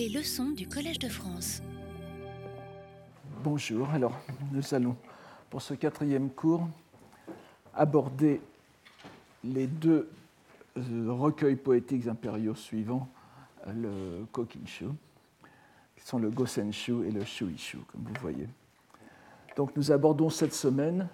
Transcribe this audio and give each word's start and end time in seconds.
Les 0.00 0.08
leçons 0.08 0.48
du 0.52 0.66
Collège 0.66 0.98
de 0.98 1.10
France. 1.10 1.60
Bonjour, 3.44 3.86
alors 3.90 4.18
nous 4.50 4.62
allons 4.72 4.96
pour 5.50 5.60
ce 5.60 5.74
quatrième 5.74 6.30
cours 6.30 6.66
aborder 7.74 8.40
les 9.44 9.66
deux 9.66 10.08
euh, 10.78 11.12
recueils 11.12 11.56
poétiques 11.56 12.06
impériaux 12.06 12.54
suivants, 12.54 13.10
le 13.66 14.24
Kokinshu, 14.32 14.86
qui 15.94 16.06
sont 16.06 16.18
le 16.18 16.30
Gosenshu 16.30 17.06
et 17.06 17.10
le 17.10 17.26
Shuishu, 17.26 17.80
comme 17.92 18.04
vous 18.04 18.20
voyez. 18.22 18.48
Donc 19.54 19.76
nous 19.76 19.92
abordons 19.92 20.30
cette 20.30 20.54
semaine 20.54 21.10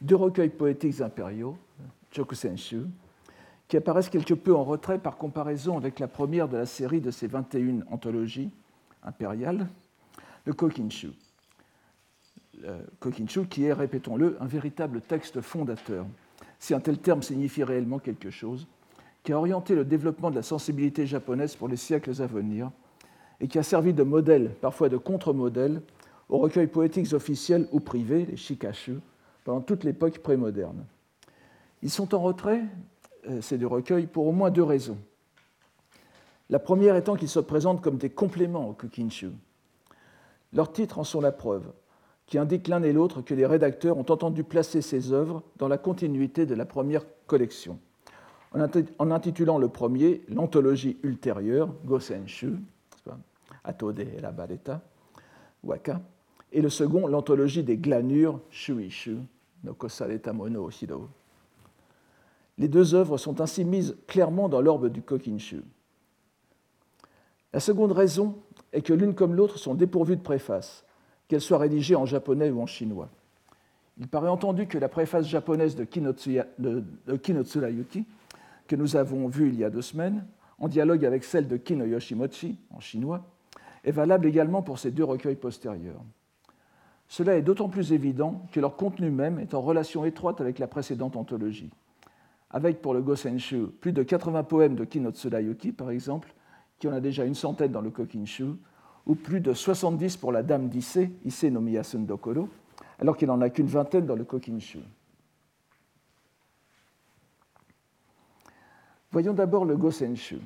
deux 0.00 0.16
recueils 0.16 0.50
poétiques 0.50 1.00
impériaux, 1.00 1.56
Chokusenshu, 2.10 2.86
qui 3.70 3.76
apparaissent 3.76 4.08
quelque 4.08 4.34
peu 4.34 4.52
en 4.52 4.64
retrait 4.64 4.98
par 4.98 5.16
comparaison 5.16 5.76
avec 5.76 6.00
la 6.00 6.08
première 6.08 6.48
de 6.48 6.56
la 6.56 6.66
série 6.66 7.00
de 7.00 7.12
ces 7.12 7.28
21 7.28 7.82
anthologies 7.88 8.50
impériales, 9.04 9.68
le 10.44 10.52
Kokinshu. 10.52 11.12
Kokinshu 12.98 13.46
qui 13.46 13.66
est, 13.66 13.72
répétons-le, 13.72 14.36
un 14.40 14.46
véritable 14.46 15.00
texte 15.00 15.40
fondateur, 15.40 16.04
si 16.58 16.74
un 16.74 16.80
tel 16.80 16.98
terme 16.98 17.22
signifie 17.22 17.62
réellement 17.62 18.00
quelque 18.00 18.30
chose, 18.30 18.66
qui 19.22 19.32
a 19.32 19.38
orienté 19.38 19.76
le 19.76 19.84
développement 19.84 20.32
de 20.32 20.36
la 20.36 20.42
sensibilité 20.42 21.06
japonaise 21.06 21.54
pour 21.54 21.68
les 21.68 21.76
siècles 21.76 22.20
à 22.20 22.26
venir 22.26 22.72
et 23.38 23.46
qui 23.46 23.60
a 23.60 23.62
servi 23.62 23.94
de 23.94 24.02
modèle, 24.02 24.50
parfois 24.60 24.88
de 24.88 24.96
contre-modèle, 24.96 25.80
aux 26.28 26.38
recueils 26.38 26.66
poétiques 26.66 27.12
officiels 27.12 27.68
ou 27.70 27.78
privés, 27.78 28.26
les 28.26 28.36
shikashu, 28.36 28.98
pendant 29.44 29.60
toute 29.60 29.84
l'époque 29.84 30.18
prémoderne. 30.18 30.84
Ils 31.82 31.90
sont 31.90 32.16
en 32.16 32.20
retrait, 32.20 32.64
ces 33.40 33.58
deux 33.58 33.66
recueils, 33.66 34.06
pour 34.06 34.26
au 34.26 34.32
moins 34.32 34.50
deux 34.50 34.62
raisons. 34.62 34.98
La 36.48 36.58
première 36.58 36.96
étant 36.96 37.14
qu'ils 37.14 37.28
se 37.28 37.38
présentent 37.38 37.80
comme 37.80 37.96
des 37.96 38.10
compléments 38.10 38.68
au 38.68 38.72
Kukinshu. 38.72 39.30
Leurs 40.52 40.72
titres 40.72 40.98
en 40.98 41.04
sont 41.04 41.20
la 41.20 41.30
preuve, 41.30 41.70
qui 42.26 42.38
indiquent 42.38 42.68
l'un 42.68 42.82
et 42.82 42.92
l'autre 42.92 43.22
que 43.22 43.34
les 43.34 43.46
rédacteurs 43.46 43.98
ont 43.98 44.06
entendu 44.08 44.42
placer 44.44 44.82
ces 44.82 45.12
œuvres 45.12 45.42
dans 45.56 45.68
la 45.68 45.78
continuité 45.78 46.46
de 46.46 46.54
la 46.54 46.64
première 46.64 47.04
collection. 47.26 47.78
En 48.52 49.10
intitulant 49.10 49.58
le 49.58 49.68
premier 49.68 50.22
l'anthologie 50.28 50.98
ultérieure, 51.04 51.72
Gosenshu, 51.84 52.54
Atode 53.62 54.00
et 54.00 54.20
la 54.20 54.34
Waka, 55.62 56.00
et 56.52 56.60
le 56.60 56.68
second 56.68 57.06
l'anthologie 57.06 57.62
des 57.62 57.76
glanures, 57.76 58.40
Shuishu, 58.50 59.18
no 59.62 59.74
Kosaleta 59.74 60.32
Mono 60.32 60.68
Hido. 60.70 61.08
Les 62.60 62.68
deux 62.68 62.94
œuvres 62.94 63.16
sont 63.16 63.40
ainsi 63.40 63.64
mises 63.64 63.96
clairement 64.06 64.50
dans 64.50 64.60
l'orbe 64.60 64.88
du 64.88 65.00
Kokinshu. 65.00 65.62
La 67.54 67.58
seconde 67.58 67.92
raison 67.92 68.36
est 68.74 68.82
que 68.82 68.92
l'une 68.92 69.14
comme 69.14 69.34
l'autre 69.34 69.58
sont 69.58 69.74
dépourvues 69.74 70.16
de 70.16 70.22
préface, 70.22 70.84
qu'elles 71.26 71.40
soient 71.40 71.56
rédigées 71.56 71.96
en 71.96 72.04
japonais 72.04 72.50
ou 72.50 72.60
en 72.60 72.66
chinois. 72.66 73.08
Il 73.96 74.08
paraît 74.08 74.28
entendu 74.28 74.66
que 74.66 74.76
la 74.76 74.90
préface 74.90 75.26
japonaise 75.26 75.74
de, 75.74 75.84
Kinotsuya, 75.84 76.46
de, 76.58 76.84
Kinotsurayuki, 77.16 78.04
que 78.68 78.76
nous 78.76 78.94
avons 78.94 79.26
vue 79.28 79.48
il 79.48 79.58
y 79.58 79.64
a 79.64 79.70
deux 79.70 79.80
semaines, 79.80 80.26
en 80.58 80.68
dialogue 80.68 81.06
avec 81.06 81.24
celle 81.24 81.48
de 81.48 81.56
Kino 81.56 81.86
Yoshimochi, 81.86 82.58
en 82.74 82.80
chinois, 82.80 83.24
est 83.84 83.90
valable 83.90 84.26
également 84.26 84.60
pour 84.60 84.78
ces 84.78 84.90
deux 84.90 85.04
recueils 85.04 85.34
postérieurs. 85.34 86.02
Cela 87.08 87.38
est 87.38 87.42
d'autant 87.42 87.70
plus 87.70 87.94
évident 87.94 88.42
que 88.52 88.60
leur 88.60 88.76
contenu 88.76 89.10
même 89.10 89.38
est 89.38 89.54
en 89.54 89.62
relation 89.62 90.04
étroite 90.04 90.42
avec 90.42 90.58
la 90.58 90.66
précédente 90.66 91.16
anthologie 91.16 91.70
avec 92.50 92.82
pour 92.82 92.94
le 92.94 93.02
Gosenshu 93.02 93.66
plus 93.80 93.92
de 93.92 94.02
80 94.02 94.44
poèmes 94.44 94.74
de 94.74 94.84
Kino 94.84 95.10
Tsurayuki, 95.10 95.72
par 95.72 95.90
exemple, 95.90 96.32
qui 96.78 96.88
en 96.88 96.92
a 96.92 97.00
déjà 97.00 97.24
une 97.24 97.34
centaine 97.34 97.72
dans 97.72 97.80
le 97.80 97.90
Kokinshu, 97.90 98.46
ou 99.06 99.14
plus 99.14 99.40
de 99.40 99.52
70 99.52 100.16
pour 100.16 100.32
la 100.32 100.42
Dame 100.42 100.68
d'Issei, 100.68 101.12
Issei 101.24 101.50
no 101.50 101.60
Miyasun 101.60 102.00
Dokoro, 102.00 102.48
alors 102.98 103.16
qu'il 103.16 103.28
n'en 103.28 103.40
a 103.40 103.50
qu'une 103.50 103.66
vingtaine 103.66 104.06
dans 104.06 104.16
le 104.16 104.24
Kokinshu. 104.24 104.80
Voyons 109.12 109.32
d'abord 109.32 109.64
le 109.64 109.76
Gosenshu, 109.76 110.38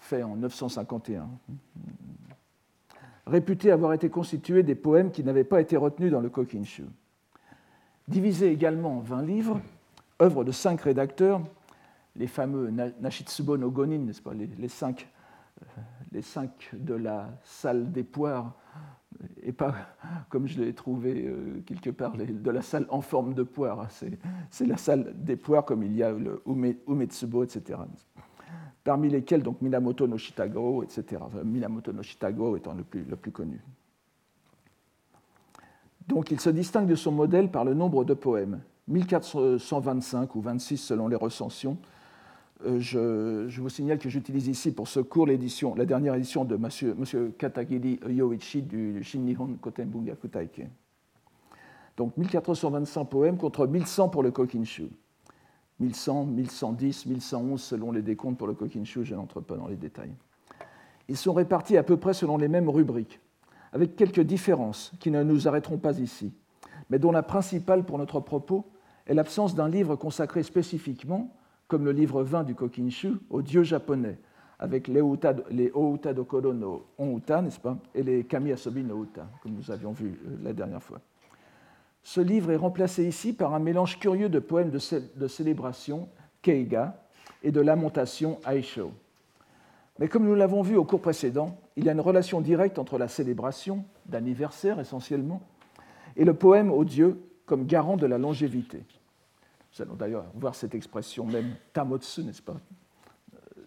fait 0.00 0.22
en 0.22 0.36
951, 0.36 1.28
réputé 3.26 3.70
avoir 3.70 3.92
été 3.92 4.08
constitué 4.08 4.62
des 4.62 4.74
poèmes 4.74 5.10
qui 5.10 5.22
n'avaient 5.22 5.44
pas 5.44 5.60
été 5.60 5.76
retenus 5.76 6.10
dans 6.10 6.20
le 6.20 6.30
Kokinshu 6.30 6.84
divisé 8.08 8.50
également 8.50 8.98
en 8.98 9.00
20 9.00 9.22
livres, 9.22 9.60
œuvre 10.20 10.44
de 10.44 10.50
cinq 10.50 10.80
rédacteurs, 10.80 11.40
les 12.16 12.26
fameux 12.26 12.70
Nashitsubo 13.00 13.56
no 13.56 13.70
Gonin, 13.70 13.98
n'est-ce 13.98 14.22
pas, 14.22 14.32
les, 14.34 14.68
cinq, 14.68 15.08
euh, 15.62 15.80
les 16.10 16.22
cinq 16.22 16.70
de 16.72 16.94
la 16.94 17.30
salle 17.44 17.92
des 17.92 18.02
poires, 18.02 18.54
et 19.42 19.52
pas 19.52 19.74
comme 20.28 20.46
je 20.46 20.60
l'ai 20.60 20.74
trouvé 20.74 21.26
euh, 21.26 21.62
quelque 21.66 21.90
part, 21.90 22.16
de 22.16 22.50
la 22.50 22.62
salle 22.62 22.86
en 22.88 23.00
forme 23.00 23.34
de 23.34 23.42
poire. 23.42 23.88
C'est 24.50 24.66
la 24.66 24.76
salle 24.76 25.12
des 25.16 25.36
poires 25.36 25.64
comme 25.64 25.82
il 25.82 25.94
y 25.94 26.02
a 26.02 26.12
Umetsubo, 26.86 27.44
etc. 27.44 27.80
Parmi 28.82 29.10
lesquels 29.10 29.42
donc 29.42 29.60
Minamoto 29.60 30.06
no 30.06 30.16
Shitagoro, 30.16 30.82
etc. 30.82 31.22
Minamoto 31.44 31.92
no 31.92 32.02
Shitagoro 32.02 32.56
étant 32.56 32.74
le 32.74 32.84
plus 32.84 33.32
connu. 33.32 33.60
Donc 36.08 36.30
il 36.30 36.40
se 36.40 36.50
distingue 36.50 36.88
de 36.88 36.94
son 36.94 37.12
modèle 37.12 37.50
par 37.50 37.64
le 37.64 37.74
nombre 37.74 38.04
de 38.04 38.14
poèmes, 38.14 38.60
1425 38.88 40.34
ou 40.34 40.40
26 40.40 40.78
selon 40.78 41.06
les 41.06 41.16
recensions. 41.16 41.76
Euh, 42.64 42.80
je, 42.80 43.60
vous 43.60 43.68
signale 43.68 43.98
que 43.98 44.08
j'utilise 44.08 44.48
ici 44.48 44.72
pour 44.72 44.88
ce 44.88 45.00
cours 45.00 45.26
l'édition, 45.26 45.74
la 45.74 45.84
dernière 45.84 46.14
édition 46.14 46.44
de 46.44 46.56
M. 46.56 47.32
Katagiri 47.38 48.00
Yoichi 48.08 48.62
du 48.62 49.04
Shinnihon 49.04 49.58
Kotenbunga 49.60 50.16
Kutaike. 50.16 50.66
Donc 51.96 52.16
1425 52.16 53.04
poèmes 53.04 53.36
contre 53.36 53.66
1100 53.66 54.08
pour 54.08 54.22
le 54.22 54.30
Kokinshu. 54.30 54.88
1100, 55.78 56.26
1110, 56.26 57.06
1111 57.06 57.62
selon 57.62 57.92
les 57.92 58.02
décomptes 58.02 58.38
pour 58.38 58.48
le 58.48 58.54
Kokinshu, 58.54 59.04
je 59.04 59.14
n'entre 59.14 59.40
pas 59.40 59.56
dans 59.56 59.68
les 59.68 59.76
détails. 59.76 60.14
Ils 61.08 61.16
sont 61.16 61.32
répartis 61.32 61.76
à 61.76 61.82
peu 61.82 61.96
près 61.96 62.14
selon 62.14 62.36
les 62.38 62.48
mêmes 62.48 62.68
rubriques 62.68 63.20
avec 63.72 63.96
quelques 63.96 64.20
différences 64.20 64.92
qui 65.00 65.10
ne 65.10 65.22
nous 65.22 65.48
arrêteront 65.48 65.78
pas 65.78 65.98
ici, 65.98 66.32
mais 66.90 66.98
dont 66.98 67.12
la 67.12 67.22
principale 67.22 67.84
pour 67.84 67.98
notre 67.98 68.20
propos 68.20 68.64
est 69.06 69.14
l'absence 69.14 69.54
d'un 69.54 69.68
livre 69.68 69.96
consacré 69.96 70.42
spécifiquement, 70.42 71.34
comme 71.66 71.84
le 71.84 71.92
livre 71.92 72.22
20 72.22 72.44
du 72.44 72.54
Kokinshu, 72.54 73.14
aux 73.30 73.42
dieux 73.42 73.62
japonais, 73.62 74.18
avec 74.58 74.88
les, 74.88 75.00
Outa, 75.00 75.34
Outa 75.74 76.12
Dokoro 76.12 76.52
no 76.52 76.86
Onuta, 76.98 77.42
n'est-ce 77.42 77.60
pas, 77.60 77.78
et 77.94 78.02
les 78.02 78.24
Kami 78.24 78.52
Asobi 78.52 78.82
no 78.82 79.04
Uta, 79.04 79.28
comme 79.42 79.52
nous 79.52 79.70
avions 79.70 79.92
vu 79.92 80.18
euh, 80.26 80.36
la 80.42 80.52
dernière 80.52 80.82
fois. 80.82 81.00
Ce 82.02 82.20
livre 82.20 82.50
est 82.50 82.56
remplacé 82.56 83.04
ici 83.04 83.32
par 83.32 83.54
un 83.54 83.58
mélange 83.58 83.98
curieux 83.98 84.28
de 84.28 84.38
poèmes 84.38 84.70
de, 84.70 85.28
célébration, 85.28 86.08
Keiga, 86.42 87.02
et 87.42 87.52
de 87.52 87.60
lamentation, 87.60 88.38
Aisho. 88.46 88.92
Mais 89.98 90.08
comme 90.08 90.24
nous 90.24 90.34
l'avons 90.34 90.62
vu 90.62 90.76
au 90.76 90.84
cours 90.84 91.00
précédent, 91.00 91.58
il 91.76 91.84
y 91.84 91.88
a 91.88 91.92
une 91.92 92.00
relation 92.00 92.40
directe 92.40 92.78
entre 92.78 92.98
la 92.98 93.08
célébration, 93.08 93.84
d'anniversaire 94.06 94.78
essentiellement, 94.78 95.42
et 96.16 96.24
le 96.24 96.34
poème 96.34 96.70
au 96.70 96.84
Dieu 96.84 97.20
comme 97.46 97.66
garant 97.66 97.96
de 97.96 98.06
la 98.06 98.18
longévité. 98.18 98.84
Nous 99.72 99.82
allons 99.82 99.94
d'ailleurs 99.94 100.24
voir 100.34 100.54
cette 100.54 100.74
expression 100.74 101.24
même 101.24 101.54
tamotsu, 101.72 102.22
n'est-ce 102.22 102.42
pas 102.42 102.56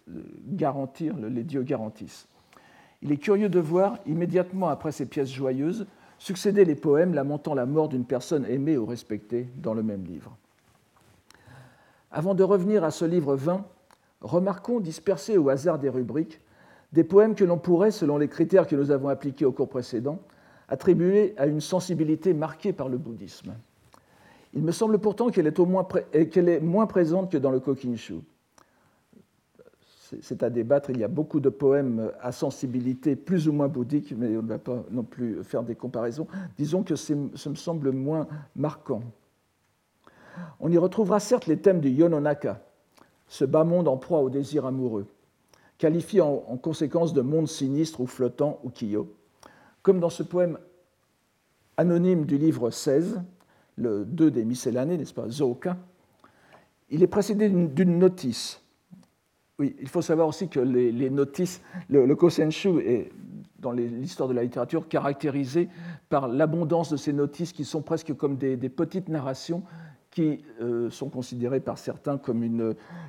euh, 0.08 0.22
Garantir, 0.46 1.16
les 1.16 1.44
dieux 1.44 1.62
garantissent. 1.62 2.28
Il 3.02 3.12
est 3.12 3.16
curieux 3.16 3.48
de 3.48 3.60
voir, 3.60 3.98
immédiatement 4.06 4.68
après 4.68 4.92
ces 4.92 5.06
pièces 5.06 5.30
joyeuses, 5.30 5.86
succéder 6.18 6.64
les 6.64 6.76
poèmes 6.76 7.14
lamentant 7.14 7.54
la 7.54 7.66
mort 7.66 7.88
d'une 7.88 8.04
personne 8.04 8.46
aimée 8.46 8.78
ou 8.78 8.86
respectée 8.86 9.48
dans 9.56 9.74
le 9.74 9.82
même 9.82 10.04
livre. 10.04 10.36
Avant 12.12 12.34
de 12.34 12.44
revenir 12.44 12.84
à 12.84 12.90
ce 12.90 13.04
livre 13.04 13.34
20, 13.34 13.64
remarquons 14.22 14.80
dispersés 14.80 15.36
au 15.36 15.48
hasard 15.48 15.78
des 15.78 15.88
rubriques 15.88 16.40
des 16.92 17.04
poèmes 17.04 17.34
que 17.34 17.44
l'on 17.44 17.58
pourrait, 17.58 17.90
selon 17.90 18.18
les 18.18 18.28
critères 18.28 18.66
que 18.66 18.76
nous 18.76 18.90
avons 18.90 19.08
appliqués 19.08 19.44
au 19.44 19.52
cours 19.52 19.68
précédent, 19.68 20.18
attribuer 20.68 21.34
à 21.38 21.46
une 21.46 21.60
sensibilité 21.60 22.34
marquée 22.34 22.72
par 22.72 22.88
le 22.88 22.98
bouddhisme. 22.98 23.54
Il 24.54 24.62
me 24.62 24.72
semble 24.72 24.98
pourtant 24.98 25.30
qu'elle 25.30 25.46
est, 25.46 25.58
est, 25.58 26.60
moins 26.60 26.86
présente 26.86 27.32
que 27.32 27.38
dans 27.38 27.50
le 27.50 27.60
Kokinshu. 27.60 28.16
C'est 30.20 30.42
à 30.42 30.50
débattre, 30.50 30.90
il 30.90 30.98
y 30.98 31.04
a 31.04 31.08
beaucoup 31.08 31.40
de 31.40 31.48
poèmes 31.48 32.12
à 32.20 32.32
sensibilité 32.32 33.16
plus 33.16 33.48
ou 33.48 33.52
moins 33.52 33.68
bouddhique, 33.68 34.12
mais 34.14 34.36
on 34.36 34.42
ne 34.42 34.48
va 34.48 34.58
pas 34.58 34.84
non 34.90 35.04
plus 35.04 35.42
faire 35.42 35.62
des 35.62 35.74
comparaisons. 35.74 36.26
Disons 36.58 36.82
que 36.82 36.96
ça 36.96 37.14
me 37.14 37.54
semble 37.54 37.92
moins 37.92 38.28
marquant. 38.54 39.02
On 40.60 40.70
y 40.70 40.76
retrouvera 40.76 41.18
certes 41.18 41.46
les 41.46 41.56
thèmes 41.56 41.80
du 41.80 41.88
Yononaka, 41.88 42.60
ce 43.32 43.46
bas 43.46 43.64
monde 43.64 43.88
en 43.88 43.96
proie 43.96 44.20
au 44.20 44.28
désir 44.28 44.66
amoureux, 44.66 45.06
qualifié 45.78 46.20
en, 46.20 46.36
conséquence 46.58 47.14
de 47.14 47.22
monde 47.22 47.48
sinistre 47.48 48.02
ou 48.02 48.06
flottant 48.06 48.60
ou 48.62 48.68
kiyo, 48.68 49.16
comme 49.80 50.00
dans 50.00 50.10
ce 50.10 50.22
poème 50.22 50.58
anonyme 51.78 52.26
du 52.26 52.36
livre 52.36 52.68
16, 52.68 53.22
le 53.76 54.04
2 54.04 54.30
des 54.30 54.44
miscellanées, 54.44 54.98
n'est-ce 54.98 55.14
pas, 55.14 55.30
Zoka, 55.30 55.78
il 56.90 57.02
est 57.02 57.06
précédé 57.06 57.48
d'une 57.48 57.98
notice, 57.98 58.60
oui, 59.58 59.76
il 59.80 59.88
faut 59.88 60.02
savoir 60.02 60.28
aussi 60.28 60.50
que 60.50 60.60
les, 60.60 61.08
notices, 61.08 61.62
le, 61.88 62.04
le 62.04 62.14
Kosenshu 62.14 62.80
est, 62.80 63.10
dans 63.58 63.72
l'histoire 63.72 64.28
de 64.28 64.34
la 64.34 64.42
littérature, 64.42 64.88
caractérisé 64.88 65.70
par 66.10 66.28
l'abondance 66.28 66.90
de 66.90 66.98
ces 66.98 67.14
notices 67.14 67.54
qui 67.54 67.64
sont 67.64 67.80
presque 67.80 68.12
comme 68.14 68.36
des, 68.36 68.56
petites 68.68 69.08
narrations 69.08 69.62
qui 70.12 70.44
euh, 70.60 70.90
sont 70.90 71.08
considérées 71.08 71.60
par 71.60 71.78
certains 71.78 72.18
comme 72.18 72.44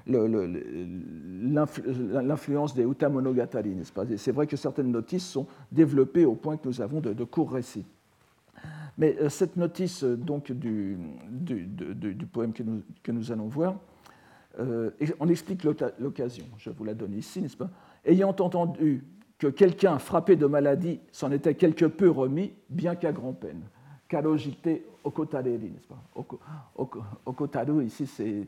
l'influence 0.08 2.74
des 2.74 2.84
Uta 2.84 3.10
Monogatari, 3.10 3.76
n'est-ce 3.76 3.92
pas? 3.92 4.06
C'est 4.18 4.32
vrai 4.32 4.48
que 4.48 4.56
certaines 4.56 4.90
notices 4.90 5.28
sont 5.28 5.46
développées 5.72 6.24
au 6.24 6.34
point 6.34 6.56
que 6.56 6.68
nous 6.68 6.82
avons 6.82 7.02
de, 7.02 7.24
courts 7.26 7.52
récits. 7.52 7.86
Mais 8.98 9.18
euh, 9.20 9.28
cette 9.28 9.58
notice 9.58 10.04
euh, 10.04 10.16
donc, 10.16 10.52
du, 10.54 10.98
poème 12.32 12.54
que 12.54 13.12
nous, 13.12 13.32
allons 13.32 13.48
voir, 13.48 13.76
on 15.20 15.28
explique 15.28 15.66
l'occasion. 16.00 16.46
Je 16.58 16.70
vous 16.70 16.86
la 16.86 16.94
donne 16.94 17.16
ici, 17.16 17.42
n'est-ce 17.42 17.58
pas? 17.58 17.70
Ayant 18.06 18.30
entendu 18.30 19.04
que 19.40 19.48
quelqu'un 19.48 20.00
frappé 20.00 20.38
de 20.38 20.46
maladie 20.46 21.02
s'en 21.12 21.32
était 21.32 21.56
quelque 21.56 21.86
peu 21.86 22.10
remis, 22.10 22.54
bien 22.70 22.96
qu'à 22.96 23.12
grand-peine. 23.12 23.62
Karojite 24.14 24.84
okotareri, 25.04 25.72
n'est-ce 25.72 25.88
pas? 25.88 25.98
Okotaru, 27.26 27.84
ici, 27.84 28.06
c'est, 28.06 28.48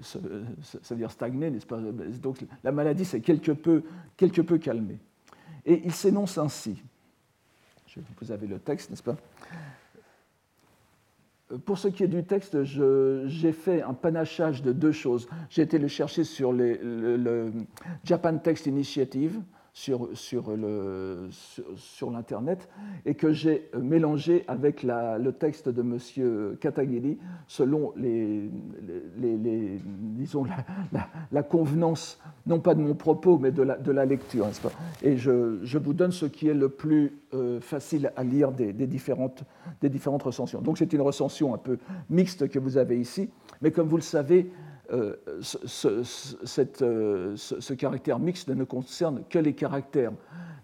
ça 0.00 0.20
veut 0.20 0.96
dire 0.96 1.10
stagner, 1.10 1.50
n'est-ce 1.50 1.66
pas? 1.66 1.80
Donc 2.22 2.46
la 2.62 2.70
maladie 2.70 3.04
s'est 3.04 3.20
quelque 3.20 3.50
peu, 3.50 3.82
quelque 4.16 4.42
peu 4.42 4.58
calmée. 4.58 5.00
Et 5.66 5.82
il 5.84 5.92
s'énonce 5.92 6.38
ainsi. 6.38 6.80
Vous 8.20 8.30
avez 8.30 8.46
le 8.46 8.60
texte, 8.60 8.90
n'est-ce 8.90 9.02
pas? 9.02 9.16
Pour 11.64 11.78
ce 11.78 11.88
qui 11.88 12.04
est 12.04 12.08
du 12.08 12.22
texte, 12.22 12.62
j'ai 12.62 13.52
fait 13.52 13.82
un 13.82 13.94
panachage 13.94 14.62
de 14.62 14.70
deux 14.70 14.92
choses. 14.92 15.28
J'ai 15.50 15.62
été 15.62 15.78
le 15.80 15.88
chercher 15.88 16.22
sur 16.22 16.52
le, 16.52 16.76
le, 17.16 17.52
Japan 18.04 18.38
Text 18.38 18.66
Initiative, 18.66 19.40
sur, 19.74 20.10
sur, 20.12 20.54
le, 20.54 21.28
sur, 21.76 22.10
l'Internet 22.10 22.68
et 23.06 23.14
que 23.14 23.32
j'ai 23.32 23.70
mélangé 23.80 24.44
avec 24.46 24.82
le 24.82 25.30
texte 25.30 25.68
de 25.70 25.80
M. 25.80 26.56
Katagiri 26.60 27.18
selon 27.46 27.92
les, 27.96 28.50
les, 29.18 29.80
disons 29.82 30.44
la, 31.32 31.42
convenance, 31.42 32.20
non 32.46 32.60
pas 32.60 32.74
de 32.74 32.82
mon 32.82 32.94
propos, 32.94 33.38
mais 33.38 33.50
de 33.50 33.62
la, 33.62 33.78
de 33.78 33.92
lecture. 33.92 34.46
Et 35.02 35.16
je, 35.16 35.58
je, 35.62 35.78
vous 35.78 35.94
donne 35.94 36.12
ce 36.12 36.26
qui 36.26 36.48
est 36.48 36.54
le 36.54 36.68
plus 36.68 37.18
euh, 37.32 37.60
facile 37.60 38.12
à 38.16 38.24
lire 38.24 38.52
des, 38.52 38.74
des, 38.74 38.86
différentes, 38.86 39.42
des 39.80 39.88
différentes 39.88 40.22
recensions. 40.22 40.60
Donc 40.60 40.76
c'est 40.76 40.92
une 40.92 41.00
recension 41.00 41.54
un 41.54 41.58
peu 41.58 41.78
mixte 42.10 42.48
que 42.48 42.58
vous 42.58 42.76
avez 42.76 43.00
ici, 43.00 43.30
mais 43.62 43.70
comme 43.70 43.88
vous 43.88 43.96
le 43.96 44.02
savez, 44.02 44.50
euh, 44.92 45.16
ce, 45.40 45.88
euh, 46.82 47.36
ce, 47.36 47.72
caractère 47.72 48.18
mixte 48.18 48.48
ne 48.48 48.64
concerne 48.64 49.22
que 49.30 49.38
les 49.38 49.54
caractères. 49.54 50.12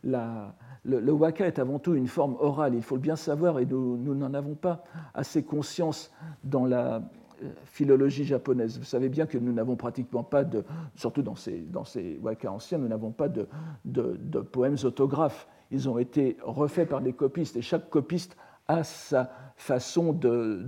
le, 0.05 1.13
waka 1.13 1.47
est 1.47 1.59
avant 1.59 1.79
tout 1.79 1.95
une 1.95 2.09
forme 2.09 2.37
orale, 2.39 2.75
il 2.75 2.83
faut 2.83 2.97
le 2.97 3.01
bien 3.01 3.17
savoir, 3.17 3.59
et 3.59 3.65
nous 3.65 4.15
n'en 4.15 4.35
avons 4.35 4.55
pas 4.55 4.85
assez 5.15 5.43
conscience 5.43 6.13
dans 6.45 6.67
la 6.67 6.97
euh, 7.43 7.49
philologie 7.65 8.25
japonaise. 8.25 8.79
Vous 8.79 8.85
savez 8.85 9.09
bien 9.09 9.25
que 9.25 9.39
nous 9.39 9.53
n'avons 9.53 9.77
pratiquement 9.77 10.25
pas 10.25 10.45
de, 10.45 10.63
surtout 10.95 11.23
dans 11.23 11.37
ces, 11.37 11.61
dans 11.61 11.85
ces 11.85 12.19
waka 12.23 12.53
anciens, 12.53 12.77
nous 12.77 12.89
n'avons 12.89 13.13
pas 13.13 13.29
de, 13.29 13.49
de 13.87 14.41
poèmes 14.41 14.77
autographes. 14.85 15.49
Ils 15.71 15.89
ont 15.89 15.99
été 15.99 16.37
refaits 16.43 16.89
par 16.89 17.01
des 17.01 17.15
copistes, 17.15 17.57
et 17.57 17.63
chaque 17.63 17.89
copiste 17.89 18.37
a 18.69 18.85
sa 18.85 19.31
façon 19.57 20.13
de, 20.13 20.67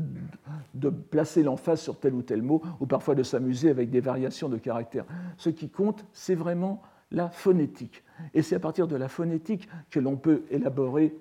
placer 1.10 1.42
l'emphase 1.42 1.80
sur 1.80 1.98
tel 1.98 2.14
ou 2.14 2.22
tel 2.22 2.42
mot, 2.42 2.62
ou 2.80 2.86
parfois 2.86 3.14
de 3.14 3.22
s'amuser 3.22 3.70
avec 3.70 3.90
des 3.90 4.00
variations 4.00 4.48
de 4.48 4.56
caractères. 4.56 5.04
Ce 5.36 5.50
qui 5.50 5.68
compte, 5.68 6.04
c'est 6.12 6.34
vraiment 6.34 6.82
la 7.10 7.28
phonétique. 7.28 8.02
Et 8.34 8.42
c'est 8.42 8.56
à 8.56 8.60
partir 8.60 8.88
de 8.88 8.96
la 8.96 9.08
phonétique 9.08 9.68
que 9.90 10.00
l'on 10.00 10.16
peut 10.16 10.42
élaborer 10.50 11.14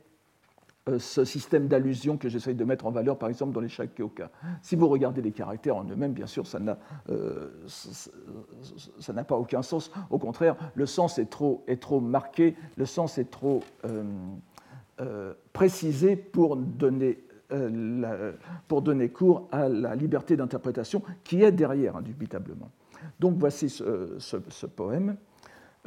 euh, 0.90 0.98
ce 0.98 1.26
système 1.26 1.68
d'allusion 1.68 2.18
que 2.18 2.30
j'essaye 2.30 2.56
de 2.56 2.64
mettre 2.64 2.86
en 2.86 2.92
valeur, 2.92 3.18
par 3.18 3.30
exemple, 3.30 3.54
dans 3.54 3.60
les 3.60 3.70
shakyoka. 3.70 4.32
Si 4.62 4.76
vous 4.76 4.88
regardez 4.88 5.22
les 5.22 5.32
caractères 5.32 5.76
en 5.76 5.84
eux-mêmes, 5.84 6.14
bien 6.14 6.28
sûr, 6.28 6.48
ça 6.48 6.60
n'a 6.60 6.78
euh, 7.10 7.50
pas 9.28 9.36
aucun 9.36 9.62
sens. 9.62 9.92
Au 10.10 10.18
contraire, 10.18 10.56
le 10.76 10.86
sens 10.86 11.20
est 11.20 11.30
trop, 11.30 11.64
marqué, 12.02 12.56
le 12.78 12.86
sens 12.86 13.18
est 13.18 13.30
trop... 13.30 13.62
Euh, 13.86 14.04
précisé 15.54 16.16
pour 16.16 16.58
donner, 16.58 17.20
euh, 17.52 18.34
pour 18.68 18.82
donner 18.82 19.10
cours 19.10 19.48
à 19.52 19.70
la 19.70 19.96
liberté 19.96 20.36
d'interprétation 20.36 21.02
qui 21.24 21.44
est 21.44 21.52
derrière, 21.52 21.96
indubitablement. 21.96 22.70
Donc 23.20 23.36
voici 23.38 23.70
ce, 23.70 24.66
poème 24.66 25.16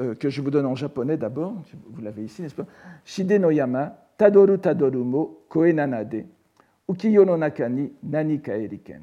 euh, 0.01 0.15
que 0.15 0.31
je 0.31 0.41
vous 0.41 0.51
donne 0.51 0.67
en 0.67 0.75
japonais 0.75 1.17
d'abord. 1.17 1.55
Vous 1.91 2.03
l'avez 2.03 2.25
ici, 2.25 2.43
n'est-ce 2.43 2.55
pas? 2.55 2.67
Shide 3.05 3.33
no 3.33 3.51
yama, 3.51 3.97
tadoru 4.17 4.59
tadoru 4.59 5.05
mo 5.05 5.45
koe 5.49 5.73
nanade, 5.73 6.27
ukiyo 6.89 7.25
no 7.25 7.37
naka 7.37 7.69
ni 7.69 7.93
nani 8.03 8.41
ka 8.41 8.57
eriken. 8.57 9.03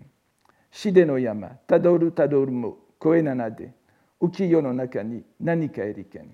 Shide 0.72 1.06
no 1.06 1.18
yama, 1.18 1.50
tadoru 1.68 2.12
tadoru 2.12 2.52
mo 2.52 2.78
koe 3.00 3.22
nanade, 3.22 3.72
ukiyo 4.20 4.62
no 4.62 4.74
naka 4.74 5.04
ni 5.04 5.24
nani 5.40 5.70
ka 5.70 5.84
eriken. 5.84 6.28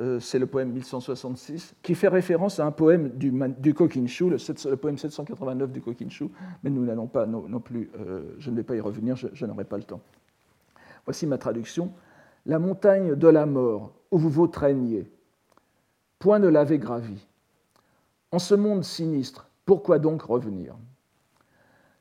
Euh, 0.00 0.18
c'est 0.18 0.40
le 0.40 0.46
poème 0.46 0.72
1166, 0.72 1.76
qui 1.80 1.94
fait 1.94 2.08
référence 2.08 2.58
à 2.58 2.66
un 2.66 2.72
poème 2.72 3.10
du, 3.10 3.32
du 3.58 3.74
Kokinshu, 3.74 4.28
le, 4.28 4.76
poème 4.76 4.98
789 4.98 5.70
du 5.70 5.80
Kokinshu, 5.80 6.30
mais 6.64 6.70
nous 6.70 6.84
n'allons 6.84 7.06
pas 7.06 7.26
non, 7.26 7.60
plus, 7.60 7.90
euh, 8.00 8.34
je 8.38 8.50
ne 8.50 8.56
vais 8.56 8.64
pas 8.64 8.74
y 8.74 8.80
revenir, 8.80 9.14
je, 9.14 9.46
n'aurai 9.46 9.64
pas 9.64 9.76
le 9.76 9.84
temps. 9.84 10.00
Voici 11.04 11.28
ma 11.28 11.38
traduction. 11.38 11.92
La 12.44 12.58
montagne 12.58 13.14
de 13.14 13.28
la 13.28 13.46
mort, 13.46 13.92
où 14.10 14.18
vous 14.18 14.30
vous 14.30 14.48
traîniez, 14.48 15.08
point 16.18 16.40
ne 16.40 16.48
l'avez 16.48 16.78
gravi. 16.78 17.24
En 18.32 18.40
ce 18.40 18.56
monde 18.56 18.82
sinistre, 18.82 19.48
pourquoi 19.64 20.00
donc 20.00 20.22
revenir? 20.22 20.74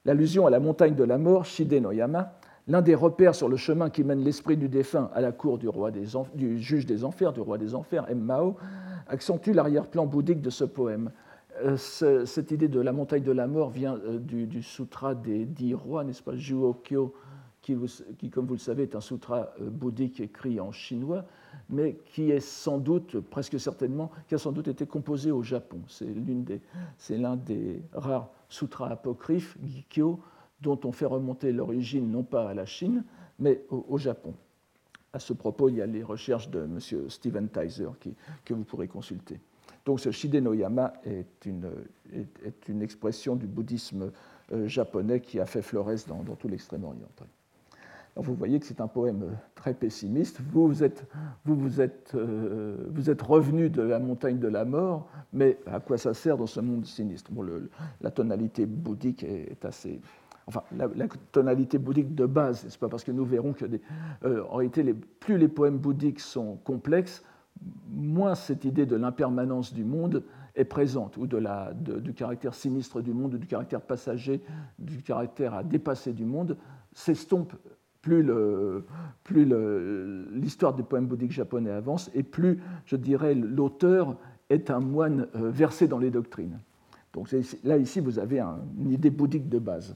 L'allusion 0.04 0.48
à 0.48 0.50
la 0.50 0.60
montagne 0.60 0.96
de 0.96 1.04
la 1.04 1.20
mort, 1.20 1.46
Shide 1.46 1.74
no 1.74 1.92
Yama, 1.92 2.40
l'un 2.68 2.82
des 2.82 2.96
repères 2.96 3.36
sur 3.36 3.50
le 3.50 3.58
chemin 3.58 3.90
qui 3.90 4.04
mène 4.04 4.24
l'esprit 4.24 4.58
du 4.58 4.70
défunt 4.70 5.10
à 5.14 5.22
la 5.22 5.32
cour 5.32 5.58
du, 5.58 5.68
roi 5.68 5.92
des 5.92 6.08
du 6.34 6.60
juge 6.60 6.86
des 6.86 7.04
enfers, 7.04 7.34
du 7.34 7.42
roi 7.42 7.58
des 7.58 7.76
enfers, 7.76 8.06
M. 8.10 8.20
Mao, 8.20 8.56
accentue 9.08 9.52
l'arrière-plan 9.52 10.06
bouddhique 10.06 10.42
de 10.42 10.50
ce 10.50 10.64
poème. 10.64 11.12
Euh, 11.62 11.78
cette 12.26 12.52
idée 12.52 12.68
de 12.68 12.80
la 12.80 12.94
montagne 12.94 13.24
de 13.24 13.32
la 13.32 13.48
mort 13.48 13.70
vient 13.70 13.96
euh, 14.06 14.18
du, 14.18 14.64
sutra 14.64 15.14
des 15.14 15.46
dix 15.46 15.74
rois, 15.74 16.04
n'est-ce 16.04 16.24
pas, 16.24 16.36
Juokyo, 16.36 17.14
qui, 17.62 17.78
qui, 18.18 18.30
comme 18.30 18.48
vous 18.48 18.56
le 18.56 18.60
savez, 18.60 18.84
est 18.84 18.96
un 18.96 19.02
sutra 19.02 19.54
euh, 19.62 19.70
bouddhique 19.70 20.20
écrit 20.20 20.60
en 20.60 20.72
chinois, 20.72 21.26
mais 21.70 21.98
qui 22.06 22.32
est 22.32 22.40
sans 22.40 22.80
doute, 22.80 23.20
presque 23.20 23.60
certainement, 23.60 24.10
qui 24.28 24.36
a 24.36 24.40
sans 24.40 24.52
doute 24.52 24.68
été 24.68 24.88
composé 24.88 25.32
au 25.32 25.44
Japon. 25.44 25.80
C'est 25.88 27.18
l'un 27.18 27.36
des, 27.36 27.46
des 27.56 27.82
rares 27.94 28.30
sutras 28.50 28.90
apocryphes, 28.90 29.58
Gikyo, 29.64 30.20
dont 30.64 30.80
on 30.86 30.92
fait 30.92 31.06
remonter 31.06 31.52
l'origine 31.52 32.10
non 32.10 32.24
pas 32.24 32.50
à 32.50 32.54
la 32.54 32.66
Chine, 32.66 33.04
mais 33.38 33.66
au, 33.70 33.98
Japon. 33.98 34.34
À 35.12 35.20
ce 35.20 35.34
propos, 35.34 35.70
il 35.70 35.76
y 35.76 35.82
a 35.82 35.86
les 35.86 36.02
recherches 36.02 36.50
de 36.50 36.64
M. 36.64 36.80
Steven 37.10 37.50
Tyser 37.50 37.90
que 38.46 38.54
vous 38.54 38.64
pourrez 38.64 38.88
consulter. 38.88 39.40
Donc 39.86 40.00
ce 40.00 40.12
Shide 40.12 40.36
no 40.36 40.54
Yama 40.54 40.94
est 41.04 41.46
une, 41.46 41.70
est, 42.14 42.70
une 42.70 42.82
expression 42.82 43.36
du 43.36 43.46
bouddhisme 43.46 44.12
euh, 44.54 44.68
japonais 44.68 45.20
qui 45.20 45.40
a 45.40 45.46
fait 45.46 45.62
florès 45.62 46.08
dans, 46.08 46.24
tout 46.36 46.48
l'extrême-orient. 46.48 47.10
vous 48.16 48.34
voyez 48.34 48.62
que 48.62 48.66
c'est 48.66 48.80
un 48.80 48.88
poème 48.88 49.38
très 49.56 49.74
pessimiste. 49.74 50.40
Euh, 50.56 52.78
vous 52.94 53.10
êtes 53.10 53.22
revenu 53.22 53.70
de 53.70 53.82
la 53.82 54.00
montagne 54.00 54.40
de 54.40 54.48
la 54.48 54.64
mort, 54.64 55.10
mais 55.34 55.58
à 55.66 55.82
quoi 55.82 55.98
ça 55.98 56.14
sert 56.14 56.38
dans 56.38 56.48
ce 56.48 56.62
monde 56.62 56.86
sinistre? 56.86 57.34
Bon, 57.34 57.46
La 58.00 58.12
tonalité 58.12 58.66
bouddhique 58.66 59.24
est 59.24 59.66
assez, 59.66 60.00
enfin, 60.48 60.64
la, 60.76 61.08
tonalité 61.32 61.78
bouddhique 61.78 62.16
de 62.16 62.26
base, 62.26 62.64
n'est-ce 62.64 62.78
pas 62.78 62.90
Parce 62.90 63.04
que 63.04 63.12
nous 63.12 63.26
verrons 63.26 63.54
que, 63.54 63.66
euh, 64.26 64.44
en 64.50 64.58
réalité, 64.58 64.96
plus 65.20 65.38
les 65.38 65.48
poèmes 65.48 65.78
bouddhiques 65.78 66.20
sont 66.20 66.58
complexes, 66.64 67.24
moins 67.90 68.36
cette 68.36 68.66
idée 68.66 68.86
de 68.86 68.96
l'impermanence 68.96 69.74
du 69.74 69.84
monde 69.84 70.24
est 70.56 70.66
présente, 70.66 71.18
ou 71.18 71.26
de 71.26 72.00
du 72.00 72.14
caractère 72.14 72.54
sinistre 72.54 73.02
du 73.02 73.14
monde, 73.14 73.36
ou 73.36 73.38
du 73.38 73.48
caractère 73.48 73.82
passager, 73.82 74.42
du 74.80 75.02
caractère 75.02 75.54
à 75.54 75.64
dépasser 75.64 76.14
du 76.14 76.26
monde, 76.26 76.58
s'estompe 76.94 77.54
plus 78.02 78.24
l'histoire 80.34 80.74
des 80.74 80.84
poèmes 80.84 81.08
bouddhiques 81.08 81.32
japonais 81.32 81.72
avance, 81.72 82.12
et 82.14 82.24
plus, 82.24 82.62
je 82.86 82.98
dirais, 82.98 83.34
l'auteur 83.34 84.18
est 84.50 84.70
un 84.70 84.80
moine 84.80 85.28
euh, 85.36 85.50
versé 85.50 85.88
dans 85.88 86.00
les 86.00 86.12
doctrines. 86.12 86.60
Donc 87.14 87.34
là, 87.64 87.78
ici, 87.78 88.00
vous 88.00 88.20
avez 88.20 88.40
une 88.40 88.92
idée 88.92 89.10
bouddhique 89.10 89.48
de 89.48 89.60
base 89.60 89.96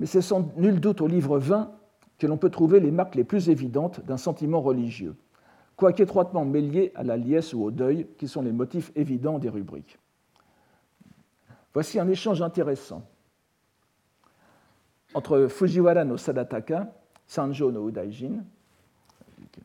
mais 0.00 0.06
c'est 0.06 0.22
sans 0.22 0.50
nul 0.56 0.80
doute 0.80 1.02
au 1.02 1.06
livre 1.06 1.38
20 1.38 1.70
que 2.18 2.26
l'on 2.26 2.38
peut 2.38 2.48
trouver 2.48 2.80
les 2.80 2.90
marques 2.90 3.14
les 3.14 3.22
plus 3.22 3.50
évidentes 3.50 4.00
d'un 4.06 4.16
sentiment 4.16 4.62
religieux, 4.62 5.14
quoique 5.76 6.02
étroitement 6.02 6.46
mêlées 6.46 6.90
à 6.94 7.02
la 7.02 7.18
liesse 7.18 7.52
ou 7.52 7.62
au 7.62 7.70
deuil, 7.70 8.06
qui 8.16 8.26
sont 8.26 8.40
les 8.40 8.50
motifs 8.50 8.92
évidents 8.96 9.38
des 9.38 9.50
rubriques. 9.50 9.98
Voici 11.74 12.00
un 12.00 12.08
échange 12.08 12.40
intéressant 12.40 13.02
entre 15.12 15.48
Fujiwara 15.48 16.04
no 16.04 16.16
Sadataka, 16.16 16.90
Sanjo 17.26 17.70
no 17.70 17.90
Udaijin, 17.90 18.42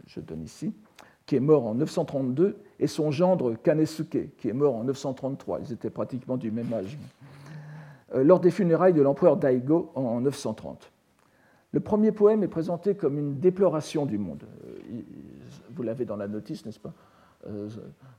je 0.05 0.19
donne 0.19 0.43
ici, 0.43 0.73
qui 1.25 1.37
est 1.37 1.39
mort 1.39 1.65
en 1.65 1.75
932, 1.75 2.57
et 2.79 2.87
son 2.87 3.09
gendre 3.09 3.53
Kanesuke, 3.53 4.35
qui 4.35 4.49
est 4.49 4.53
mort 4.53 4.75
en 4.75 4.83
933. 4.83 5.61
Ils 5.61 5.73
étaient 5.73 5.89
pratiquement 5.89 6.35
du 6.35 6.51
même 6.51 6.73
âge. 6.73 6.97
Euh, 8.15 8.23
lors 8.23 8.39
des 8.39 8.51
funérailles 8.51 8.93
de 8.93 9.01
l'empereur 9.01 9.37
Daigo 9.37 9.91
en 9.95 10.21
930. 10.21 10.91
Le 11.71 11.79
premier 11.81 12.11
poème 12.11 12.43
est 12.43 12.47
présenté 12.47 12.95
comme 12.95 13.17
une 13.17 13.39
déploration 13.39 14.05
du 14.05 14.17
monde. 14.17 14.43
Euh, 14.65 15.01
vous 15.71 15.83
l'avez 15.83 16.05
dans 16.05 16.15
la 16.15 16.27
notice, 16.27 16.65
n'est-ce 16.65 16.79
pas 16.79 16.93
euh, 17.47 17.67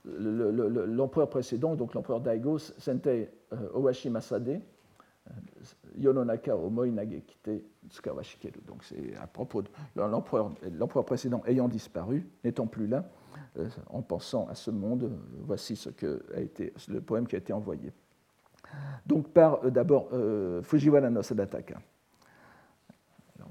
L'empereur 0.05 1.31
précédent, 1.31 1.75
donc 1.75 1.95
l'empereur 1.95 2.21
Daigo, 2.21 2.59
Sentei 2.59 3.31
Owashi 3.73 4.11
Masade, 4.11 4.61
Yononaka 5.97 6.55
o 6.55 6.69
Moinage 6.69 7.23
Kite 7.27 7.65
Tsukawashikeru. 7.89 8.61
Donc 8.67 8.85
c'est 8.85 9.17
à 9.17 9.27
propos 9.27 9.63
de 9.63 9.69
l'empereur 9.97 11.05
précédent 11.05 11.43
ayant 11.47 11.69
disparu, 11.69 12.29
n'étant 12.45 12.67
plus 12.67 12.87
là, 12.87 13.09
en 13.89 14.03
pensant 14.03 14.47
à 14.49 14.55
ce 14.55 14.71
monde, 14.71 15.11
voici 15.41 15.75
ce 15.75 15.89
que 15.89 16.23
a 16.35 16.41
été, 16.41 16.75
le 16.89 17.01
poème 17.01 17.27
qui 17.27 17.35
a 17.35 17.39
été 17.39 17.53
envoyé. 17.53 17.93
Donc 19.07 19.29
par 19.29 19.65
euh, 19.65 19.71
d'abord 19.71 20.09
euh, 20.13 20.63
Fujiwara 20.63 21.11
no 21.11 21.23
Sadataka. 21.23 21.77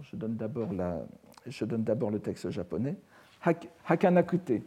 Je 0.09 0.15
donne 0.15 1.83
d'abord 1.83 2.11
le 2.11 2.19
texte 2.19 2.49
japonais. 2.49 2.95
Hakanakute, 3.87 4.61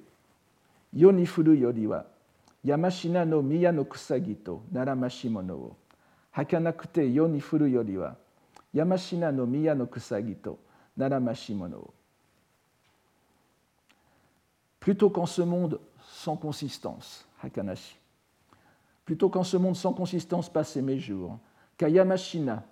yoni 0.92 1.26
furu 1.26 1.56
yori 1.56 1.86
wa, 1.86 2.04
yamashina 2.64 3.24
no 3.24 3.42
miya 3.42 3.72
no 3.72 3.84
kusagi 3.84 4.36
to 4.36 4.62
naramashimono 4.72 5.54
wo. 5.56 5.76
Hakanakute 6.32 7.12
yoni 7.12 7.40
furu 7.40 7.66
yori 7.66 7.96
wa, 7.96 8.16
yamashina 8.72 9.32
no 9.32 9.46
miya 9.46 9.74
no 9.74 9.86
kusagi 9.86 10.36
to 10.36 10.58
naramashimono 10.96 11.76
wo. 11.76 11.94
Plutôt 14.80 15.10
qu'en 15.10 15.26
ce 15.26 15.42
monde 15.42 15.80
sans 16.00 16.36
consistance, 16.36 17.26
Hakanashi 17.42 17.97
plutôt 19.08 19.30
qu'en 19.30 19.42
ce 19.42 19.56
monde 19.56 19.74
sans 19.74 19.94
consistance 19.94 20.52
passer 20.52 20.82
mes 20.82 20.98
jours, 20.98 21.38
qu'à 21.78 21.88
Yamashina, 21.88 22.62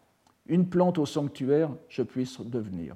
une 0.49 0.69
plante 0.69 0.99
au 0.99 1.07
sanctuaire, 1.07 1.71
je 1.89 2.03
puisse 2.03 2.43
devenir. 2.43 2.95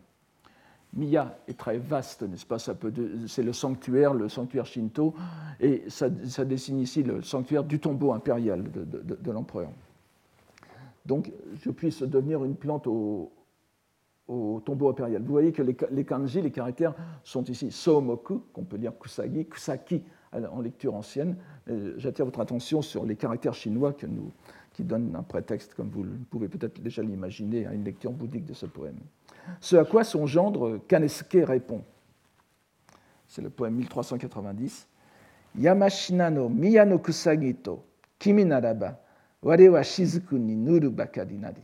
Miya 0.92 1.38
est 1.49 1.59
très 1.59 1.78
vaste, 1.78 2.20
n'est-ce 2.20 2.44
pas? 2.44 2.59
C'est 2.59 3.42
le 3.42 3.54
sanctuaire, 3.54 4.12
le 4.12 4.28
sanctuaire 4.28 4.66
Shinto, 4.66 5.14
et 5.59 5.85
ça, 5.88 6.11
dessine 6.11 6.80
ici 6.80 7.02
le 7.02 7.23
sanctuaire 7.23 7.64
du 7.64 7.80
tombeau 7.80 8.12
impérial 8.12 8.62
de, 8.62 9.30
l'empereur. 9.32 9.70
Donc, 11.06 11.32
je 11.62 11.70
puisse 11.70 12.02
devenir 12.02 12.44
une 12.44 12.56
plante 12.56 12.87
au, 12.87 13.32
tombeau 14.66 14.90
impérial. 14.90 15.23
Vous 15.23 15.32
voyez 15.32 15.52
que 15.52 15.62
les, 15.62 16.04
kanji, 16.04 16.42
les 16.42 16.52
caractères, 16.52 16.94
sont 17.25 17.44
ici 17.44 17.70
somoku, 17.70 18.42
qu'on 18.52 18.64
peut 18.64 18.76
dire 18.76 18.92
kusagi, 18.99 19.47
kusaki 19.47 20.02
en 20.32 20.60
lecture 20.60 20.94
ancienne, 20.94 21.37
euh, 21.68 21.94
j'attire 21.96 22.25
votre 22.25 22.40
attention 22.40 22.82
sur 22.82 23.04
les 23.04 23.16
caractères 23.16 23.54
chinois 23.54 23.94
qui 24.72 24.84
donnent 24.84 25.14
un 25.16 25.22
prétexte, 25.22 25.75
comme 25.75 25.90
vous 25.90 26.04
pouvez 26.30 26.49
peut-être 26.49 26.80
déjà 26.80 27.02
l'imaginer, 27.02 27.66
à 27.66 27.72
une 27.75 27.84
lecture 27.84 28.12
bouddhique 28.12 28.46
de 28.46 28.54
ce 28.54 28.66
poème. 28.66 28.99
Ce 29.60 29.76
à 29.76 29.84
quoi 29.84 30.04
son 30.04 30.26
gendre 30.26 30.78
Kanesuke 30.87 31.38
répond. 31.44 31.82
C'est 33.26 33.42
le 33.42 33.50
poème 33.50 33.75
1390. 33.75 34.87
Yamashina 35.58 36.30
no 36.30 36.49
miya 36.49 36.84
no 36.84 36.99
kusagi 36.99 37.54
to 37.54 37.82
kimi 38.18 38.44
naraba 38.44 39.00
ware 39.42 39.68
wa 39.68 39.82
shizuku 39.82 40.38
ni 40.38 40.54
nuru 40.54 40.90
bakari 40.90 41.37
nari. 41.37 41.62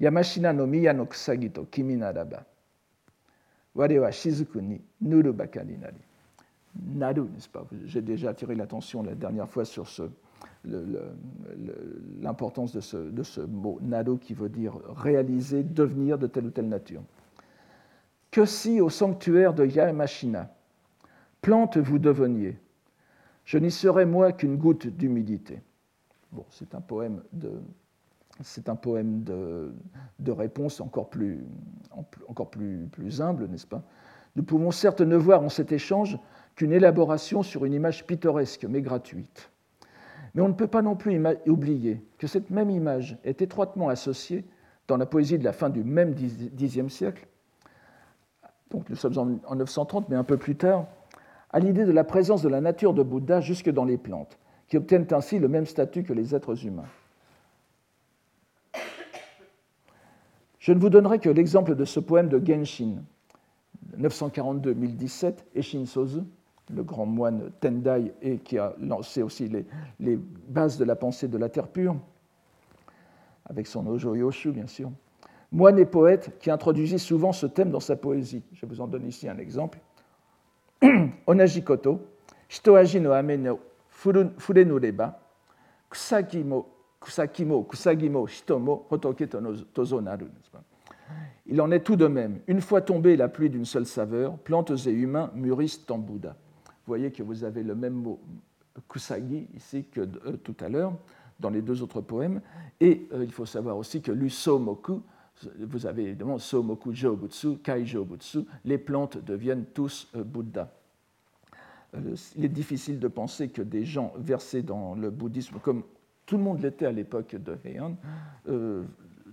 Yamashina 0.00 0.52
no 0.52 0.66
miya 0.66 0.92
no 0.92 1.06
kusagi 1.06 1.52
to 1.52 1.64
kimi 1.66 1.96
naraba 1.96 2.44
ware 3.74 4.00
wa 4.00 4.10
shizuku 4.10 4.60
ni 4.60 4.80
nuru 5.00 5.32
bakari 5.32 5.76
nari. 5.76 6.05
Nado, 6.94 7.28
n'est-ce 7.32 7.48
pas? 7.48 7.66
J'ai 7.84 8.02
déjà 8.02 8.30
attiré 8.30 8.54
l'attention 8.54 9.02
la 9.02 9.14
dernière 9.14 9.48
fois 9.48 9.64
sur 9.64 9.86
l'importance 12.20 12.72
de 12.72 12.80
ce, 13.22 13.40
mot 13.40 13.78
Nado 13.82 14.16
qui 14.16 14.34
veut 14.34 14.48
dire 14.48 14.78
réaliser, 14.96 15.62
devenir 15.62 16.18
de 16.18 16.26
telle 16.26 16.46
ou 16.46 16.50
telle 16.50 16.68
nature. 16.68 17.02
Que 18.30 18.44
si 18.44 18.80
au 18.80 18.90
sanctuaire 18.90 19.54
de 19.54 19.64
Yamashina, 19.64 20.54
plante 21.40 21.78
vous 21.78 21.98
deveniez, 21.98 22.58
je 23.44 23.58
n'y 23.58 23.70
serais 23.70 24.06
moi 24.06 24.32
qu'une 24.32 24.56
goutte 24.56 24.86
d'humidité. 24.88 25.62
Bon, 26.32 26.44
c'est 26.50 26.74
un 26.74 26.80
poème 26.80 27.22
de, 27.32 27.60
réponse 30.32 30.80
encore 30.80 31.08
plus 31.08 31.40
humble, 33.20 33.46
n'est-ce 33.46 33.66
pas? 33.66 33.82
Nous 34.36 34.42
pouvons 34.42 34.70
certes 34.70 35.00
ne 35.00 35.16
voir 35.16 35.42
en 35.42 35.48
cet 35.48 35.72
échange 35.72 36.18
qu'une 36.56 36.72
élaboration 36.72 37.42
sur 37.42 37.64
une 37.64 37.74
image 37.74 38.06
pittoresque 38.06 38.64
mais 38.64 38.82
gratuite. 38.82 39.50
Mais 40.34 40.42
on 40.42 40.48
ne 40.48 40.54
peut 40.54 40.66
pas 40.66 40.82
non 40.82 40.96
plus 40.96 41.22
oublier 41.46 42.02
que 42.18 42.26
cette 42.26 42.50
même 42.50 42.70
image 42.70 43.18
est 43.24 43.40
étroitement 43.40 43.88
associée, 43.88 44.44
dans 44.88 44.96
la 44.96 45.06
poésie 45.06 45.38
de 45.38 45.44
la 45.44 45.52
fin 45.52 45.70
du 45.70 45.82
même 45.82 46.14
Xe 46.14 46.88
siècle, 46.88 47.26
donc 48.70 48.88
nous 48.88 48.96
sommes 48.96 49.40
en 49.46 49.54
930, 49.56 50.08
mais 50.08 50.16
un 50.16 50.24
peu 50.24 50.36
plus 50.36 50.56
tard, 50.56 50.86
à 51.50 51.58
l'idée 51.58 51.84
de 51.84 51.92
la 51.92 52.04
présence 52.04 52.42
de 52.42 52.48
la 52.48 52.60
nature 52.60 52.94
de 52.94 53.02
Bouddha 53.02 53.40
jusque 53.40 53.70
dans 53.70 53.84
les 53.84 53.96
plantes, 53.96 54.38
qui 54.68 54.76
obtiennent 54.76 55.06
ainsi 55.12 55.38
le 55.38 55.48
même 55.48 55.66
statut 55.66 56.02
que 56.02 56.12
les 56.12 56.34
êtres 56.34 56.66
humains. 56.66 56.88
Je 60.58 60.72
ne 60.72 60.80
vous 60.80 60.90
donnerai 60.90 61.20
que 61.20 61.30
l'exemple 61.30 61.76
de 61.76 61.84
ce 61.84 62.00
poème 62.00 62.28
de 62.28 62.44
Genshin, 62.44 63.02
942-1017, 63.98 65.34
et 65.54 65.62
Shinsozu, 65.62 66.22
le 66.74 66.82
grand 66.82 67.06
moine 67.06 67.50
Tendai, 67.60 68.12
et 68.22 68.38
qui 68.38 68.58
a 68.58 68.74
lancé 68.80 69.22
aussi 69.22 69.48
les, 69.98 70.18
bases 70.48 70.78
de 70.78 70.84
la 70.84 70.96
pensée 70.96 71.28
de 71.28 71.38
la 71.38 71.48
terre 71.48 71.68
pure, 71.68 71.96
avec 73.44 73.66
son 73.66 73.86
Ojo 73.86 74.14
Yoshu, 74.14 74.50
bien 74.50 74.66
sûr. 74.66 74.90
Moine 75.52 75.78
et 75.78 75.86
poète 75.86 76.36
qui 76.40 76.50
introduisit 76.50 76.98
souvent 76.98 77.32
ce 77.32 77.46
thème 77.46 77.70
dans 77.70 77.80
sa 77.80 77.94
poésie. 77.94 78.42
Je 78.52 78.66
vous 78.66 78.80
en 78.80 78.88
donne 78.88 79.06
ici 79.06 79.28
un 79.28 79.38
exemple. 79.38 79.78
Onajikoto, 81.26 82.00
Shitoaji 82.48 83.00
no 83.00 83.12
ame 83.12 83.36
no 83.36 83.60
fure 83.88 84.64
no 84.64 84.78
reba, 84.78 85.18
kusakimo, 85.88 86.66
kusagimo, 87.00 88.26
shitomo, 88.26 88.86
hotoke 88.90 89.26
tozo 89.72 90.00
naru. 90.00 90.26
Il 91.46 91.60
en 91.60 91.70
est 91.70 91.80
tout 91.80 91.96
de 91.96 92.06
même. 92.06 92.40
Une 92.48 92.60
fois 92.60 92.80
tombée 92.80 93.16
la 93.16 93.28
pluie 93.28 93.50
d'une 93.50 93.64
seule 93.64 93.86
saveur, 93.86 94.36
plantes 94.38 94.72
et 94.86 94.90
humains 94.90 95.30
mûrissent 95.34 95.86
en 95.88 95.98
Bouddha. 95.98 96.34
Vous 96.86 96.92
voyez 96.92 97.10
que 97.10 97.24
vous 97.24 97.42
avez 97.42 97.64
le 97.64 97.74
même 97.74 97.94
mot 97.94 98.20
kusagi 98.88 99.48
ici 99.56 99.86
que 99.90 100.02
euh, 100.02 100.36
tout 100.42 100.54
à 100.60 100.68
l'heure 100.68 100.92
dans 101.40 101.50
les 101.50 101.60
deux 101.60 101.82
autres 101.82 102.00
poèmes. 102.00 102.40
Et 102.80 103.08
euh, 103.12 103.24
il 103.24 103.32
faut 103.32 103.44
savoir 103.44 103.76
aussi 103.76 104.00
que 104.00 104.12
l'usomoku, 104.12 105.02
vous 105.58 105.86
avez 105.86 106.04
évidemment 106.04 106.38
somoku 106.38 106.94
jobutsu, 106.94 107.56
kai 107.58 107.84
jobutsu, 107.84 108.40
les 108.64 108.78
plantes 108.78 109.18
deviennent 109.18 109.64
tous 109.74 110.08
euh, 110.14 110.22
Bouddha. 110.22 110.72
il 112.36 112.44
est 112.44 112.48
difficile 112.48 113.00
de 113.00 113.08
penser 113.08 113.48
que 113.48 113.62
des 113.62 113.84
gens 113.84 114.12
versés 114.16 114.62
dans 114.62 114.94
le 114.94 115.10
bouddhisme, 115.10 115.58
comme 115.58 115.82
tout 116.24 116.36
le 116.36 116.44
monde 116.44 116.62
l'était 116.62 116.86
à 116.86 116.92
l'époque 116.92 117.34
de 117.34 117.56
Heian, 117.64 117.96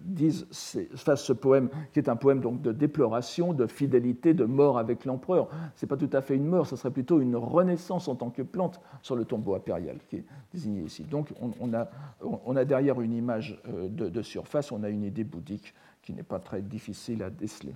disent, 0.03 0.45
face 0.95 1.24
ce 1.24 1.33
poème, 1.33 1.69
qui 1.91 2.00
est 2.00 2.10
un 2.10 2.15
poème 2.15 2.39
donc 2.39 2.62
de 2.62 2.72
déploration, 2.72 3.53
de 3.53 3.67
fidélité, 3.67 4.33
de 4.33 4.45
mort 4.45 4.77
avec 4.77 5.05
l'empereur. 5.05 5.48
Ce 5.75 5.86
n'est 5.86 5.89
pas 5.89 5.98
tout 5.98 6.10
à 6.13 6.22
fait 6.22 6.36
une 6.36 6.45
mort, 6.45 6.67
ce 6.67 6.75
serait 6.75 6.91
plutôt 6.91 7.19
une 7.19 7.36
renaissance 7.36 8.07
en 8.07 8.15
tant 8.15 8.29
que 8.29 8.41
plante 8.41 8.79
sur 9.01 9.15
le 9.15 9.25
tombeau 9.25 9.55
impérial 9.55 9.98
qui 10.10 10.17
est 10.17 10.25
désigné 10.53 10.83
ici. 10.83 11.03
Donc 11.03 11.29
on, 11.39 11.74
a, 11.74 11.89
on 12.22 12.55
a, 12.55 12.65
derrière 12.65 13.01
une 13.01 13.13
image 13.13 13.62
euh, 13.67 13.88
de, 13.88 14.10
de, 14.10 14.22
surface, 14.22 14.72
on 14.72 14.83
a 14.83 14.89
une 14.89 15.03
idée 15.03 15.24
bouddhique 15.24 15.74
qui 16.01 16.13
n'est 16.13 16.24
pas 16.24 16.39
très 16.39 16.62
difficile 16.62 17.24
à 17.24 17.29
déceler. 17.29 17.75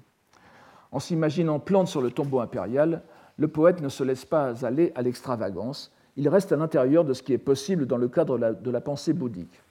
En 0.91 0.99
s'imaginant 0.99 1.59
plante 1.59 1.87
sur 1.87 2.01
le 2.01 2.11
tombeau 2.11 2.39
impérial, 2.39 3.03
le 3.37 3.47
poète 3.47 3.81
ne 3.81 3.89
se 3.89 4.03
laisse 4.03 4.25
pas 4.25 4.65
aller 4.65 4.91
à 4.95 5.01
l'extravagance, 5.01 5.91
il 6.15 6.27
reste 6.29 6.51
à 6.51 6.55
l'intérieur 6.55 7.05
de 7.05 7.13
ce 7.13 7.21
qui 7.21 7.33
est 7.33 7.37
possible 7.37 7.85
dans 7.85 7.97
le 7.97 8.07
cadre 8.07 8.37
de 8.37 8.41
la, 8.41 8.53
de 8.53 8.71
la 8.71 8.81
pensée 8.81 9.13
bouddhique. 9.13 9.61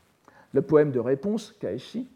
Le 0.53 0.63
poème 0.63 0.93
de 0.93 1.01
réponse, 1.01 1.53
Kaeshi, 1.61 2.07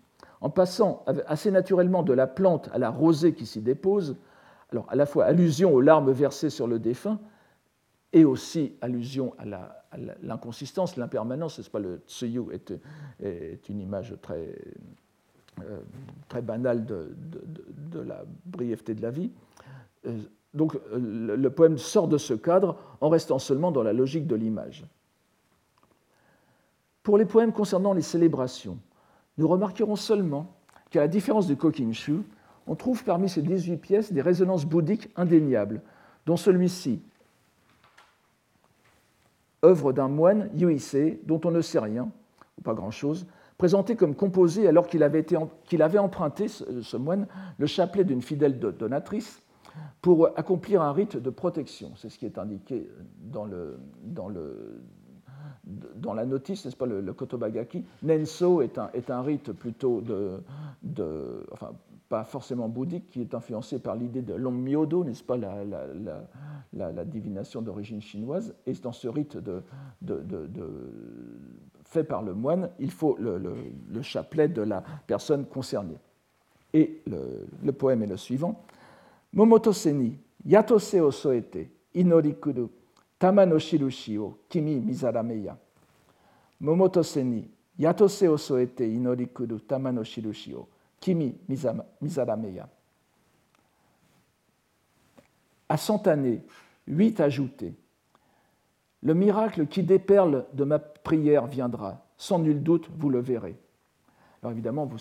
en 0.40 0.50
passant 0.50 1.04
assez 1.26 1.50
naturellement 1.50 2.02
de 2.02 2.12
la 2.12 2.26
plante 2.26 2.70
à 2.72 2.78
la 2.78 2.90
rosée 2.90 3.34
qui 3.34 3.46
s'y 3.46 3.60
dépose, 3.60 4.16
alors 4.72 4.86
à 4.88 4.96
la 4.96 5.06
fois 5.06 5.24
allusion 5.24 5.72
aux 5.74 5.80
larmes 5.80 6.12
versées 6.12 6.50
sur 6.50 6.66
le 6.66 6.78
défunt 6.78 7.18
et 8.12 8.24
aussi 8.24 8.74
allusion 8.80 9.34
à 9.38 9.44
l'inconsistance, 10.22 10.96
l'impermanence, 10.96 11.58
n'est-ce 11.58 11.70
pas, 11.70 11.78
le 11.78 12.02
tsuyu 12.06 12.42
est, 12.52 13.68
une 13.68 13.80
image 13.80 14.14
très, 14.22 14.56
euh, 15.62 16.40
banale 16.40 16.86
de, 16.86 17.14
la 18.00 18.24
brièveté 18.46 18.94
de 18.94 19.02
la 19.02 19.10
vie. 19.10 19.30
Euh, 20.06 20.18
donc 20.54 20.76
le 20.92 21.48
poème 21.48 21.78
sort 21.78 22.08
de 22.08 22.18
ce 22.18 22.34
cadre 22.34 22.76
en 23.00 23.08
restant 23.08 23.38
seulement 23.38 23.70
dans 23.70 23.84
la 23.84 23.92
logique 23.92 24.26
de 24.26 24.34
l'image. 24.34 24.84
Pour 27.04 27.18
les 27.18 27.24
poèmes 27.24 27.52
concernant 27.52 27.92
les 27.92 28.02
célébrations, 28.02 28.78
nous 29.38 29.48
remarquerons 29.48 29.96
seulement 29.96 30.54
qu'à 30.90 31.00
la 31.00 31.08
différence 31.08 31.46
du 31.46 31.56
Kokinshu, 31.56 32.20
on 32.66 32.74
trouve 32.74 33.04
parmi 33.04 33.28
ces 33.28 33.42
18 33.42 33.76
pièces 33.78 34.12
des 34.12 34.22
résonances 34.22 34.64
bouddhiques 34.64 35.10
indéniables, 35.16 35.82
dont 36.26 36.36
celui-ci, 36.36 37.02
œuvre 39.64 39.92
d'un 39.92 40.08
moine 40.08 40.50
Yuisei, 40.54 41.20
dont 41.24 41.40
on 41.44 41.50
ne 41.50 41.60
sait 41.60 41.78
rien, 41.78 42.10
ou 42.58 42.62
pas 42.62 42.74
grand-chose, 42.74 43.26
présenté 43.58 43.94
comme 43.94 44.14
composé 44.14 44.66
alors 44.66 44.86
qu'il 44.86 45.02
avait, 45.02 45.98
emprunté, 45.98 46.48
ce, 46.48 46.96
moine, 46.96 47.26
le 47.58 47.66
chapelet 47.66 48.04
d'une 48.04 48.22
fidèle 48.22 48.58
donatrice 48.58 49.42
pour 50.00 50.28
accomplir 50.38 50.80
un 50.80 50.92
rite 50.92 51.16
de 51.16 51.30
protection. 51.30 51.92
C'est 51.96 52.08
ce 52.08 52.18
qui 52.18 52.26
est 52.26 52.38
indiqué 52.38 52.90
dans, 53.20 53.44
le, 53.44 53.78
dans 55.64 56.14
la 56.14 56.24
notice, 56.24 56.64
n'est-ce 56.64 56.76
pas, 56.76 56.86
le, 56.86 57.00
le, 57.00 57.12
Kotobagaki. 57.12 57.84
Nenso 58.02 58.62
est 58.62 58.78
un, 58.78 58.90
est 58.94 59.10
un 59.10 59.22
rite 59.22 59.52
plutôt 59.52 60.00
de, 60.00 60.42
de, 60.82 61.46
enfin, 61.52 61.72
pas 62.08 62.24
forcément 62.24 62.68
bouddhique, 62.68 63.08
qui 63.08 63.20
est 63.20 63.34
influencé 63.34 63.78
par 63.78 63.94
l'idée 63.94 64.22
de 64.22 64.34
l'Ommyodo, 64.34 65.04
n'est-ce 65.04 65.22
pas, 65.22 65.36
la, 65.36 65.64
la, 66.72 67.04
divination 67.04 67.62
d'origine 67.62 68.00
chinoise. 68.00 68.54
Et 68.66 68.72
dans 68.74 68.92
ce 68.92 69.06
rite 69.06 69.36
de, 69.36 69.62
de, 70.02 70.48
fait 71.84 72.04
par 72.04 72.22
le 72.22 72.34
moine, 72.34 72.70
il 72.78 72.90
faut 72.90 73.16
le, 73.20 74.02
chapelet 74.02 74.48
de 74.48 74.62
la 74.62 74.82
personne 75.06 75.44
concernée. 75.44 75.98
Et 76.72 77.00
le, 77.06 77.72
poème 77.72 78.02
est 78.02 78.08
le 78.08 78.16
suivant. 78.16 78.64
Momotoseni, 79.32 80.18
yatose 80.44 80.96
o 80.96 81.10
soete, 81.12 81.68
tama 83.20 83.46
no 83.46 83.56
o 83.56 84.38
kimi 84.48 84.80
mizarameya. 84.80 85.56
Momotoseni, 86.60 87.48
yatose 87.78 88.28
o 88.28 88.36
inorikudu, 88.78 89.60
tama 89.60 89.92
no 89.92 90.00
o 90.00 90.68
kimi 90.98 91.38
mizarameya. 92.00 92.68
À 95.68 95.76
cent 95.76 96.06
années, 96.08 96.42
huit 96.88 97.20
ajoutés. 97.20 97.74
Le 99.02 99.14
miracle 99.14 99.66
qui 99.66 99.82
déperle 99.82 100.46
de 100.54 100.64
ma 100.64 100.78
prière 100.78 101.46
viendra. 101.46 102.04
Sans 102.16 102.38
nul 102.38 102.62
doute, 102.62 102.88
vous 102.98 103.08
le 103.08 103.20
verrez. 103.20 103.56
Alors 104.42 104.52
évidemment, 104.52 104.86
vous 104.86 104.98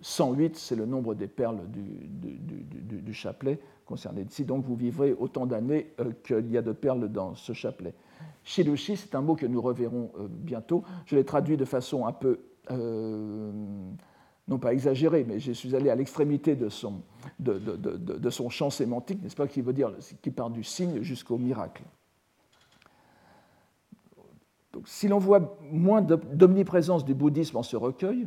108, 0.00 0.56
c'est 0.56 0.74
le 0.74 0.86
nombre 0.86 1.14
des 1.14 1.28
perles 1.28 1.60
du, 1.68 3.12
chapelet 3.14 3.60
concerné 3.84 4.22
ici. 4.22 4.44
Donc 4.44 4.64
vous 4.64 4.76
vivrez 4.76 5.12
autant 5.12 5.46
d'années 5.46 5.92
euh, 6.00 6.12
qu'il 6.24 6.50
y 6.50 6.58
a 6.58 6.62
de 6.62 6.72
perles 6.72 7.08
dans 7.08 7.34
ce 7.34 7.52
chapelet. 7.52 7.94
Shirushi, 8.44 8.96
c'est 8.96 9.14
un 9.14 9.22
mot 9.22 9.34
que 9.34 9.46
nous 9.46 9.60
reverrons 9.60 10.10
euh, 10.18 10.26
bientôt. 10.28 10.84
Je 11.06 11.16
l'ai 11.16 11.24
traduit 11.24 11.56
de 11.56 11.64
façon 11.64 12.06
un 12.06 12.12
peu, 12.12 12.40
euh, 12.70 13.50
non 14.48 14.58
pas 14.58 14.72
exagérée, 14.72 15.24
mais 15.26 15.38
je 15.38 15.52
suis 15.52 15.74
allé 15.74 15.90
à 15.90 15.94
l'extrémité 15.94 16.54
de 16.54 16.68
son, 16.68 17.00
de, 17.38 18.30
son 18.30 18.50
champ 18.50 18.70
sémantique, 18.70 19.22
n'est-ce 19.22 19.36
pas, 19.36 19.48
qui 19.48 19.62
veut 19.62 19.72
dire, 19.72 19.92
qui 20.20 20.30
part 20.30 20.50
du 20.50 20.62
signe 20.62 21.02
jusqu'au 21.02 21.38
miracle. 21.38 21.82
Donc, 24.74 24.88
si 24.88 25.08
l'on 25.08 25.18
voit 25.18 25.56
moins 25.70 26.02
d'omniprésence 26.02 27.04
du 27.04 27.14
bouddhisme 27.14 27.56
en 27.56 27.62
ce 27.62 27.76
recueil, 27.76 28.26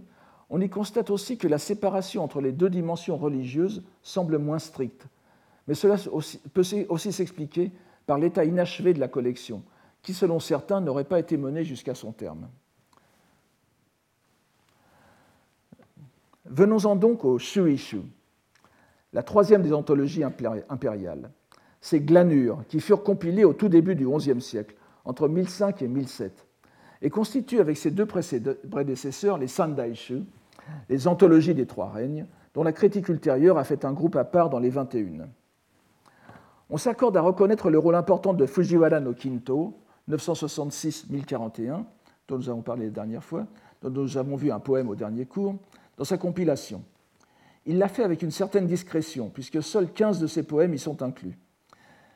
on 0.50 0.62
y 0.62 0.70
constate 0.70 1.10
aussi 1.10 1.38
que 1.38 1.48
la 1.48 1.58
séparation 1.58 2.24
entre 2.24 2.40
les 2.42 2.54
deux 2.54 2.70
dimensions 2.70 3.18
religieuses 3.18 3.84
semble 4.02 4.38
moins 4.38 4.60
stricte. 4.60 5.08
Mais 5.67 5.74
cela 5.74 5.97
peut 6.53 6.63
aussi 6.89 7.12
s'expliquer 7.12 7.71
par 8.05 8.17
l'état 8.17 8.45
inachevé 8.45 8.93
de 8.93 9.00
la 9.00 9.07
collection, 9.07 9.63
qui, 10.01 10.13
selon 10.13 10.39
certains, 10.39 10.79
n'aurait 10.79 11.03
pas 11.03 11.19
été 11.19 11.36
menée 11.36 11.63
jusqu'à 11.63 11.93
son 11.93 12.12
terme. 12.13 12.47
Venons-en 16.45 16.95
donc 16.95 17.25
au 17.25 17.38
Shuishu, 17.38 18.01
la 19.12 19.24
troisième 19.24 19.62
des 19.62 19.74
anthologies 19.74 20.24
impériales. 20.24 21.31
Ces 21.81 22.00
glanures 22.00 22.63
qui 22.69 22.79
furent 22.79 23.03
compilées 23.03 23.43
au 23.43 23.53
tout 23.53 23.67
début 23.67 23.95
du 23.95 24.07
XIe 24.07 24.41
siècle, 24.41 24.75
entre 25.03 25.27
1005 25.27 25.81
et 25.81 25.88
1007, 25.88 26.45
et 27.01 27.10
constituent 27.10 27.60
avec 27.60 27.77
ses 27.77 27.91
deux 27.91 28.06
prédécesseurs 28.06 29.38
les 29.38 29.47
Sandaishu, 29.47 30.23
les 30.89 31.08
anthologies 31.08 31.53
des 31.53 31.65
trois 31.65 31.89
règnes, 31.89 32.25
dont 32.53 32.63
la 32.63 32.73
critique 32.73 33.10
ultérieure 33.10 33.58
a 33.58 33.63
fait 33.63 33.86
un 33.86 33.93
groupe 33.93 34.15
à 34.15 34.23
part 34.23 34.49
dans 34.49 34.60
les 34.60 34.69
21. 34.69 35.27
On 36.69 36.77
s'accorde 36.77 37.15
à 37.15 37.21
reconnaître 37.21 37.69
le 37.69 37.80
rôle 37.80 37.95
important 37.95 38.34
de 38.34 38.45
Fujiwara 38.45 38.99
no 38.99 39.13
Kinto, 39.13 39.73
966-1041, 40.10 41.84
dont 42.27 42.38
nous 42.38 42.49
avons 42.49 42.62
parlé 42.62 42.86
la 42.86 42.91
dernière 42.91 43.23
fois, 43.23 43.47
dont 43.82 43.89
nous 43.89 44.17
avons 44.17 44.36
vu 44.36 44.51
un 44.51 44.60
poème 44.60 44.89
au 44.89 44.95
dernier 44.95 45.25
cours, 45.25 45.56
dans 45.97 46.03
sa 46.03 46.17
compilation. 46.17 46.84
Il 47.65 47.77
l'a 47.77 47.88
fait 47.88 48.03
avec 48.03 48.21
une 48.21 48.32
certaine 48.32 48.67
discrétion, 48.67 49.30
puisque 49.30 49.63
seuls 49.63 49.91
15 49.91 50.19
de 50.19 50.27
ses 50.27 50.43
poèmes 50.43 50.73
y 50.73 50.80
sont 50.80 51.01
inclus. 51.03 51.38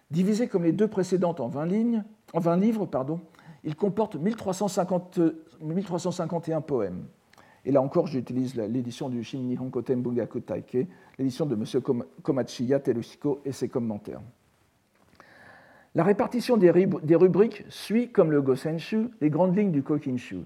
Divisé 0.09 0.47
comme 0.47 0.63
les 0.63 0.73
deux 0.73 0.87
précédentes 0.89 1.39
en 1.39 1.47
20, 1.47 1.65
lignes, 1.65 2.03
en 2.33 2.39
20 2.39 2.57
livres, 2.57 2.85
pardon, 2.85 3.21
il 3.63 3.75
comporte 3.75 4.17
1350, 4.17 5.19
1351 5.61 6.59
poèmes. 6.59 7.05
Et 7.63 7.71
là 7.71 7.81
encore, 7.81 8.07
j'utilise 8.07 8.55
l'édition 8.55 9.07
du 9.07 9.23
Shin 9.23 9.39
Nihon 9.39 9.69
Koten 9.69 10.01
Bungaku 10.01 10.41
Taike, 10.41 10.87
l'édition 11.17 11.45
de 11.45 11.55
M. 11.55 11.63
Komachiya 12.21 12.79
Terushiko 12.79 13.41
et 13.45 13.51
ses 13.51 13.69
commentaires. 13.69 14.21
La 15.93 16.03
répartition 16.05 16.55
des, 16.55 16.71
rubriques 16.71 17.65
suit, 17.67 18.09
comme 18.09 18.31
le 18.31 18.41
Gosenshu, 18.41 19.09
les 19.19 19.29
grandes 19.29 19.57
lignes 19.57 19.71
du 19.71 19.83
Kokinshu. 19.83 20.45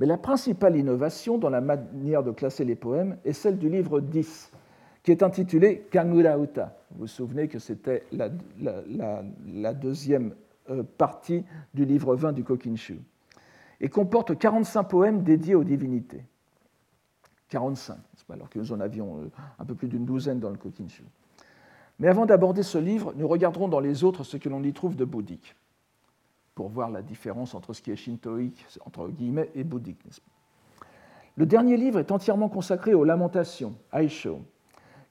Mais 0.00 0.06
la 0.06 0.18
principale 0.18 0.76
innovation 0.76 1.38
dans 1.38 1.50
la 1.50 1.60
manière 1.60 2.24
de 2.24 2.32
classer 2.32 2.64
les 2.64 2.74
poèmes 2.74 3.16
est 3.24 3.32
celle 3.32 3.58
du 3.58 3.68
livre 3.68 4.00
10, 4.00 4.50
qui 5.04 5.12
est 5.12 5.22
intitulé 5.22 5.86
Kamura 5.90 6.36
Uta. 6.36 6.76
Vous 6.90 7.02
vous 7.02 7.06
souvenez 7.06 7.46
que 7.46 7.60
c'était 7.60 8.02
la, 8.10 9.72
deuxième 9.74 10.34
euh, 10.68 10.82
partie 10.98 11.44
du 11.74 11.84
livre 11.84 12.16
20 12.16 12.32
du 12.32 12.42
Kokinshu, 12.42 12.98
et 13.80 13.88
comporte 13.88 14.36
45 14.36 14.82
poèmes 14.82 15.22
dédiés 15.22 15.54
aux 15.54 15.64
divinités. 15.64 16.24
45, 17.50 17.98
alors 18.30 18.48
que 18.48 18.58
nous 18.58 18.72
en 18.72 18.80
avions 18.80 19.20
euh, 19.20 19.30
un 19.60 19.64
peu 19.64 19.76
plus 19.76 19.86
d'une 19.86 20.04
douzaine 20.04 20.40
dans 20.40 20.50
le 20.50 20.56
Kokinshu. 20.56 21.04
Mais 21.98 22.08
avant 22.08 22.26
d'aborder 22.26 22.62
ce 22.62 22.78
livre, 22.78 23.12
nous 23.16 23.28
regarderons 23.28 23.68
dans 23.68 23.80
les 23.80 24.04
autres 24.04 24.24
ce 24.24 24.36
que 24.36 24.48
l'on 24.48 24.62
y 24.62 24.72
trouve 24.72 24.96
de 24.96 25.04
bouddhique, 25.04 25.54
pour 26.54 26.68
voir 26.68 26.90
la 26.90 27.02
différence 27.02 27.54
entre 27.54 27.72
ce 27.72 27.82
qui 27.82 27.90
est 27.90 27.96
shintoïque, 27.96 28.66
entre 28.84 29.08
guillemets, 29.08 29.50
et 29.54 29.64
bouddhique. 29.64 30.00
Le 31.36 31.46
dernier 31.46 31.76
livre 31.76 31.98
est 31.98 32.12
entièrement 32.12 32.48
consacré 32.48 32.94
aux 32.94 33.04
lamentations, 33.04 33.74
Aisho, 33.92 34.40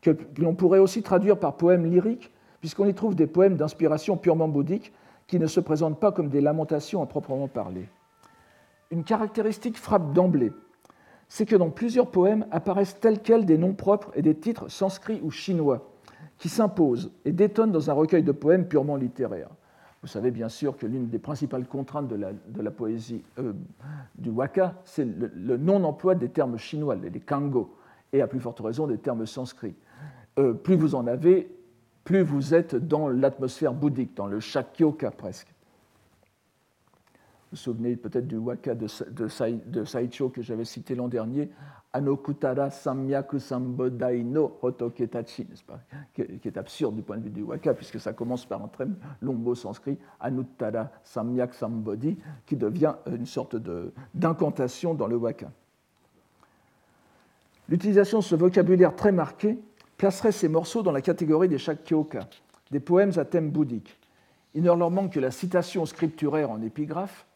que 0.01 0.11
l'on 0.37 0.55
pourrait 0.55 0.79
aussi 0.79 1.01
traduire 1.01 1.39
par 1.39 1.57
poèmes 1.57 1.85
lyriques, 1.85 2.31
puisqu'on 2.59 2.85
y 2.85 2.93
trouve 2.93 3.15
des 3.15 3.27
poèmes 3.27 3.57
d'inspiration 3.57 4.17
purement 4.17 4.47
bouddhique 4.47 4.93
qui 5.27 5.39
ne 5.39 5.47
se 5.47 5.59
présentent 5.59 5.99
pas 5.99 6.11
comme 6.11 6.29
des 6.29 6.41
lamentations 6.41 7.01
à 7.01 7.05
proprement 7.05 7.47
parler. 7.47 7.87
Une 8.91 9.03
caractéristique 9.03 9.77
frappe 9.77 10.13
d'emblée 10.13 10.51
c'est 11.33 11.45
que 11.45 11.55
dans 11.55 11.69
plusieurs 11.69 12.11
poèmes 12.11 12.45
apparaissent 12.51 12.99
tels 12.99 13.21
quels 13.21 13.45
des 13.45 13.57
noms 13.57 13.73
propres 13.73 14.11
et 14.15 14.21
des 14.21 14.35
titres 14.35 14.67
sanscrits 14.67 15.21
ou 15.23 15.31
chinois 15.31 15.90
qui 16.41 16.49
s'imposent 16.49 17.11
et 17.23 17.31
détonnent 17.31 17.71
dans 17.71 17.91
un 17.91 17.93
recueil 17.93 18.23
de 18.23 18.31
poèmes 18.31 18.67
purement 18.67 18.95
littéraires. 18.95 19.51
Vous 20.01 20.07
savez 20.07 20.31
bien 20.31 20.49
sûr 20.49 20.75
que 20.75 20.87
l'une 20.87 21.07
des 21.07 21.19
principales 21.19 21.67
contraintes 21.67 22.07
de 22.07 22.15
la, 22.63 22.71
poésie 22.71 23.23
euh, 23.37 23.53
du 24.15 24.31
waka, 24.31 24.73
c'est 24.83 25.05
le, 25.05 25.57
non-emploi 25.57 26.15
des 26.15 26.29
termes 26.29 26.57
chinois, 26.57 26.95
les 26.95 27.19
kango, 27.19 27.75
et 28.11 28.23
à 28.23 28.27
plus 28.27 28.39
forte 28.39 28.59
raison 28.59 28.87
des 28.87 28.97
termes 28.97 29.27
sanscrits. 29.27 29.75
Euh, 30.39 30.53
plus 30.53 30.75
vous 30.75 30.95
en 30.95 31.05
avez, 31.05 31.55
plus 32.05 32.23
vous 32.23 32.55
êtes 32.55 32.73
dans 32.73 33.07
l'atmosphère 33.07 33.75
bouddhique, 33.75 34.15
dans 34.15 34.25
le 34.25 34.39
shakyoka 34.39 35.11
presque. 35.11 35.53
Vous 37.51 37.51
vous 37.51 37.57
souvenez 37.57 37.95
peut-être 37.97 38.25
du 38.25 38.37
waka 38.37 38.73
de, 38.73 38.87
de, 39.11 39.85
Saicho 39.85 40.29
que 40.29 40.41
j'avais 40.41 40.65
cité 40.65 40.95
l'an 40.95 41.07
dernier, 41.07 41.51
Anokutara 41.93 42.69
Samyaku 42.69 43.39
Sambodai 43.39 44.23
no 44.23 44.57
Hotoketachi, 44.61 45.45
pas 45.67 45.79
qui, 46.13 46.21
est 46.21 46.57
absurde 46.57 46.95
du 46.95 47.01
point 47.01 47.17
de 47.17 47.23
vue 47.23 47.29
du 47.29 47.43
waka, 47.43 47.73
puisque 47.73 47.99
ça 47.99 48.13
commence 48.13 48.45
par 48.45 48.63
un 48.63 48.67
très 48.69 48.85
long 49.21 49.33
mot 49.33 49.55
sanskrit, 49.55 49.97
Anuttara 50.19 50.89
Samyak 51.03 51.53
Sambodhi, 51.53 52.17
qui 52.45 52.55
devient 52.55 52.95
une 53.07 53.25
sorte 53.25 53.57
d'incantation 54.13 54.93
dans 54.93 55.07
le 55.07 55.17
waka. 55.17 55.51
L'utilisation 57.67 58.19
de 58.19 58.23
ce 58.23 58.35
vocabulaire 58.35 58.95
très 58.95 59.11
marqué 59.11 59.59
placerait 59.97 60.31
ces 60.31 60.47
morceaux 60.47 60.83
dans 60.83 60.91
la 60.91 61.01
catégorie 61.01 61.49
des 61.49 61.57
Shakyoka, 61.57 62.27
des 62.71 62.79
poèmes 62.79 63.11
à 63.17 63.25
thème 63.25 63.51
bouddhique. 63.51 63.97
Il 64.53 64.63
ne 64.63 64.73
leur 64.73 64.91
manque 64.91 65.13
que 65.13 65.19
la 65.19 65.31
citation 65.31 65.85
scripturaire 65.85 66.51
en 66.51 66.61
épigraphe, 66.61 67.27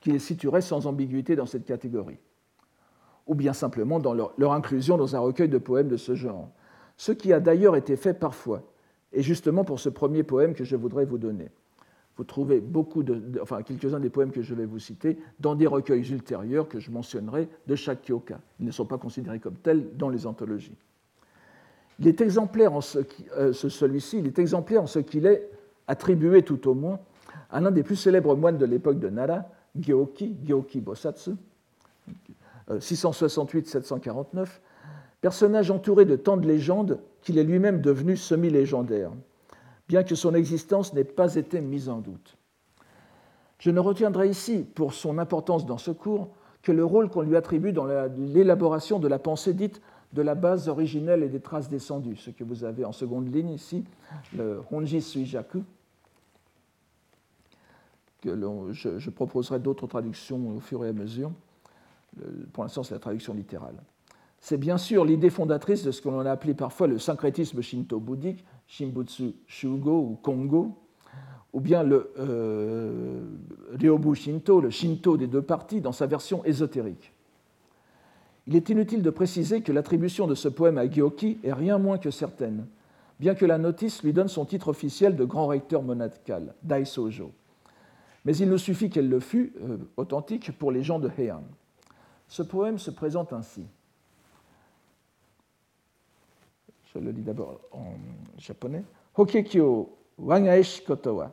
qui 0.00 0.12
les 0.12 0.18
situeraient 0.18 0.60
sans 0.60 0.86
ambiguïté 0.86 1.36
dans 1.36 1.46
cette 1.46 1.64
catégorie, 1.64 2.18
ou 3.26 3.34
bien 3.34 3.52
simplement 3.52 4.00
dans 4.00 4.14
leur, 4.14 4.52
inclusion 4.52 4.96
dans 4.96 5.16
un 5.16 5.20
recueil 5.20 5.48
de 5.48 5.58
poèmes 5.58 5.88
de 5.88 5.96
ce 5.96 6.14
genre, 6.14 6.48
ce 6.96 7.12
qui 7.12 7.32
a 7.32 7.40
d'ailleurs 7.40 7.76
été 7.76 7.96
fait 7.96 8.14
parfois, 8.14 8.62
et 9.12 9.22
justement 9.22 9.64
pour 9.64 9.80
ce 9.80 9.88
premier 9.88 10.22
poème 10.22 10.54
que 10.54 10.64
je 10.64 10.76
voudrais 10.76 11.04
vous 11.04 11.18
donner. 11.18 11.48
Vous 12.16 12.24
trouvez 12.24 12.60
beaucoup 12.60 13.02
de, 13.02 13.40
enfin, 13.40 13.62
quelques-uns 13.62 14.00
des 14.00 14.10
poèmes 14.10 14.32
que 14.32 14.42
je 14.42 14.54
vais 14.54 14.66
vous 14.66 14.78
citer 14.78 15.18
dans 15.40 15.54
des 15.54 15.66
recueils 15.66 16.12
ultérieurs 16.12 16.68
que 16.68 16.78
je 16.78 16.90
mentionnerai 16.90 17.48
de 17.66 17.74
chaque 17.74 18.02
kyoka. 18.02 18.38
Ils 18.60 18.66
ne 18.66 18.70
sont 18.70 18.84
pas 18.84 18.98
considérés 18.98 19.40
comme 19.40 19.56
tels 19.56 19.96
dans 19.96 20.10
les 20.10 20.26
anthologies. 20.26 20.76
Il 21.98 22.08
est 22.08 22.20
exemplaire 22.20 22.74
en 22.74 22.80
ce 22.80 22.98
euh, 23.36 23.52
celui-ci, 23.52 24.18
il 24.18 24.26
est 24.26 24.38
exemplaire 24.38 24.82
en 24.82 24.86
ce 24.86 24.98
qu'il 24.98 25.24
est 25.26 25.48
attribué 25.86 26.42
tout 26.42 26.68
au 26.68 26.74
moins 26.74 26.98
à 27.50 27.60
l'un 27.60 27.70
des 27.70 27.82
plus 27.82 27.96
célèbres 27.96 28.34
moines 28.34 28.58
de 28.58 28.64
l'époque 28.64 28.98
de 28.98 29.08
Nara, 29.08 29.44
Gyoki, 29.76 30.36
Gyoki 30.44 30.80
Bosatsu, 30.80 31.32
668-749, 32.70 34.38
euh, 34.38 34.44
personnage 35.20 35.70
entouré 35.70 36.04
de 36.04 36.16
tant 36.16 36.36
de 36.36 36.46
légendes 36.46 37.00
qu'il 37.22 37.38
est 37.38 37.44
lui-même 37.44 37.80
devenu 37.80 38.16
semi-légendaire, 38.16 39.10
bien 39.88 40.02
que 40.02 40.14
son 40.14 40.34
existence 40.34 40.94
n'ait 40.94 41.04
pas 41.04 41.36
été 41.36 41.60
mise 41.60 41.88
en 41.88 41.98
doute. 41.98 42.36
Je 43.58 43.70
ne 43.70 43.78
retiendrai 43.78 44.28
ici, 44.28 44.66
pour 44.74 44.92
son 44.92 45.18
importance 45.18 45.66
dans 45.66 45.78
ce 45.78 45.92
cours, 45.92 46.30
que 46.62 46.72
le 46.72 46.84
rôle 46.84 47.08
qu'on 47.08 47.22
lui 47.22 47.36
attribue 47.36 47.72
dans 47.72 47.86
l'élaboration 48.16 48.98
de 48.98 49.08
la 49.08 49.18
pensée 49.18 49.54
dite 49.54 49.80
de 50.12 50.22
la 50.22 50.34
base 50.34 50.68
originelle 50.68 51.22
et 51.22 51.28
des 51.28 51.40
traces 51.40 51.68
descendues, 51.68 52.16
ce 52.16 52.30
que 52.30 52.44
vous 52.44 52.64
avez 52.64 52.84
en 52.84 52.92
seconde 52.92 53.32
ligne 53.32 53.50
ici, 53.50 53.84
le 54.36 54.60
Honji 54.70 55.00
Suijaku, 55.00 55.62
que 58.20 58.36
je, 58.72 58.98
je 58.98 59.10
proposerai 59.10 59.58
d'autres 59.58 59.86
traductions 59.86 60.56
au 60.56 60.60
fur 60.60 60.84
et 60.84 60.88
à 60.88 60.92
mesure. 60.92 61.32
Pour 62.52 62.64
l'instant, 62.64 62.82
c'est 62.82 62.94
la 62.94 63.00
traduction 63.00 63.34
littérale. 63.34 63.76
C'est 64.40 64.58
bien 64.58 64.76
sûr 64.76 65.04
l'idée 65.04 65.30
fondatrice 65.30 65.84
de 65.84 65.92
ce 65.92 66.02
que 66.02 66.08
l'on 66.08 66.20
a 66.20 66.30
appelé 66.30 66.52
parfois 66.54 66.88
le 66.88 66.98
syncrétisme 66.98 67.62
shinto-bouddhique, 67.62 68.44
Shimbutsu 68.66 69.34
Shugo 69.46 70.00
ou 70.00 70.18
Kongo, 70.20 70.82
ou 71.52 71.60
bien 71.60 71.82
le 71.82 72.10
euh, 72.18 73.22
Ryobu 73.78 74.14
Shinto, 74.14 74.60
le 74.60 74.70
Shinto 74.70 75.16
des 75.16 75.26
deux 75.26 75.42
parties, 75.42 75.80
dans 75.80 75.92
sa 75.92 76.06
version 76.06 76.44
ésotérique. 76.44 77.12
Il 78.46 78.56
est 78.56 78.68
inutile 78.68 79.02
de 79.02 79.10
préciser 79.10 79.60
que 79.60 79.70
l'attribution 79.70 80.26
de 80.26 80.34
ce 80.34 80.48
poème 80.48 80.78
à 80.78 80.90
Gyoki 80.90 81.38
est 81.44 81.52
rien 81.52 81.78
moins 81.78 81.98
que 81.98 82.10
certaine, 82.10 82.66
bien 83.20 83.34
que 83.34 83.46
la 83.46 83.58
notice 83.58 84.02
lui 84.02 84.12
donne 84.12 84.28
son 84.28 84.44
titre 84.44 84.68
officiel 84.68 85.14
de 85.14 85.24
grand 85.24 85.46
recteur 85.46 85.82
monadical, 85.82 86.54
Daisojo. 86.64 87.30
Mais 88.24 88.36
il 88.36 88.48
nous 88.48 88.58
suffit 88.58 88.90
qu'elle 88.90 89.08
le 89.08 89.20
fût, 89.20 89.52
euh, 89.62 89.76
authentique, 89.96 90.50
pour 90.58 90.72
les 90.72 90.82
gens 90.82 90.98
de 90.98 91.10
Heian. 91.16 91.44
Ce 92.32 92.42
poème 92.42 92.78
se 92.78 92.90
présente 92.90 93.34
ainsi. 93.34 93.66
Je 96.86 96.98
le 96.98 97.10
lis 97.10 97.20
d'abord 97.20 97.60
en 97.72 97.92
japonais. 98.38 98.84
Hokekyo 99.14 99.90
wagaeshi 100.16 100.82
koto 100.82 101.16
wa 101.16 101.30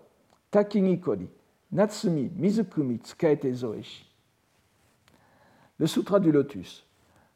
Takigikori, 0.51 1.29
Natsumi, 1.71 2.29
Mizukumi, 2.35 2.97
Tsukaete 2.97 3.53
Zoeshi. 3.53 4.11
Le 5.77 5.87
Sutra 5.87 6.19
du 6.19 6.33
Lotus. 6.33 6.85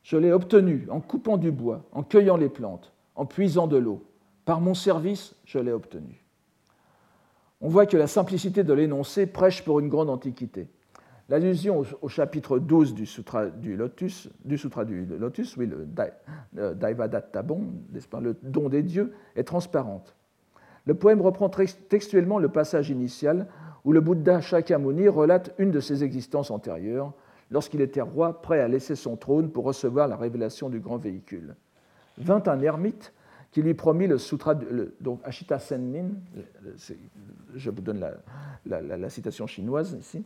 Je 0.04 0.18
l'ai 0.18 0.34
obtenu 0.34 0.86
en 0.90 1.00
coupant 1.00 1.38
du 1.38 1.50
bois, 1.50 1.86
en 1.94 2.04
cueillant 2.04 2.36
les 2.36 2.50
plantes, 2.50 2.92
en 3.16 3.26
puisant 3.26 3.68
de 3.68 3.78
l'eau. 3.78 4.04
Par 4.44 4.60
mon 4.60 4.74
service, 4.74 5.36
je 5.46 5.60
l'ai 5.60 5.72
obtenu. 5.72 6.22
On 7.62 7.70
voit 7.70 7.86
que 7.86 7.96
la 7.96 8.08
simplicité 8.08 8.66
de 8.66 8.74
l'énoncé 8.74 9.26
prêche 9.26 9.64
pour 9.64 9.80
une 9.80 9.88
grande 9.88 10.10
antiquité. 10.10 10.68
L'allusion 11.30 11.84
au, 12.02 12.08
chapitre 12.10 12.60
12 12.60 12.94
du 12.94 13.06
Sutra 13.06 13.46
du 13.48 13.78
Lotus, 13.78 14.30
du 14.44 14.58
Sutra 14.58 14.84
du 14.84 15.06
Lotus 15.06 15.56
oui, 15.56 15.68
le 15.68 16.74
Daivadatta-bon, 16.74 17.64
le 18.22 18.36
don 18.44 18.70
des 18.70 18.84
dieux, 18.84 19.14
est 19.36 19.46
transparente. 19.46 20.16
Le 20.86 20.96
poème 20.96 21.22
reprend 21.22 21.50
textuellement 21.50 22.40
le 22.40 22.50
passage 22.50 22.90
initial 22.90 23.48
où 23.86 23.94
le 23.94 24.02
Bouddha 24.02 24.42
Shakyamuni 24.42 25.08
relate 25.08 25.54
une 25.58 25.72
de 25.72 25.80
ses 25.80 26.04
existences 26.04 26.52
antérieures, 26.52 27.14
lorsqu'il 27.52 27.82
était 27.82 28.02
roi 28.02 28.42
prêt 28.42 28.60
à 28.60 28.68
laisser 28.68 28.96
son 28.96 29.16
trône 29.16 29.50
pour 29.50 29.64
recevoir 29.66 30.08
la 30.08 30.18
révélation 30.18 30.70
du 30.70 30.80
grand 30.80 30.98
véhicule. 30.98 31.56
Vint 32.18 32.44
un 32.48 32.62
ermite 32.62 33.14
qui 33.52 33.62
lui 33.62 33.76
promit 33.76 34.08
le 34.08 34.18
sutra, 34.18 34.56
donc 35.00 35.20
Ashita 35.24 35.60
Sennin, 35.60 36.10
je 37.56 37.70
vous 37.70 37.82
donne 37.82 38.04
la, 38.66 39.10
citation 39.10 39.46
chinoise 39.46 39.96
ici, 40.00 40.26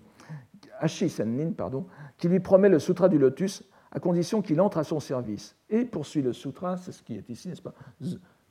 Ashi 0.80 1.10
Sennin, 1.10 1.52
pardon, 1.52 1.86
qui 2.18 2.28
lui 2.28 2.40
promet 2.40 2.70
le 2.70 2.80
sutra 2.80 3.10
du 3.10 3.18
lotus 3.18 3.64
à 3.92 4.00
condition 4.00 4.42
qu'il 4.42 4.60
entre 4.62 4.78
à 4.78 4.84
son 4.84 5.00
service. 5.00 5.56
Et 5.70 5.86
poursuit 5.86 6.22
le 6.22 6.34
sutra, 6.34 6.78
c'est 6.78 6.92
ce 6.92 7.02
qui 7.02 7.16
est 7.16 7.30
ici, 7.30 7.50
n'est-ce 7.50 7.62
pas 7.62 7.74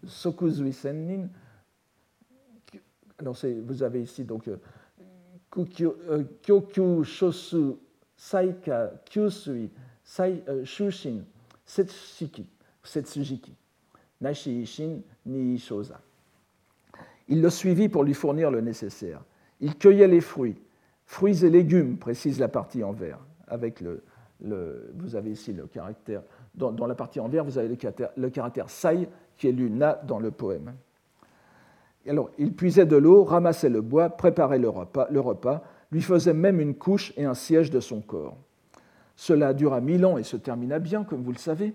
Sokuzui 0.05 0.73
Sennin, 0.73 1.29
alors 3.19 3.37
vous 3.65 3.83
avez 3.83 4.03
ici 4.03 4.25
donc 4.25 4.49
euh, 4.49 4.59
euh, 5.57 6.25
Kyokyu 6.43 7.03
Shosu 7.05 7.77
Saika 8.17 8.93
Kyusui 9.07 9.71
euh, 10.21 10.65
Shushin 10.65 11.23
Setsuki, 11.65 12.47
Setsujiki 12.83 13.55
Nashi 14.21 14.62
Ishin 14.62 15.01
Ni. 15.25 15.62
Il 17.29 17.43
le 17.43 17.51
suivit 17.51 17.89
pour 17.89 18.05
lui 18.05 18.15
fournir 18.15 18.51
le 18.51 18.61
nécessaire. 18.61 19.23
Il 19.61 19.77
cueillait 19.77 20.07
les 20.07 20.21
fruits, 20.21 20.57
fruits 21.07 21.45
et 21.45 21.51
légumes, 21.51 21.97
précise 21.97 22.38
la 22.38 22.49
partie 22.49 22.85
en 22.85 22.92
vert, 22.92 23.19
avec 23.49 23.81
le, 23.81 24.03
vous 24.40 25.16
avez 25.16 25.31
ici 25.31 25.53
le 25.53 25.66
caractère, 25.66 26.23
dans, 26.55 26.87
la 26.87 26.95
partie 26.95 27.21
en 27.21 27.29
vert, 27.29 27.45
vous 27.45 27.59
avez 27.59 27.69
le 27.69 27.77
caractère, 27.77 28.11
le 28.16 28.29
caractère 28.29 28.69
sai 28.69 29.09
qui 29.37 29.49
est 29.49 29.53
lu 29.53 29.71
na 29.71 30.01
dans 30.07 30.19
le 30.19 30.31
poème. 30.31 30.75
Alors, 32.09 32.31
il 32.38 32.53
puisait 32.53 32.87
de 32.87 32.97
l'eau, 32.97 33.25
ramassait 33.25 33.69
le 33.69 33.81
bois, 33.81 34.11
préparait 34.11 34.59
le 34.59 34.69
repas, 34.69 35.09
le 35.11 35.21
repas, 35.21 35.62
lui 35.90 36.03
faisait 36.03 36.35
même 36.35 36.61
une 36.61 36.75
couche 36.75 37.12
et 37.16 37.25
un 37.25 37.35
siège 37.35 37.71
de 37.71 37.81
son 37.81 38.01
corps. 38.01 38.37
Cela 39.16 39.55
dura 39.55 39.81
mille 39.81 40.05
ans 40.05 40.19
et 40.19 40.23
se 40.23 40.37
termina 40.37 40.79
bien, 40.79 41.05
comme 41.05 41.23
vous 41.23 41.33
le 41.33 41.38
savez. 41.38 41.75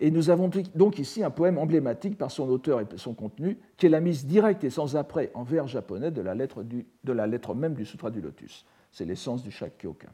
Et 0.00 0.10
nous 0.10 0.30
avons 0.30 0.48
donc 0.74 0.98
ici 0.98 1.24
un 1.24 1.30
poème 1.30 1.58
emblématique 1.58 2.16
par 2.16 2.30
son 2.30 2.48
auteur 2.48 2.80
et 2.80 2.86
son 2.96 3.14
contenu, 3.14 3.58
qui 3.76 3.86
est 3.86 3.88
la 3.88 4.00
mise 4.00 4.26
directe 4.26 4.62
et 4.62 4.70
sans 4.70 4.96
après 4.96 5.30
en 5.34 5.42
vers 5.42 5.66
japonais 5.66 6.10
de 6.10 6.22
la 6.22 6.34
lettre, 7.26 7.54
même 7.54 7.74
du 7.74 7.84
Sutra 7.84 8.10
du 8.10 8.20
Lotus. 8.20 8.64
C'est 8.92 9.04
l'essence 9.04 9.42
du 9.42 9.50
Shakkyoka. 9.50 10.08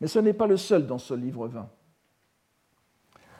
Mais 0.00 0.06
ce 0.06 0.20
n'est 0.20 0.32
pas 0.32 0.46
le 0.46 0.56
seul 0.56 0.86
dans 0.86 0.98
ce 0.98 1.14
livre 1.14 1.48
20. 1.48 1.68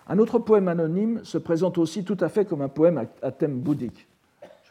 Un 0.09 0.19
autre 0.19 0.41
poème 0.41 0.67
anonyme 0.69 1.25
se 1.25 1.39
présente 1.39 1.79
aussi 1.79 2.03
tout 2.03 2.17
à 2.21 2.29
fait 2.29 2.45
comme 2.45 2.63
un 2.63 2.69
poème 2.69 3.07
à 3.23 3.31
thème 3.31 3.61
bouddhique 3.61 4.09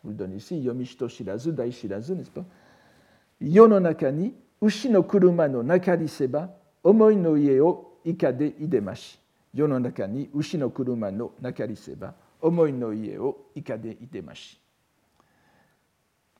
vous 0.07 0.13
le 0.13 0.17
donne 0.17 0.35
ici, 0.35 0.57
Yomishito 0.59 1.09
Shirazu, 1.09 1.51
Dai 1.51 1.69
Shirazu, 1.69 2.15
n'est-ce 2.15 2.31
pas? 2.31 2.45
Yo 3.41 3.67
no 3.67 3.77
naka 3.79 4.09
ni, 4.09 4.33
ushi 4.61 4.89
no 4.89 5.03
kuruma 5.03 5.49
no 5.49 5.61
nakari 5.61 6.07
seba, 6.07 6.57
omoi 6.81 7.15
no 7.15 7.35
ie 7.35 7.59
o 7.59 7.99
ikade 8.05 8.55
idemashi. 8.57 9.19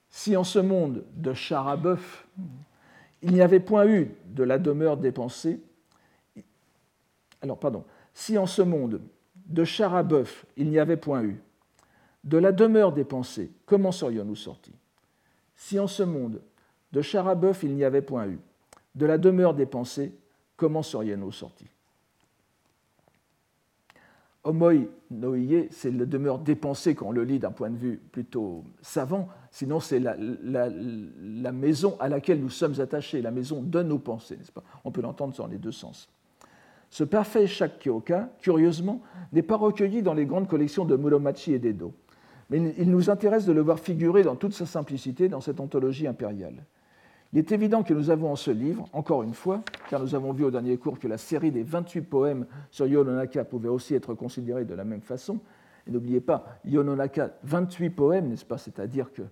Si 0.10 0.36
en 0.36 0.44
ce 0.44 0.60
monde 0.60 1.04
de 1.16 1.34
char 1.34 1.68
à 1.68 1.78
bœuf, 1.78 2.28
il 3.22 3.34
n'y 3.34 3.42
avait 3.42 3.60
point 3.60 3.88
eu 3.88 4.12
de 4.28 4.44
la 4.44 4.58
demeure 4.58 4.98
des 4.98 5.12
pensées, 5.12 5.60
alors 7.42 7.60
pardon, 7.60 7.84
si 8.14 8.38
en 8.38 8.46
ce 8.46 8.62
monde 8.62 9.02
de 9.48 9.64
char 9.64 9.96
à 9.96 10.04
bœuf 10.04 10.46
il 10.56 10.70
n'y 10.70 10.80
avait 10.80 10.98
point 10.98 11.24
eu 11.24 11.42
de 12.24 12.38
la 12.38 12.52
demeure 12.52 12.92
des 12.92 13.06
pensées, 13.06 13.52
comment 13.66 13.92
serions-nous 13.92 14.36
sortis? 14.36 14.76
Si 15.56 15.80
en 15.80 15.88
ce 15.88 16.04
monde, 16.04 16.42
de 16.92 17.02
Charabeuf 17.02 17.64
il 17.64 17.74
n'y 17.74 17.84
avait 17.84 18.02
point 18.02 18.28
eu, 18.28 18.40
de 18.96 19.06
la 19.06 19.18
demeure 19.18 19.54
des 19.54 19.66
pensées, 19.66 20.14
comment 20.56 20.84
serions-nous 20.84 21.32
sortis? 21.32 21.70
Homoi 24.48 24.88
noïe, 25.12 25.68
c'est 25.72 25.92
la 25.92 26.06
demeure 26.06 26.40
des 26.40 26.56
pensées 26.56 26.96
quand 26.96 27.08
on 27.08 27.12
le 27.12 27.24
lit 27.24 27.38
d'un 27.38 27.52
point 27.52 27.70
de 27.70 27.76
vue 27.76 28.00
plutôt 28.12 28.64
savant, 28.82 29.28
sinon 29.52 29.80
c'est 29.80 30.00
la, 30.00 31.52
maison 31.52 31.98
à 32.00 32.08
laquelle 32.08 32.40
nous 32.40 32.50
sommes 32.50 32.80
attachés, 32.80 33.22
la 33.22 33.32
maison 33.32 33.62
de 33.62 33.84
nos 33.84 34.00
pensées, 34.00 34.38
n'est-ce 34.38 34.52
pas? 34.52 34.64
On 34.86 34.92
peut 34.92 35.02
l'entendre 35.02 35.36
dans 35.36 35.48
les 35.48 35.58
deux 35.58 35.74
sens. 35.74 36.10
Ce 36.90 37.04
parfait 37.04 37.46
Shakkyoka, 37.46 38.30
curieusement, 38.40 39.02
n'est 39.34 39.42
pas 39.42 39.58
recueilli 39.58 40.02
dans 40.02 40.14
les 40.14 40.26
grandes 40.26 40.48
collections 40.48 40.86
de 40.86 40.96
Muromachi 40.96 41.54
et 41.54 41.60
d'Edo 41.60 41.94
mais 42.50 42.74
il 42.78 42.90
nous 42.90 43.10
intéresse 43.10 43.46
de 43.46 43.52
le 43.52 43.62
voir 43.62 43.80
figurer 43.80 44.24
dans 44.24 44.36
toute 44.36 44.54
sa 44.54 44.66
simplicité 44.66 45.28
dans 45.30 45.42
cette 45.42 45.60
anthologie 45.60 46.08
impériale. 46.08 46.64
Il 47.34 47.40
est 47.40 47.52
évident 47.52 47.84
que 47.84 47.94
nous 47.94 48.10
avons 48.10 48.32
en 48.32 48.36
ce 48.36 48.52
livre, 48.52 48.88
encore 48.94 49.24
une 49.24 49.34
fois, 49.34 49.62
car 49.90 50.02
nous 50.02 50.16
avons 50.16 50.32
vu 50.32 50.46
au 50.46 50.52
dernier 50.52 50.78
cours 50.78 50.98
que 50.98 51.08
la 51.08 51.18
série 51.18 51.52
des 51.52 51.64
28 51.64 52.02
poèmes 52.02 52.46
sur 52.72 52.88
Yononaka 52.88 53.44
pouvait 53.44 53.70
aussi 53.70 53.96
être 53.96 54.14
considérée 54.14 54.66
de 54.66 54.74
la 54.74 54.86
même 54.86 55.02
façon. 55.02 55.40
Et 55.86 55.92
n'oubliez 55.92 56.22
pas, 56.22 56.46
Yononaka, 56.66 57.32
28 57.44 57.90
poèmes, 57.90 58.30
n'est-ce 58.30 58.46
pas? 58.46 58.58
C'est-à-dire 58.58 59.12
que 59.12 59.24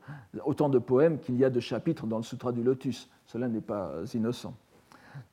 autant 0.43 0.69
de 0.69 0.79
poèmes 0.79 1.19
qu'il 1.19 1.37
y 1.37 1.45
a 1.45 1.49
de 1.49 1.59
chapitres 1.59 2.05
dans 2.05 2.17
le 2.17 2.23
Sutra 2.23 2.51
du 2.51 2.63
Lotus. 2.63 3.09
Cela 3.25 3.47
n'est 3.47 3.61
pas 3.61 3.91
innocent. 4.13 4.53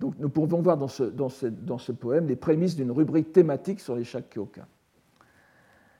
Donc 0.00 0.14
nous 0.18 0.28
pouvons 0.28 0.60
voir 0.62 0.76
dans 0.76 0.88
ce, 0.88 1.92
poème 1.92 2.26
les 2.26 2.36
prémices 2.36 2.76
d'une 2.76 2.90
rubrique 2.90 3.32
thématique 3.32 3.80
sur 3.80 3.96
les 3.96 4.04
Shakkyoka. 4.04 4.66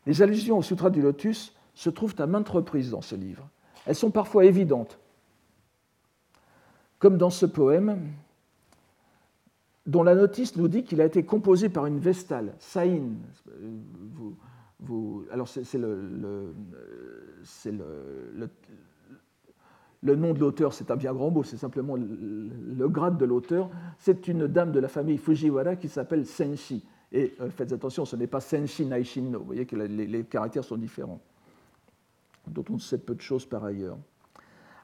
Les 0.06 0.22
allusions 0.22 0.58
au 0.58 0.62
Sutra 0.62 0.90
du 0.90 1.00
Lotus 1.00 1.54
se 1.74 1.90
trouvent 1.90 2.14
à 2.18 2.26
maintes 2.26 2.48
reprises 2.48 2.90
dans 2.90 3.00
ce 3.00 3.14
livre. 3.14 3.48
Elles 3.86 3.94
sont 3.94 4.10
parfois 4.10 4.44
évidentes, 4.44 4.98
comme 7.02 7.18
dans 7.18 7.30
ce 7.30 7.46
poème 7.46 7.98
dont 9.86 10.04
la 10.04 10.14
notice 10.14 10.54
nous 10.54 10.68
dit 10.68 10.84
qu'il 10.84 11.00
a 11.00 11.04
été 11.04 11.24
composé 11.24 11.68
par 11.68 11.86
une 11.86 11.98
vestale, 11.98 12.54
Saïn. 12.60 13.16
Alors 15.32 15.48
c'est 15.48 15.78
le, 15.78 16.54
nom 20.04 20.32
de 20.32 20.38
l'auteur, 20.38 20.72
c'est 20.72 20.92
un 20.92 20.96
bien 20.96 21.12
grand 21.12 21.32
mot, 21.32 21.42
c'est 21.42 21.56
simplement 21.56 21.96
le, 21.96 22.88
grade 22.88 23.18
de 23.18 23.24
l'auteur. 23.24 23.68
C'est 23.98 24.28
une 24.28 24.46
dame 24.46 24.70
de 24.70 24.78
la 24.78 24.86
famille 24.86 25.18
Fujiwara 25.18 25.74
qui 25.74 25.88
s'appelle 25.88 26.24
Senshi. 26.24 26.84
Et 27.10 27.34
euh, 27.40 27.50
faites 27.50 27.72
attention, 27.72 28.04
ce 28.04 28.14
n'est 28.14 28.28
pas 28.28 28.40
Senshi 28.40 28.86
Naishinno. 28.86 29.40
Vous 29.40 29.46
voyez 29.46 29.66
que 29.66 29.74
les 29.74 30.22
caractères 30.22 30.62
sont 30.62 30.76
différents, 30.76 31.20
dont 32.46 32.64
on 32.70 32.78
sait 32.78 32.98
peu 32.98 33.16
de 33.16 33.20
choses 33.20 33.44
par 33.44 33.64
ailleurs. 33.64 33.98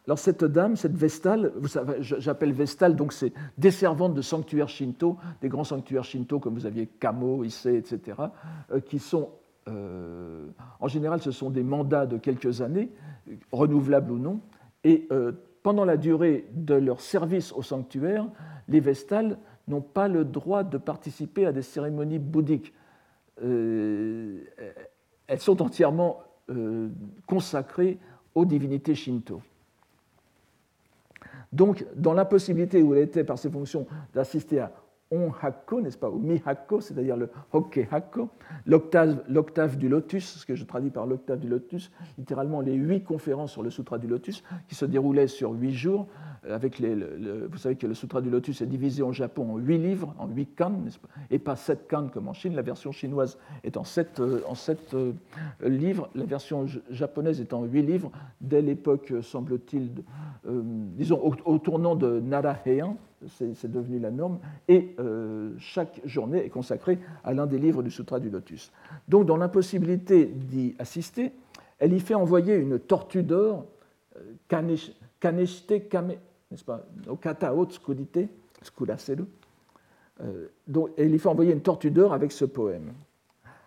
Alors 0.08 0.18
cette 0.18 0.42
dame, 0.42 0.74
cette 0.74 0.96
Vestale, 0.96 1.52
j'appelle 2.00 2.54
Vestale, 2.54 2.96
donc 2.96 3.12
c'est 3.12 3.34
des 3.58 3.70
servantes 3.70 4.14
de 4.14 4.22
sanctuaires 4.22 4.70
shinto, 4.70 5.18
des 5.42 5.50
grands 5.50 5.64
sanctuaires 5.64 6.04
shinto 6.04 6.40
comme 6.40 6.54
vous 6.54 6.64
aviez 6.64 6.86
Kamo, 6.86 7.44
Issei, 7.44 7.76
etc., 7.76 8.16
euh, 8.72 8.80
qui 8.80 9.00
sont, 9.00 9.28
euh, 9.68 10.46
en 10.80 10.88
général, 10.88 11.20
ce 11.20 11.30
sont 11.30 11.50
des 11.50 11.62
mandats 11.62 12.06
de 12.06 12.16
quelques 12.16 12.62
années, 12.62 12.90
renouvelables 13.52 14.10
ou 14.10 14.16
non, 14.16 14.40
et 14.82 15.06
euh, 15.12 15.32
pendant 15.62 15.84
la 15.84 15.98
durée 15.98 16.48
de 16.54 16.72
leur 16.72 17.02
service 17.02 17.52
au 17.52 17.60
sanctuaire, 17.60 18.26
les 18.66 18.80
Vestales 18.80 19.36
n'ont 19.66 19.82
pas 19.82 20.08
le 20.08 20.24
droit 20.24 20.64
de 20.64 20.78
participer 20.78 21.44
à 21.44 21.52
des 21.52 21.60
cérémonies 21.60 22.18
bouddhiques. 22.18 22.72
elles 23.42 24.38
sont 25.36 25.60
entièrement 25.60 26.22
consacrées 27.26 27.98
aux 28.34 28.46
divinités 28.46 28.94
shinto. 28.94 29.42
Donc, 31.52 31.84
dans 31.96 32.12
l'impossibilité 32.12 32.82
où 32.82 32.94
elle 32.94 33.02
était 33.02 33.24
par 33.24 33.38
ses 33.38 33.50
fonctions 33.50 33.86
d'assister 34.12 34.60
à 34.60 34.72
on 35.10 35.30
hakko, 35.42 35.80
n'est-ce 35.80 35.98
pas, 35.98 36.10
ou 36.10 36.18
mi 36.18 36.40
hakko, 36.44 36.80
c'est-à-dire 36.80 37.16
le 37.16 37.30
hokke 37.52 37.86
hakko, 37.90 38.28
l'octave 38.66 39.76
du 39.76 39.88
lotus, 39.88 40.38
ce 40.38 40.46
que 40.46 40.54
je 40.54 40.64
traduis 40.64 40.90
par 40.90 41.06
l'octave 41.06 41.38
du 41.38 41.48
lotus, 41.48 41.90
littéralement 42.18 42.60
les 42.60 42.74
huit 42.74 43.04
conférences 43.04 43.52
sur 43.52 43.62
le 43.62 43.70
sutra 43.70 43.98
du 43.98 44.06
lotus, 44.06 44.42
qui 44.68 44.74
se 44.74 44.84
déroulaient 44.84 45.28
sur 45.28 45.52
huit 45.52 45.74
jours, 45.74 46.06
avec 46.50 46.78
les, 46.78 46.94
vous 46.94 47.58
savez 47.58 47.76
que 47.76 47.86
le 47.86 47.94
Sutra 47.94 48.20
du 48.20 48.30
Lotus 48.30 48.60
est 48.60 48.66
divisé 48.66 49.02
en 49.02 49.12
Japon 49.12 49.54
en 49.54 49.56
huit 49.58 49.78
livres, 49.78 50.14
en 50.18 50.28
huit 50.28 50.54
kan, 50.54 50.72
et 51.30 51.38
pas 51.38 51.56
sept 51.56 51.88
kan 51.88 52.08
comme 52.08 52.28
en 52.28 52.32
Chine. 52.32 52.54
La 52.54 52.62
version 52.62 52.92
chinoise 52.92 53.38
est 53.64 53.76
en 53.76 53.84
sept, 53.84 54.20
euh, 54.20 54.40
euh, 54.94 55.12
livres, 55.62 56.08
la 56.14 56.24
version 56.24 56.66
japonaise 56.90 57.40
est 57.40 57.52
en 57.52 57.64
huit 57.64 57.82
livres, 57.82 58.10
dès 58.40 58.62
l'époque, 58.62 59.12
semble-t-il, 59.22 59.90
euh, 60.46 60.62
disons 60.96 61.20
au, 61.44 61.58
tournant 61.58 61.96
de 61.96 62.20
Nara 62.20 62.56
Heian, 62.64 62.96
c'est 63.26 63.70
devenu 63.70 63.98
la 63.98 64.10
norme, 64.10 64.38
et 64.68 64.96
chaque 65.58 66.00
journée 66.04 66.44
est 66.44 66.50
consacrée 66.50 66.98
à 67.24 67.32
l'un 67.34 67.46
des 67.46 67.58
livres 67.58 67.82
du 67.82 67.90
Sutra 67.90 68.20
du 68.20 68.30
Lotus. 68.30 68.72
Donc, 69.08 69.26
dans 69.26 69.36
l'impossibilité 69.36 70.26
d'y 70.26 70.74
assister, 70.78 71.32
elle 71.78 71.92
y 71.92 72.00
fait 72.00 72.14
envoyer 72.14 72.54
une 72.56 72.78
tortue 72.78 73.22
d'or, 73.22 73.66
Kaneshite 74.48 75.88
Kame, 75.88 76.14
n'est-ce 76.50 76.64
pas, 76.64 76.84
Okata 77.08 77.54
Otskurite, 77.54 78.28
euh, 80.20 80.48
donc, 80.66 80.90
il 80.98 81.10
lui 81.10 81.18
fait 81.18 81.28
envoyer 81.28 81.52
une 81.52 81.60
tortue 81.60 81.92
d'or 81.92 82.12
avec 82.12 82.32
ce 82.32 82.44
poème. 82.44 82.92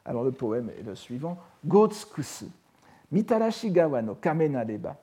Alors 0.03 0.23
le 0.23 0.31
poème 0.31 0.69
est 0.77 0.83
le 0.83 0.95
suivant 0.95 1.37
Gotsukusu, 1.65 2.45
Mitarashi 3.11 3.71
gawa 3.71 4.01
no 4.01 4.15
kame 4.15 4.49
nareba, 4.49 4.97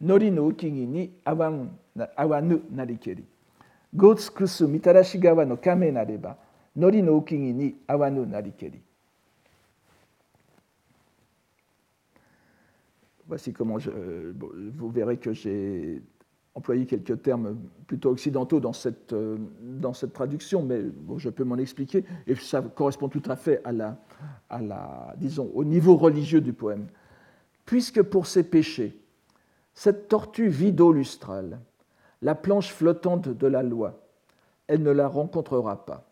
nori 0.00 0.30
no 0.30 0.48
ukigi 0.48 0.86
ni 0.86 1.10
awanu 1.24 2.62
narikeri. 2.70 3.24
Voici 13.26 13.52
comment 13.52 13.78
je, 13.78 13.90
euh, 13.90 14.32
vous 14.76 14.90
verrez 14.90 15.16
que 15.16 15.32
j'ai 15.32 16.02
employer 16.54 16.86
quelques 16.86 17.22
termes 17.22 17.58
plutôt 17.86 18.10
occidentaux 18.10 18.60
dans 18.60 18.72
cette, 18.72 19.12
euh, 19.12 19.36
traduction, 20.12 20.62
mais 20.62 20.82
je 21.18 21.28
peux 21.28 21.44
m'en 21.44 21.58
expliquer, 21.58 22.04
et 22.26 22.34
ça 22.34 22.62
correspond 22.62 23.08
tout 23.08 23.22
à 23.26 23.36
fait 23.36 23.60
à 23.64 23.72
la, 23.72 23.98
à 24.48 24.60
la, 24.62 25.14
disons, 25.18 25.50
au 25.54 25.64
niveau 25.64 25.96
religieux 25.96 26.40
du 26.40 26.52
poème. 26.52 26.86
Puisque 27.66 28.02
pour 28.02 28.26
ses 28.26 28.42
péchés, 28.42 28.98
cette 29.74 30.08
tortue 30.08 30.48
vit 30.48 30.72
d'eau 30.72 30.92
lustrale, 30.92 31.60
la 32.26 32.34
planche 32.34 32.72
flottante 32.72 33.28
de 33.28 33.46
la 33.46 33.62
loi, 33.62 34.00
elle 34.66 34.82
ne 34.82 34.90
la 34.90 35.06
rencontrera 35.06 35.86
pas. 35.86 36.10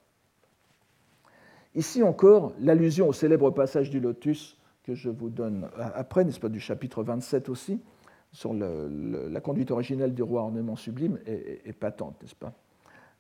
Ici 1.75 2.05
encore, 2.05 2.53
l'allusion 2.61 3.09
au 3.09 3.13
célèbre 3.13 3.51
passage 3.51 3.91
du 3.91 3.99
lotus 3.99 4.57
que 4.85 4.95
je 4.95 5.11
vous 5.11 5.29
donne 5.29 5.69
après, 5.77 6.25
n'est-ce 6.25 6.39
pas, 6.39 6.49
du 6.49 6.61
chapitre 6.61 7.03
27 7.03 7.49
aussi, 7.49 7.81
sur 8.31 8.55
la 8.55 9.41
conduite 9.41 9.73
originelle 9.73 10.15
du 10.15 10.23
roi 10.23 10.43
ornement 10.43 10.77
sublime 10.77 11.19
est, 11.27 11.73
patente, 11.73 12.23
n'est-ce 12.23 12.37
pas? 12.37 12.53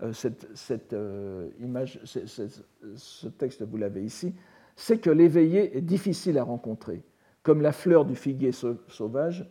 Euh, 0.00 0.12
cette, 0.12 0.92
euh, 0.92 1.50
image, 1.58 1.98
ce 2.04 3.26
texte, 3.26 3.62
vous 3.62 3.76
l'avez 3.76 4.04
ici, 4.04 4.36
c'est 4.76 4.98
que 4.98 5.10
l'éveillé 5.10 5.76
est 5.76 5.80
difficile 5.80 6.38
à 6.38 6.44
rencontrer, 6.44 7.02
comme 7.42 7.60
la 7.60 7.72
fleur 7.72 8.04
du 8.04 8.14
figuier 8.14 8.52
sauvage, 8.52 9.50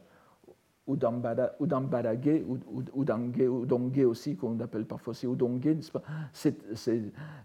ou 0.87 0.95
d'ambarage, 0.95 1.51
ou 1.59 3.65
dongue 3.65 4.05
aussi, 4.05 4.35
qu'on 4.35 4.59
appelle 4.59 4.85
parfois 4.85 5.11
aussi 5.11 5.27
udongue, 5.27 5.79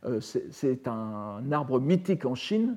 euh, 0.04 0.20
c'est 0.20 0.88
un 0.88 1.52
arbre 1.52 1.80
mythique 1.80 2.24
en 2.24 2.34
Chine, 2.34 2.76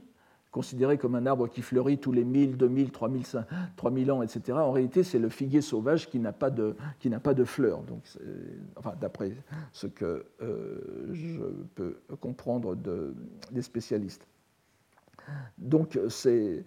considéré 0.52 0.98
comme 0.98 1.16
un 1.16 1.26
arbre 1.26 1.48
qui 1.48 1.62
fleurit 1.62 1.98
tous 1.98 2.12
les 2.12 2.26
1000, 2.26 2.58
2000, 2.58 2.92
3000, 2.92 3.24
3000 3.78 4.12
ans, 4.12 4.22
etc. 4.22 4.58
En 4.58 4.72
réalité, 4.72 5.04
c'est 5.04 5.18
le 5.18 5.30
figuier 5.30 5.62
sauvage 5.62 6.10
qui 6.10 6.20
n'a 6.20 6.34
pas 6.34 6.50
de, 6.50 6.76
pas 7.24 7.34
de 7.34 7.44
fleurs. 7.44 7.82
Donc, 7.84 8.04
d'après 9.00 9.32
ce 9.72 9.88
que 9.88 10.26
euh, 10.42 11.10
je 11.14 11.42
peux 11.76 11.98
comprendre 12.20 12.76
de, 12.76 13.16
des 13.52 13.62
spécialistes. 13.62 14.28
Donc, 15.58 15.98
c'est 16.10 16.66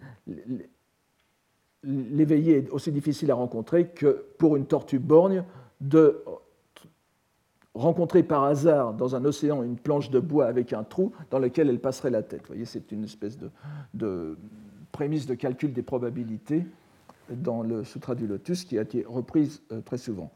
l'éveillé 1.84 2.58
est 2.58 2.70
aussi 2.70 2.92
difficile 2.92 3.30
à 3.30 3.34
rencontrer 3.34 3.88
que 3.88 4.26
pour 4.38 4.56
une 4.56 4.66
tortue 4.66 4.98
borgne 4.98 5.44
de 5.80 6.22
rencontrer 7.74 8.22
par 8.22 8.44
hasard 8.44 8.94
dans 8.94 9.16
un 9.16 9.24
océan 9.24 9.62
une 9.62 9.76
planche 9.76 10.10
de 10.10 10.20
bois 10.20 10.46
avec 10.46 10.72
un 10.72 10.84
trou 10.84 11.12
dans 11.30 11.38
lequel 11.38 11.68
elle 11.68 11.80
passerait 11.80 12.10
la 12.10 12.22
tête. 12.22 12.42
Vous 12.42 12.48
voyez, 12.48 12.64
c'est 12.64 12.92
une 12.92 13.04
espèce 13.04 13.36
de, 13.92 14.38
prémisse 14.92 15.26
de 15.26 15.34
calcul 15.34 15.72
des 15.72 15.82
probabilités 15.82 16.64
dans 17.30 17.62
le 17.62 17.84
Sutra 17.84 18.14
du 18.14 18.26
Lotus 18.26 18.64
qui 18.64 18.78
a 18.78 18.82
été 18.82 19.04
reprise 19.08 19.62
euh, 19.72 19.80
très 19.80 19.98
souvent. 19.98 20.30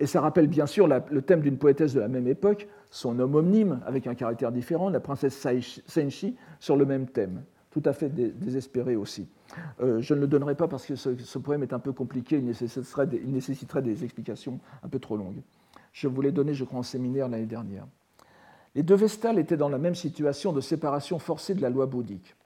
Et 0.00 0.06
ça 0.06 0.20
rappelle 0.20 0.46
bien 0.46 0.66
sûr 0.66 0.86
le 0.86 1.22
thème 1.22 1.40
d'une 1.40 1.58
poétesse 1.58 1.92
de 1.92 2.00
la 2.00 2.08
même 2.08 2.28
époque, 2.28 2.68
son 2.90 3.18
homme 3.18 3.34
homonyme 3.34 3.80
avec 3.84 4.06
un 4.06 4.14
caractère 4.14 4.52
différent, 4.52 4.88
la 4.88 5.00
princesse 5.00 5.46
Senshi, 5.86 6.36
sur 6.60 6.76
le 6.76 6.86
même 6.86 7.06
thème, 7.06 7.42
tout 7.70 7.82
à 7.84 7.92
fait 7.92 8.08
désespéré 8.08 8.96
aussi. 8.96 9.28
Euh, 9.80 10.00
je 10.00 10.14
ne 10.14 10.20
le 10.20 10.26
donnerai 10.26 10.54
pas 10.54 10.68
parce 10.68 10.86
que 10.86 10.96
ce, 10.96 11.38
poème 11.38 11.62
est 11.62 11.72
un 11.72 11.78
peu 11.78 11.92
compliqué, 11.92 12.38
il 12.38 12.44
nécessiterait 12.44 13.06
des 13.82 14.04
explications 14.04 14.58
un 14.82 14.88
peu 14.88 14.98
trop 14.98 15.16
longues. 15.16 15.42
Je 15.92 16.08
vous 16.08 16.20
l'ai 16.20 16.32
donné, 16.32 16.54
je 16.54 16.64
crois, 16.64 16.80
en 16.80 16.84
séminaire 16.84 17.28
l'année 17.28 17.46
dernière. 17.46 17.86
Les 18.74 18.82
deux 18.82 18.94
Vestales 18.94 19.38
étaient 19.38 19.56
dans 19.56 19.68
la 19.68 19.78
même 19.78 19.94
situation 19.94 20.52
de 20.52 20.60
séparation 20.60 21.18
forcée 21.18 21.54
de 21.54 21.62
la 21.62 21.70
loi 21.70 21.86
bouddhique. 21.86 22.36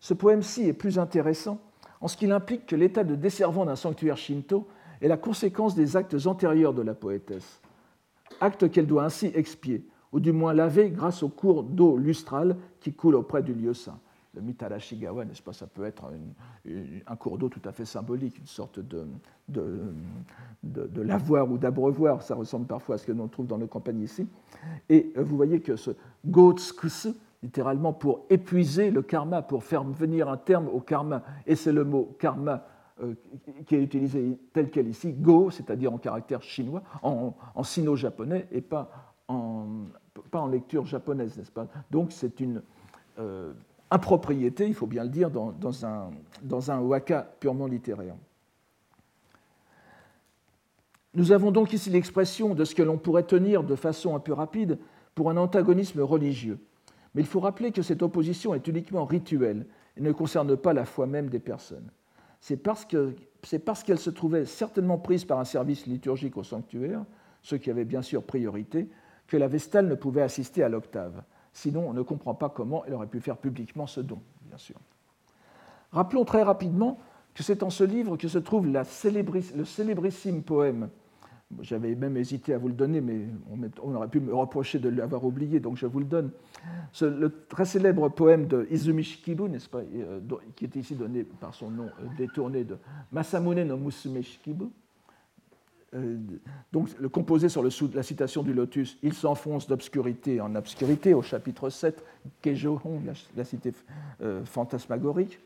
Ce 0.00 0.14
poème-ci 0.14 0.68
est 0.68 0.72
plus 0.72 0.98
intéressant 0.98 1.60
en 2.00 2.08
ce 2.08 2.16
qu'il 2.16 2.32
implique 2.32 2.66
que 2.66 2.76
l'état 2.76 3.04
de 3.04 3.14
desservant 3.14 3.64
d'un 3.64 3.76
sanctuaire 3.76 4.16
shinto 4.16 4.66
est 5.00 5.08
la 5.08 5.16
conséquence 5.16 5.74
des 5.74 5.96
actes 5.96 6.26
antérieurs 6.26 6.74
de 6.74 6.82
la 6.82 6.94
poétesse, 6.94 7.60
actes 8.40 8.70
qu'elle 8.70 8.86
doit 8.86 9.04
ainsi 9.04 9.30
expier, 9.34 9.86
ou 10.12 10.20
du 10.20 10.32
moins 10.32 10.52
laver 10.52 10.90
grâce 10.90 11.22
au 11.22 11.28
cours 11.28 11.62
d'eau 11.62 11.96
lustrale 11.96 12.56
qui 12.80 12.92
coule 12.92 13.14
auprès 13.14 13.42
du 13.42 13.54
lieu 13.54 13.74
saint 13.74 13.98
le 14.34 14.40
Mitarashigawa, 14.40 15.24
n'est-ce 15.24 15.42
pas, 15.42 15.52
ça 15.52 15.66
peut 15.66 15.84
être 15.84 16.10
un 17.06 17.16
cours 17.16 17.36
d'eau 17.36 17.48
tout 17.48 17.60
à 17.66 17.72
fait 17.72 17.84
symbolique, 17.84 18.38
une 18.38 18.46
sorte 18.46 18.80
de, 18.80 19.06
de, 19.48 21.02
lavoir 21.02 21.50
ou 21.50 21.58
d'abreuvoir, 21.58 22.22
ça 22.22 22.34
ressemble 22.34 22.66
parfois 22.66 22.94
à 22.94 22.98
ce 22.98 23.06
que 23.06 23.12
l'on 23.12 23.28
trouve 23.28 23.46
dans 23.46 23.58
nos 23.58 23.66
campagnes 23.66 24.00
ici. 24.00 24.26
Et 24.88 25.12
euh, 25.16 25.22
vous 25.22 25.36
voyez 25.36 25.60
que 25.60 25.76
ce 25.76 25.90
Gotsukusu, 26.24 27.10
littéralement 27.42 27.92
pour 27.92 28.24
épuiser 28.30 28.90
le 28.90 29.02
karma, 29.02 29.42
pour 29.42 29.64
faire 29.64 29.84
venir 29.84 30.28
un 30.28 30.36
terme 30.38 30.68
au 30.68 30.80
karma, 30.80 31.22
et 31.46 31.54
c'est 31.54 31.72
le 31.72 31.84
mot 31.84 32.16
karma 32.18 32.66
euh, 33.02 33.14
qui 33.66 33.74
est 33.74 33.82
utilisé 33.82 34.38
tel 34.54 34.70
quel 34.70 34.88
ici, 34.88 35.12
go, 35.12 35.50
c'est-à-dire 35.50 35.92
en 35.92 35.98
caractère 35.98 36.42
chinois, 36.42 36.82
en, 37.02 37.34
sino-japonais, 37.62 38.48
et 38.50 38.62
pas 38.62 39.14
en, 39.28 39.66
pas 40.30 40.40
en 40.40 40.46
lecture 40.46 40.86
japonaise, 40.86 41.36
n'est-ce 41.36 41.52
pas? 41.52 41.68
Donc 41.90 42.12
c'est 42.12 42.40
une... 42.40 42.62
Euh, 43.18 43.52
impropriété, 43.92 44.66
il 44.66 44.74
faut 44.74 44.86
bien 44.86 45.04
le 45.04 45.10
dire, 45.10 45.30
dans, 45.30 45.84
un, 46.70 46.80
waka 46.80 47.34
purement 47.40 47.66
littéraire. 47.66 48.14
Nous 51.14 51.32
avons 51.32 51.50
donc 51.50 51.74
ici 51.74 51.90
l'expression 51.90 52.54
de 52.54 52.64
ce 52.64 52.74
que 52.74 52.82
l'on 52.82 52.96
pourrait 52.96 53.24
tenir 53.24 53.62
de 53.62 53.76
façon 53.76 54.16
un 54.16 54.20
peu 54.20 54.32
rapide 54.32 54.78
pour 55.14 55.30
un 55.30 55.36
antagonisme 55.36 56.00
religieux. 56.00 56.58
Mais 57.14 57.20
il 57.20 57.26
faut 57.26 57.40
rappeler 57.40 57.70
que 57.70 57.82
cette 57.82 58.02
opposition 58.02 58.54
est 58.54 58.66
uniquement 58.66 59.04
rituelle 59.04 59.66
et 59.98 60.00
ne 60.00 60.12
concernent 60.12 60.56
pas 60.56 60.72
la 60.72 60.86
foi 60.86 61.06
même 61.06 61.28
des 61.28 61.38
personnes. 61.38 61.90
C'est 62.40 62.56
parce 62.56 62.86
qu'elles 62.86 63.98
se 63.98 64.10
trouvaient 64.10 64.46
certainement 64.46 64.96
prises 64.96 65.26
par 65.26 65.38
un 65.38 65.44
service 65.44 65.86
liturgique 65.86 66.38
au 66.38 66.42
sanctuaire, 66.42 67.04
ce 67.42 67.56
qui 67.56 67.70
avait 67.70 67.84
bien 67.84 68.00
sûr 68.00 68.22
priorité, 68.22 68.88
que 69.26 69.36
la 69.36 69.48
Vestale 69.48 69.86
ne 69.86 69.94
pouvait 69.94 70.22
assister 70.22 70.62
à 70.62 70.70
l'octave. 70.70 71.22
Sinon, 71.52 71.88
on 71.88 71.92
ne 71.92 72.02
comprend 72.02 72.34
pas 72.34 72.48
comment 72.48 72.84
elle 72.86 72.94
aurait 72.94 73.06
pu 73.06 73.20
faire 73.20 73.36
publiquement 73.36 73.86
ce 73.86 74.00
don, 74.00 74.18
bien 74.46 74.58
sûr. 74.58 74.76
Rappelons 75.92 76.24
très 76.24 76.42
rapidement 76.42 76.98
que 77.34 77.42
c'est 77.42 77.62
en 77.62 77.70
ce 77.70 77.84
livre 77.84 78.16
que 78.16 78.28
se 78.28 78.38
trouve 78.38 78.66
le 78.66 78.84
célébrissime 79.64 80.42
poème. 80.42 80.88
J'avais 81.60 81.94
même 81.94 82.16
hésité 82.16 82.54
à 82.54 82.58
vous 82.58 82.68
le 82.68 82.74
donner, 82.74 83.02
mais 83.02 83.26
on 83.82 83.94
aurait 83.94 84.08
pu 84.08 84.20
me 84.20 84.34
reprocher 84.34 84.78
de 84.78 84.88
l'avoir 84.88 85.24
oublié, 85.24 85.60
donc 85.60 85.76
je 85.76 85.84
vous 85.84 85.98
le 85.98 86.06
donne. 86.06 86.30
le 87.02 87.28
très 87.48 87.66
célèbre 87.66 88.08
poème 88.08 88.46
de 88.46 88.66
Izumi 88.70 89.02
Shikibu, 89.02 89.48
n'est-ce 89.50 89.68
pas, 89.68 89.80
euh, 89.80 90.20
qui 90.56 90.64
est 90.64 90.76
ici 90.76 90.94
donné 90.94 91.24
par 91.24 91.52
son 91.54 91.70
nom 91.70 91.84
euh, 91.84 92.06
détourné 92.16 92.64
de 92.64 92.78
Masamune 93.10 93.64
no 93.64 93.76
Musume 93.76 94.22
Shikibu, 94.22 94.70
donc, 96.72 96.88
le 96.98 97.08
composé 97.08 97.48
sur 97.48 97.62
la 97.62 98.02
citation 98.02 98.42
du 98.42 98.54
lotus, 98.54 98.96
il 99.02 99.12
s'enfonce 99.12 99.66
d'obscurité 99.66 100.40
en 100.40 100.54
obscurité, 100.54 101.12
au 101.12 101.20
chapitre 101.20 101.68
7, 101.68 102.02
Keijohon, 102.40 103.02
la, 103.04 103.12
la 103.36 103.44
cité 103.44 103.72
fantasmagorique 104.44 105.38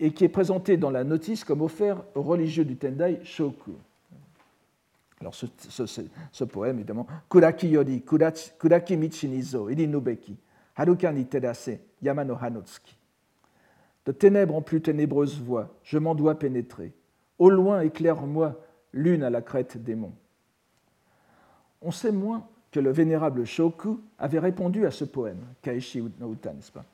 et 0.00 0.12
qui 0.12 0.24
est 0.24 0.28
présenté 0.28 0.76
dans 0.76 0.90
la 0.90 1.04
notice 1.04 1.44
comme 1.44 1.62
offert 1.62 2.02
aux 2.14 2.22
religieux 2.22 2.64
du 2.64 2.76
Tendai 2.76 3.20
Shoku. 3.24 3.72
Alors 5.20 5.34
ce, 5.34 5.46
ce, 6.32 6.44
poème, 6.44 6.76
évidemment, 6.76 7.06
Kuraki 7.30 7.68
yori, 7.68 8.02
kuraki 8.02 8.96
michi 8.96 9.28
nizo, 9.28 9.70
nubeki, 9.70 10.36
haruka 10.76 11.12
ni 11.12 11.24
terase, 11.24 11.80
yamano 12.02 12.36
hanotsuki. 12.40 12.96
De 14.06 14.12
ténèbres 14.12 14.54
en 14.54 14.60
plus 14.60 14.82
ténébreuses 14.82 15.40
voies, 15.40 15.74
je 15.82 15.98
m'en 15.98 16.14
dois 16.14 16.34
pénétrer. 16.34 16.92
Au 17.38 17.48
loin 17.48 17.80
éclaire-moi 17.80 18.60
lune 18.94 19.22
à 19.22 19.30
la 19.30 19.42
crête 19.42 19.76
des 19.82 19.94
monts. 19.94 20.14
On 21.82 21.90
sait 21.90 22.12
moins 22.12 22.46
que 22.70 22.80
le 22.80 22.90
vénérable 22.90 23.44
Shoku 23.44 24.00
avait 24.18 24.38
répondu 24.38 24.86
à 24.86 24.90
ce 24.90 25.04
poème, 25.04 25.38
Kaishi 25.60 26.02
no 26.18 26.28
n'est-ce 26.30 26.72
pas? 26.72 26.84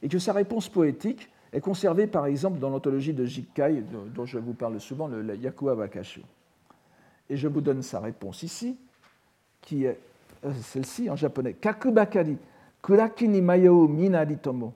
Et 0.00 0.08
que 0.08 0.18
sa 0.18 0.32
réponse 0.32 0.68
poétique 0.68 1.28
est 1.52 1.60
conservé 1.60 2.06
par 2.06 2.26
exemple 2.26 2.58
dans 2.58 2.70
l'anthologie 2.70 3.12
de 3.12 3.24
Jikkai, 3.24 3.84
dont 4.14 4.24
je 4.24 4.38
vous 4.38 4.54
parle 4.54 4.80
souvent, 4.80 5.08
le 5.08 5.36
Yakuwa 5.36 5.74
Wakashu. 5.74 6.22
Et 7.28 7.36
je 7.36 7.48
vous 7.48 7.60
donne 7.60 7.82
sa 7.82 8.00
réponse 8.00 8.42
ici, 8.42 8.76
qui 9.60 9.84
est 9.84 9.98
euh, 10.44 10.52
celle-ci 10.62 11.10
en 11.10 11.16
japonais. 11.16 11.52
Kakubakari, 11.54 12.38
kuraki 12.82 13.28
ni 13.28 13.40
minari 13.40 14.36
tomo, 14.38 14.72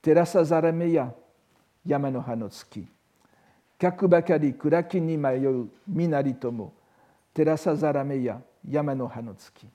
terasa 0.00 0.44
zarameya, 0.44 1.14
yamano 1.84 2.22
hanotsuki. 2.26 2.86
Kakubakari, 3.78 4.54
kuraki 4.54 5.00
ni 5.00 5.16
mayou 5.16 5.68
minari 5.86 6.34
tomo, 6.34 6.72
terasa 7.32 7.74
zarameya, 7.74 8.40
yamano 8.64 9.06
hanotsuki. 9.06 9.68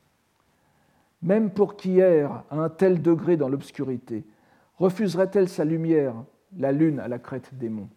Même 1.22 1.52
pour 1.52 1.78
qui 1.78 2.00
erre 2.00 2.44
à 2.50 2.58
un 2.58 2.70
tel 2.70 3.02
degré 3.02 3.38
dans 3.38 3.48
l'obscurité, 3.48 4.26
refuserait-elle 4.78 5.48
sa 5.48 5.64
lumière 5.64 6.14
la 6.58 6.74
lune 6.74 7.00
à 7.00 7.08
la 7.08 7.18
crête 7.18 7.56
des 7.58 7.70
monts? 7.70 7.90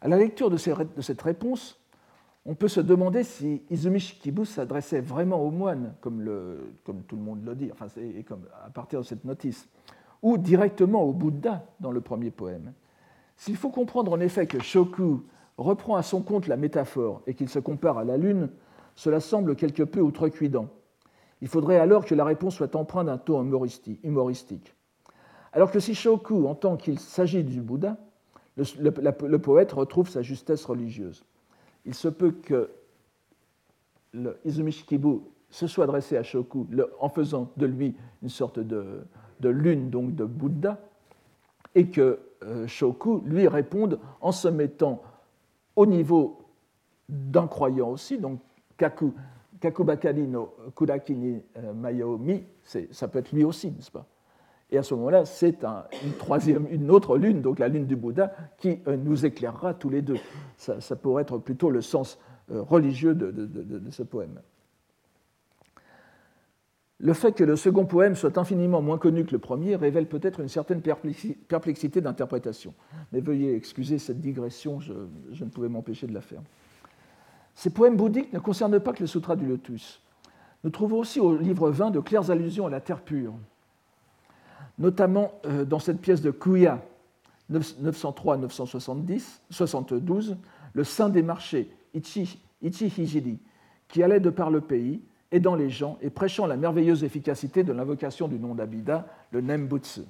À 0.00 0.08
la 0.08 0.16
lecture 0.16 0.50
de 0.50 0.56
cette 0.56 1.22
réponse, 1.22 1.78
on 2.44 2.54
peut 2.54 2.68
se 2.68 2.80
demander 2.80 3.22
si 3.22 3.62
Izumi 3.70 4.00
Shikibu 4.00 4.46
s'adressait 4.46 5.00
vraiment 5.00 5.40
aux 5.40 5.50
moines, 5.50 5.94
comme, 6.00 6.24
tout 6.84 7.16
le 7.16 7.22
monde 7.22 7.44
le 7.44 7.54
dit, 7.54 7.70
enfin, 7.72 7.86
à 8.64 8.70
partir 8.70 9.00
de 9.00 9.04
cette 9.04 9.24
notice, 9.24 9.68
ou 10.22 10.38
directement 10.38 11.02
au 11.02 11.12
Bouddha 11.12 11.64
dans 11.78 11.92
le 11.92 12.00
premier 12.00 12.30
poème. 12.30 12.72
S'il 13.36 13.56
faut 13.56 13.70
comprendre 13.70 14.12
en 14.12 14.20
effet 14.20 14.46
que 14.46 14.60
Shoku 14.60 15.24
reprend 15.58 15.96
à 15.96 16.02
son 16.02 16.22
compte 16.22 16.46
la 16.46 16.56
métaphore 16.56 17.22
et 17.26 17.34
qu'il 17.34 17.48
se 17.48 17.58
compare 17.58 17.98
à 17.98 18.04
la 18.04 18.16
lune, 18.16 18.50
cela 18.94 19.20
semble 19.20 19.56
quelque 19.56 19.82
peu 19.82 20.00
outrecuidant. 20.00 20.68
Il 21.40 21.48
faudrait 21.48 21.78
alors 21.78 22.04
que 22.04 22.14
la 22.14 22.24
réponse 22.24 22.54
soit 22.54 22.76
empreinte 22.76 23.06
d'un 23.06 23.18
ton 23.18 23.44
humoristique. 23.44 24.74
Alors 25.52 25.70
que 25.70 25.80
si 25.80 25.94
Shoku 25.94 26.46
entend 26.46 26.76
qu'il 26.76 26.98
s'agit 26.98 27.44
du 27.44 27.60
Bouddha, 27.60 27.96
le, 28.56 29.36
poète 29.38 29.72
retrouve 29.72 30.08
sa 30.08 30.22
justesse 30.22 30.64
religieuse. 30.64 31.24
Il 31.84 31.94
se 31.94 32.08
peut 32.08 32.32
que 32.32 32.70
le 34.12 34.38
se 35.50 35.66
soit 35.66 35.84
adressé 35.84 36.16
à 36.16 36.22
Shoku 36.22 36.66
en 37.00 37.08
faisant 37.08 37.50
de 37.56 37.66
lui 37.66 37.94
une 38.22 38.28
sorte 38.28 38.58
de, 38.58 39.04
lune, 39.42 39.90
donc 39.90 40.14
de 40.14 40.24
Bouddha, 40.24 40.78
et 41.74 41.88
que 41.88 42.20
Shoku 42.66 43.22
lui 43.24 43.48
réponde 43.48 43.98
en 44.20 44.32
se 44.32 44.48
mettant 44.48 45.02
au 45.76 45.86
niveau 45.86 46.38
d'un 47.08 47.46
croyant 47.46 47.90
aussi, 47.90 48.18
donc 48.18 48.40
Kaku, 48.76 49.12
Kakubakari 49.60 50.26
no 50.26 50.54
Kuraki 50.74 51.14
ni 51.14 51.42
euh, 51.56 51.72
Mayomi, 51.72 52.44
ça 52.90 53.08
peut 53.08 53.20
être 53.20 53.32
lui 53.32 53.44
aussi, 53.44 53.70
n'est-ce 53.70 53.90
pas? 53.90 54.06
Et 54.70 54.78
à 54.78 54.82
ce 54.82 54.94
moment-là, 54.94 55.26
c'est 55.26 55.62
une, 56.02 56.12
troisième, 56.18 56.66
une 56.70 56.90
autre 56.90 57.18
lune, 57.18 57.42
donc 57.42 57.58
la 57.58 57.68
lune 57.68 57.86
du 57.86 57.94
Bouddha, 57.94 58.32
qui 58.56 58.80
euh, 58.88 58.96
nous 58.96 59.26
éclairera 59.26 59.74
tous 59.74 59.90
les 59.90 60.00
deux. 60.00 60.16
Ça, 60.56 60.96
pourrait 60.96 61.22
être 61.22 61.36
plutôt 61.36 61.68
le 61.68 61.82
sens 61.82 62.18
euh, 62.50 62.62
religieux 62.62 63.14
de, 63.14 63.90
ce 63.90 64.02
poème. 64.02 64.40
Le 67.02 67.12
fait 67.14 67.32
que 67.32 67.42
le 67.42 67.56
second 67.56 67.84
poème 67.84 68.14
soit 68.14 68.38
infiniment 68.38 68.80
moins 68.80 68.96
connu 68.96 69.24
que 69.24 69.32
le 69.32 69.40
premier 69.40 69.74
révèle 69.74 70.06
peut-être 70.06 70.38
une 70.38 70.48
certaine 70.48 70.80
perplexité 70.80 72.00
d'interprétation. 72.00 72.74
Mais 73.10 73.20
veuillez 73.20 73.56
excuser 73.56 73.98
cette 73.98 74.20
digression, 74.20 74.78
je, 74.78 74.92
ne 75.44 75.50
pouvais 75.50 75.68
m'empêcher 75.68 76.06
de 76.06 76.14
la 76.14 76.20
faire. 76.20 76.40
Ces 77.56 77.70
poèmes 77.70 77.96
bouddhiques 77.96 78.32
ne 78.32 78.38
concernent 78.38 78.78
pas 78.78 78.92
que 78.92 79.00
le 79.00 79.08
Sutra 79.08 79.34
du 79.34 79.46
Lotus. 79.46 80.00
Nous 80.62 80.70
trouvons 80.70 81.00
aussi 81.00 81.18
au 81.18 81.36
livre 81.36 81.70
20 81.70 81.90
de 81.90 81.98
claires 81.98 82.30
allusions 82.30 82.68
à 82.68 82.70
la 82.70 82.80
terre 82.80 83.00
pure, 83.00 83.34
notamment 84.78 85.32
euh, 85.46 85.64
dans 85.64 85.80
cette 85.80 86.00
pièce 86.00 86.22
de 86.22 86.30
Kuya 86.30 86.80
903-972, 87.50 90.36
le 90.72 90.84
saint 90.84 91.08
des 91.08 91.24
marchés, 91.24 91.68
Ichi, 91.94 92.38
Hijiri, 92.62 93.40
qui 93.88 94.04
allait 94.04 94.20
de 94.20 94.30
par 94.30 94.52
le 94.52 94.60
pays, 94.60 95.02
aidant 95.32 95.54
les 95.54 95.70
gens 95.70 95.98
et 96.00 96.10
prêchant 96.10 96.46
la 96.46 96.56
merveilleuse 96.56 97.04
efficacité 97.04 97.64
de 97.64 97.72
l'invocation 97.72 98.28
du 98.28 98.38
nom 98.38 98.54
d'Abida, 98.54 99.06
le 99.32 99.40
Nembutsu. 99.40 100.02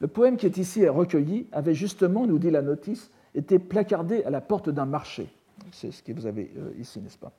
Le 0.00 0.06
poème 0.06 0.36
qui 0.36 0.46
est 0.46 0.58
ici 0.58 0.86
recueilli 0.86 1.46
avait 1.52 1.74
justement, 1.74 2.26
nous 2.26 2.38
dit 2.38 2.50
la 2.50 2.62
notice, 2.62 3.10
été 3.34 3.58
placardé 3.58 4.22
à 4.24 4.30
la 4.30 4.40
porte 4.40 4.68
d'un 4.68 4.86
marché. 4.86 5.28
C'est 5.72 5.90
ce 5.90 6.02
que 6.02 6.12
vous 6.12 6.26
avez 6.26 6.50
euh, 6.56 6.72
ici, 6.78 7.00
n'est-ce 7.00 7.18
pas? 7.18 7.32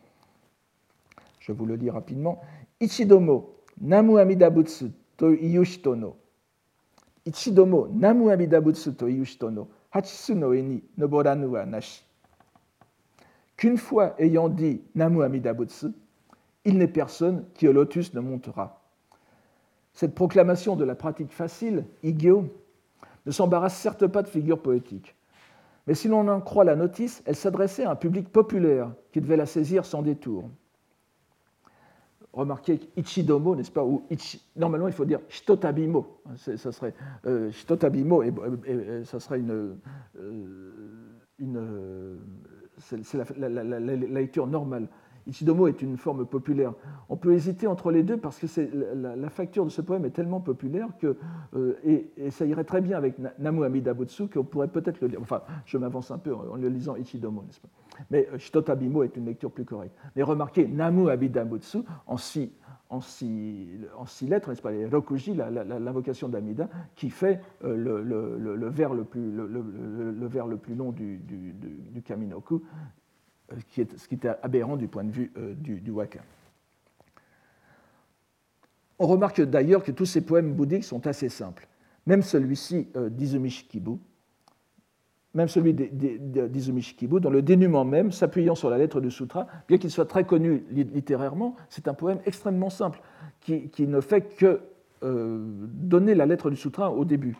Je 1.39 1.52
vous 1.52 1.65
le 1.65 1.76
lis 1.76 1.89
rapidement. 1.89 2.42
Ichidomo, 2.80 3.56
Namu 3.82 4.20
Amida 4.20 4.50
Butsu, 4.50 4.92
to 5.20 5.96
no 5.96 6.15
ichidomo 7.26 7.88
namu 7.94 8.32
amidabutsu 8.32 8.98
to 8.98 9.52
no 9.52 9.68
hachisu 9.92 10.36
no 10.36 10.54
e 10.54 10.82
noboranu 10.98 11.52
nashi. 11.68 12.04
Qu'une 13.58 13.78
fois 13.78 14.15
ayant 14.20 14.50
dit 14.50 14.82
namu 14.96 15.22
amidabutsu, 15.24 15.94
il 16.65 16.78
n'est 16.78 16.88
personne 16.88 17.45
qui 17.54 17.67
au 17.67 17.74
lotus 17.74 18.13
ne 18.13 18.19
montera. 18.19 18.82
Cette 19.93 20.15
proclamation 20.15 20.76
de 20.76 20.86
la 20.86 20.95
pratique 20.95 21.32
facile, 21.32 21.86
igyo, 22.04 22.45
ne 23.26 23.32
s'embarrasse 23.32 23.78
certes 23.78 24.08
pas 24.08 24.22
de 24.22 24.28
figure 24.28 24.62
poétique. 24.62 25.15
Mais 25.88 25.95
si 25.95 26.08
l'on 26.08 26.28
en 26.28 26.41
croit 26.41 26.63
la 26.63 26.76
notice, 26.76 27.24
elle 27.26 27.36
s'adressait 27.36 27.84
à 27.84 27.91
un 27.91 27.95
public 27.95 28.30
populaire 28.30 28.91
qui 29.12 29.22
devait 29.22 29.38
la 29.38 29.45
saisir 29.45 29.86
sans 29.86 30.02
détour 30.02 30.45
remarquez 32.34 32.80
Ichidomo, 32.95 33.56
n'est-ce 33.56 33.72
pas 33.72 33.84
ou 33.84 34.04
Normalement, 34.56 34.88
il 34.88 34.93
faut 34.93 35.06
dire 35.06 35.19
Shitotabimo. 35.30 36.22
Ça 36.36 36.72
serait 36.72 36.94
euh, 37.25 37.52
Shitotabimo, 37.52 38.23
et, 38.23 38.33
ça 39.04 39.19
serait 39.19 39.40
une, 39.40 39.52
euh, 40.17 40.81
une 41.40 42.19
c'est 42.77 43.38
la, 43.38 43.79
lecture 43.79 44.48
normale. 44.48 44.88
Ichidomo 45.30 45.67
est 45.67 45.82
une 45.82 45.98
forme 45.98 46.25
populaire. 46.25 46.73
On 47.08 47.15
peut 47.15 47.34
hésiter 47.34 47.67
entre 47.67 47.92
les 47.92 48.04
deux 48.04 48.17
parce 48.17 48.40
que 48.40 48.48
la, 48.96 49.30
facture 49.30 49.63
de 49.63 49.69
ce 49.69 49.82
poème 49.82 50.06
est 50.06 50.10
tellement 50.10 50.40
populaire 50.40 50.88
que, 51.00 51.15
euh, 51.56 51.75
et, 51.84 52.32
ça 52.32 52.46
irait 52.46 52.63
très 52.63 52.82
bien 52.82 52.98
avec 52.98 53.15
Namu 53.38 53.63
Amida 53.63 53.94
Butsu 53.94 54.27
qu'on 54.27 54.44
pourrait 54.44 54.67
peut-être 54.67 55.00
le 55.02 55.08
lire. 55.08 55.21
Enfin, 55.21 55.42
je 55.65 55.77
m'avance 55.77 56.10
un 56.12 56.17
peu 56.17 56.34
en 56.34 56.56
le 56.56 56.67
lisant 56.67 56.96
Ichidomo, 56.96 57.44
n'est-ce 57.44 57.60
pas? 57.60 57.69
Mais 58.10 58.27
euh, 58.34 58.38
Shitotabimo 58.38 59.04
est 59.04 59.15
une 59.15 59.25
lecture 59.25 59.52
plus 59.52 59.65
correcte. 59.65 59.96
Mais 60.15 60.23
remarquez, 60.23 60.67
Namu 60.67 61.10
Amida 61.10 61.44
Butsu, 61.46 61.80
en 62.08 62.17
six, 62.17 62.52
lettres, 64.23 64.50
n'est-ce 64.50 64.62
pas, 64.62 64.71
les 64.71 64.88
Rokuji, 64.88 65.36
l'invocation 65.36 66.27
d'Amida, 66.27 66.69
qui 66.96 67.12
fait 67.12 67.40
le, 67.62 68.02
le, 68.02 68.38
le, 68.38 68.67
vers 68.67 68.94
le 68.94 69.04
plus, 69.04 70.75
long 70.75 70.92
du, 70.92 71.17
du, 71.17 72.02
Kaminoku, 72.02 72.63
est, 73.77 73.97
ce 73.97 74.08
qui 74.08 74.15
était 74.15 74.31
aberrant 74.41 74.77
du 74.77 74.87
point 74.87 75.04
de 75.04 75.12
vue 75.12 75.31
euh, 75.37 75.54
du, 75.56 75.91
waka. 75.91 76.19
On 78.97 79.08
remarque 79.08 79.41
d'ailleurs 79.41 79.83
que 79.83 79.91
tous 79.91 80.06
ces 80.06 80.21
poèmes 80.21 80.54
bouddhiques 80.54 80.83
sont 80.83 81.08
assez 81.08 81.29
simples. 81.29 81.67
même 82.06 82.21
celui-ci 82.21 82.87
euh, 82.95 83.10
d'Izumi 83.10 83.50
Shikibu, 83.50 83.97
même 85.33 85.47
celui 85.47 85.73
d'Izumi 85.73 86.81
Shikibu, 86.81 87.19
dans 87.19 87.29
le 87.29 87.41
dénouement 87.41 87.85
même, 87.85 88.12
s'appuyant 88.12 88.56
sur 88.56 88.69
la 88.69 88.77
lettre 88.77 89.00
du 89.00 89.12
sutra, 89.12 89.47
bien 89.67 89.77
qu'il 89.77 89.91
soit 89.91 90.06
très 90.08 90.23
connu 90.23 90.63
littérairement, 90.71 91.56
c'est 91.69 91.87
un 91.87 91.93
poème 91.93 92.19
extrêmement 92.25 92.69
simple, 92.69 93.02
qui, 93.41 93.69
ne 93.87 94.02
fait 94.02 94.21
que 94.35 94.62
euh, 95.04 95.39
donner 95.73 96.15
la 96.15 96.25
lettre 96.25 96.50
du 96.50 96.56
sutra 96.56 96.91
au 96.91 97.06
début, 97.06 97.37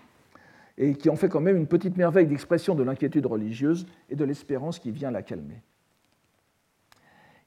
et 0.78 0.94
qui 0.94 1.10
en 1.10 1.16
fait 1.16 1.30
quand 1.30 1.42
même 1.42 1.58
une 1.58 1.68
petite 1.68 1.98
merveille 1.98 2.28
d'expression 2.28 2.76
de 2.76 2.84
l'inquiétude 2.84 3.26
religieuse 3.26 3.86
et 4.10 4.16
de 4.16 4.24
l'espérance 4.24 4.80
qui 4.80 4.92
vient 4.92 5.12
la 5.12 5.24
calmer. 5.24 5.62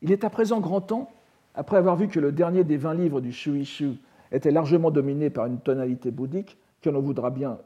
Il 0.03 0.11
est 0.11 0.25
à 0.25 0.31
présent 0.31 0.61
grand 0.61 0.81
temps, 0.81 1.11
après 1.55 1.77
avoir 1.77 1.97
vu 1.97 2.09
que 2.09 2.19
le 2.19 2.33
dernier 2.33 2.65
des 2.65 2.77
vingt 2.77 2.95
livres 2.95 3.21
du 3.21 3.33
Shuishu 3.33 3.93
était 4.33 4.51
largement 4.51 4.91
dominé 4.91 5.31
par 5.31 5.47
une 5.47 5.61
tonalité 5.61 6.11
bouddhique, 6.11 6.59
que 6.81 6.91
l'on 6.91 7.01
voudra 7.01 7.31
bien, 7.31 7.59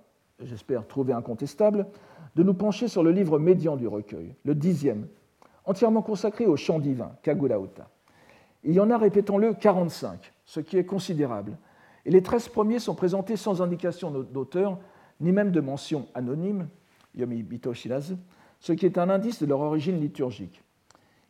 j'espère, 0.42 0.86
trouver 0.86 1.14
incontestable, 1.14 1.86
de 2.34 2.42
nous 2.42 2.52
pencher 2.52 2.88
sur 2.88 3.02
le 3.02 3.10
livre 3.10 3.38
médian 3.38 3.76
du 3.76 3.88
recueil, 3.88 4.34
le 4.44 4.54
dixième, 4.54 5.06
entièrement 5.64 6.02
consacré 6.02 6.44
au 6.44 6.56
chant 6.56 6.78
divin, 6.78 7.12
Kagurauta. 7.22 7.88
Il 8.64 8.74
y 8.74 8.80
en 8.80 8.90
a, 8.90 8.98
répétons-le, 8.98 9.54
45, 9.54 10.32
ce 10.44 10.60
qui 10.60 10.76
est 10.76 10.84
considérable, 10.84 11.56
et 12.04 12.10
les 12.10 12.22
13 12.22 12.48
premiers 12.48 12.80
sont 12.80 12.94
présentés 12.94 13.36
sans 13.36 13.62
indication 13.62 14.10
d'auteur, 14.10 14.78
ni 15.20 15.32
même 15.32 15.52
de 15.52 15.60
mention 15.60 16.06
anonyme, 16.14 16.68
Yomi 17.14 17.42
Bito 17.42 17.72
ce 17.74 18.72
qui 18.72 18.86
est 18.86 18.98
un 18.98 19.08
indice 19.08 19.40
de 19.40 19.46
leur 19.46 19.60
origine 19.60 19.98
liturgique. 19.98 20.62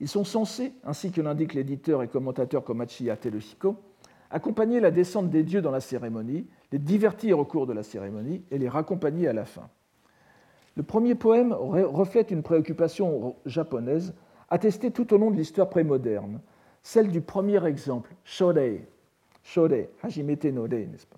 Ils 0.00 0.08
sont 0.08 0.24
censés, 0.24 0.72
ainsi 0.84 1.10
que 1.10 1.20
l'indique 1.20 1.54
l'éditeur 1.54 2.02
et 2.02 2.08
commentateur 2.08 2.64
Komachi 2.64 3.10
Atelushiko, 3.10 3.76
accompagner 4.30 4.80
la 4.80 4.90
descente 4.90 5.30
des 5.30 5.42
dieux 5.42 5.62
dans 5.62 5.70
la 5.70 5.80
cérémonie, 5.80 6.46
les 6.72 6.78
divertir 6.78 7.38
au 7.38 7.44
cours 7.44 7.66
de 7.66 7.72
la 7.72 7.82
cérémonie 7.82 8.42
et 8.50 8.58
les 8.58 8.68
raccompagner 8.68 9.28
à 9.28 9.32
la 9.32 9.44
fin. 9.44 9.68
Le 10.76 10.82
premier 10.82 11.14
poème 11.14 11.52
reflète 11.52 12.30
une 12.30 12.42
préoccupation 12.42 13.36
japonaise 13.46 14.14
attestée 14.50 14.90
tout 14.90 15.14
au 15.14 15.18
long 15.18 15.30
de 15.30 15.36
l'histoire 15.36 15.70
prémoderne, 15.70 16.40
celle 16.82 17.10
du 17.10 17.20
premier 17.20 17.64
exemple, 17.66 18.14
Shorei, 18.24 18.86
Shorei, 19.42 19.90
Hajimete 20.02 20.44
no 20.46 20.68
n'est-ce 20.68 21.06
pas? 21.06 21.16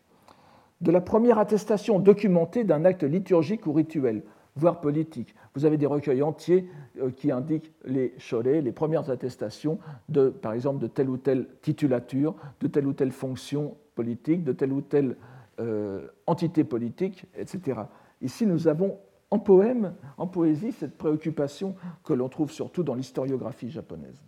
De 0.81 0.93
la 0.93 1.01
première 1.01 1.39
attestation 1.39 1.99
documentée 1.99 2.63
d'un 2.63 2.85
acte 2.85 3.03
liturgique 3.03 3.67
ou 3.67 3.73
rituel, 3.73 4.23
voire 4.59 4.81
politique. 4.81 5.35
Vous 5.55 5.65
avez 5.65 5.77
des 5.77 5.87
recueils 5.87 6.23
entiers 6.23 6.69
euh, 7.01 7.11
qui 7.11 7.31
indiquent 7.31 7.73
les 7.85 8.15
cholets, 8.19 8.61
les 8.61 8.73
premières 8.73 9.11
attestations 9.11 9.79
de, 10.09 10.29
par 10.29 10.53
exemple, 10.53 10.81
de 10.81 10.87
telle 10.87 11.09
ou 11.09 11.17
telle 11.17 11.47
titulature, 11.63 12.35
de 12.61 12.67
telle 12.67 12.87
ou 12.87 12.93
telle 12.93 13.13
fonction 13.13 13.77
politique, 13.95 14.45
de 14.45 14.53
telle 14.53 14.73
ou 14.73 14.81
telle 14.81 15.17
euh, 15.61 16.07
entité 16.27 16.65
politique, 16.65 17.25
etc. 17.37 17.81
Ici, 18.23 18.47
nous 18.47 18.69
avons 18.69 18.99
en 19.31 19.39
poème, 19.39 19.95
en 20.17 20.27
poésie, 20.27 20.73
cette 20.73 20.97
préoccupation 20.97 21.75
que 22.05 22.15
l'on 22.15 22.29
trouve 22.29 22.51
surtout 22.51 22.83
dans 22.83 22.95
l'historiographie 22.95 23.71
japonaise. 23.71 24.23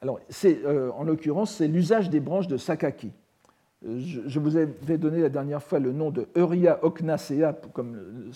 Alors, 0.00 0.20
euh, 0.44 0.90
en 0.92 1.04
l'occurrence, 1.04 1.54
c'est 1.54 1.68
l'usage 1.68 2.10
des 2.10 2.20
branches 2.20 2.48
de 2.48 2.56
sakaki. 2.56 3.12
Je 3.82 4.40
vous 4.40 4.56
avais 4.56 4.98
donné 4.98 5.20
la 5.20 5.28
dernière 5.28 5.62
fois 5.62 5.78
le 5.78 5.92
nom 5.92 6.10
de 6.10 6.26
Euria 6.36 6.84
ocnacea 6.84 7.52
comme, 7.72 8.32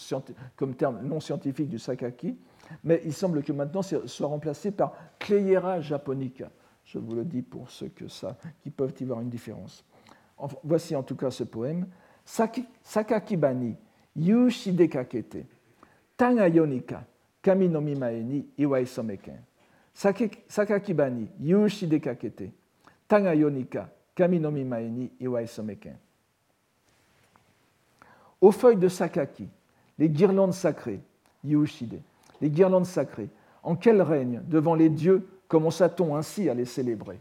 comme 0.55 0.75
terme 0.75 1.01
non 1.03 1.19
scientifique 1.19 1.69
du 1.69 1.81
sakaki, 1.81 2.37
mais 2.85 3.03
il 3.05 3.13
semble 3.13 3.43
que 3.43 3.53
maintenant 3.53 3.83
ce 3.83 4.07
soit 4.07 4.29
remplacé 4.29 4.71
par 4.71 4.95
Cleiera 5.19 5.81
japonica. 5.81 6.51
Je 6.85 6.99
vous 6.99 7.15
le 7.15 7.25
dis 7.25 7.43
pour 7.43 7.71
ceux 7.71 7.89
que 7.89 8.07
ça, 8.07 8.37
qui 8.63 8.71
peuvent 8.71 8.95
y 9.01 9.05
voir 9.05 9.21
une 9.21 9.31
différence. 9.31 9.85
Voici 10.63 10.95
en 10.95 11.03
tout 11.03 11.17
cas 11.17 11.31
ce 11.31 11.45
poème. 11.45 11.87
Sakaki 12.25 13.37
bani, 13.37 13.77
yu 14.15 14.49
kakete, 14.89 15.47
tanga 16.17 16.49
yonika, 16.49 17.05
kami 17.43 17.69
no 17.69 17.81
mimae 17.81 18.23
ni 18.23 18.47
iwai 18.59 18.87
someken. 18.87 19.41
Sakaki 19.93 20.95
bani, 20.95 21.29
yu 21.41 21.67
kakete, 22.01 22.53
tanga 23.09 23.35
yonika, 24.19 24.29
Kami 24.29 24.41
no 24.41 24.51
ni 24.51 25.11
iwai 25.21 25.47
someken. 25.47 25.97
Aux 28.41 28.53
feuilles 28.53 28.77
de 28.77 28.89
sakaki, 28.89 29.49
les 29.99 30.09
guirlandes 30.09 30.53
sacrées, 30.53 31.01
yushide, 31.45 32.01
les 32.41 32.51
guirlandes 32.51 32.87
sacrées, 32.87 33.31
en 33.63 33.77
quel 33.77 34.03
règne 34.03 34.43
devant 34.49 34.75
les 34.75 34.89
dieux 34.89 35.27
commença-t-on 35.49 36.17
ainsi 36.17 36.49
à 36.49 36.55
les 36.55 36.65
célébrer? 36.65 37.21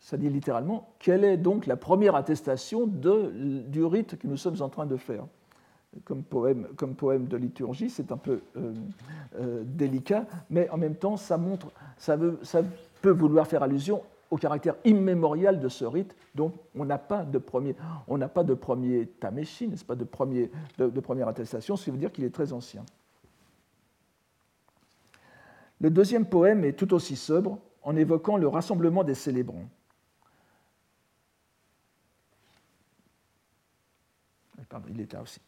Ça 0.00 0.16
dit 0.16 0.30
littéralement, 0.30 0.88
quelle 0.98 1.24
est 1.24 1.36
donc 1.36 1.66
la 1.66 1.76
première 1.76 2.14
attestation 2.14 2.86
du 2.86 3.84
rite 3.84 4.18
que 4.18 4.26
nous 4.26 4.36
sommes 4.36 4.62
en 4.62 4.68
train 4.68 4.86
de 4.86 4.96
faire? 4.96 5.26
Comme 6.04 6.22
poème, 6.22 6.68
comme 6.76 6.94
poème 6.94 7.26
de 7.26 7.36
liturgie, 7.36 7.88
c'est 7.88 8.12
un 8.12 8.16
peu 8.18 8.40
euh, 8.56 8.74
euh, 9.38 9.62
délicat, 9.64 10.26
mais 10.50 10.68
en 10.68 10.76
même 10.76 10.94
temps, 10.94 11.16
ça 11.16 11.38
montre, 11.38 11.72
ça, 11.96 12.16
veut, 12.16 12.38
ça 12.42 12.60
peut 13.00 13.10
vouloir 13.10 13.46
faire 13.46 13.62
allusion 13.62 14.02
au 14.30 14.36
caractère 14.36 14.74
immémorial 14.84 15.60
de 15.60 15.68
ce 15.68 15.84
rite, 15.84 16.14
donc 16.34 16.54
on 16.74 16.84
n'a 16.84 16.98
pas 16.98 17.24
de 17.24 17.38
premier, 17.38 17.76
on 18.08 18.18
de 18.18 19.04
tameshi, 19.20 19.68
n'est-ce 19.68 19.84
pas, 19.84 19.94
de, 19.94 20.04
premier, 20.04 20.50
première 21.02 21.28
attestation, 21.28 21.76
ce 21.76 21.84
qui 21.84 21.90
veut 21.90 21.98
dire 21.98 22.12
qu'il 22.12 22.24
est 22.24 22.34
très 22.34 22.52
ancien. 22.52 22.84
Le 25.80 25.90
deuxième 25.90 26.26
poème 26.26 26.64
est 26.64 26.72
tout 26.72 26.92
aussi 26.94 27.16
sobre, 27.16 27.58
en 27.82 27.94
évoquant 27.94 28.36
le 28.36 28.48
rassemblement 28.48 29.04
des 29.04 29.14
célébrants. 29.14 29.68
Pardon, 34.68 34.88
il 34.90 35.00
est 35.00 35.12
là 35.12 35.22
aussi. 35.22 35.40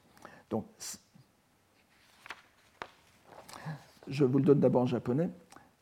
Je 4.07 4.25
vous 4.25 4.39
le 4.39 4.45
donne 4.45 4.61
d'abord 4.61 4.83
en 4.83 4.87
japonais. 4.87 5.31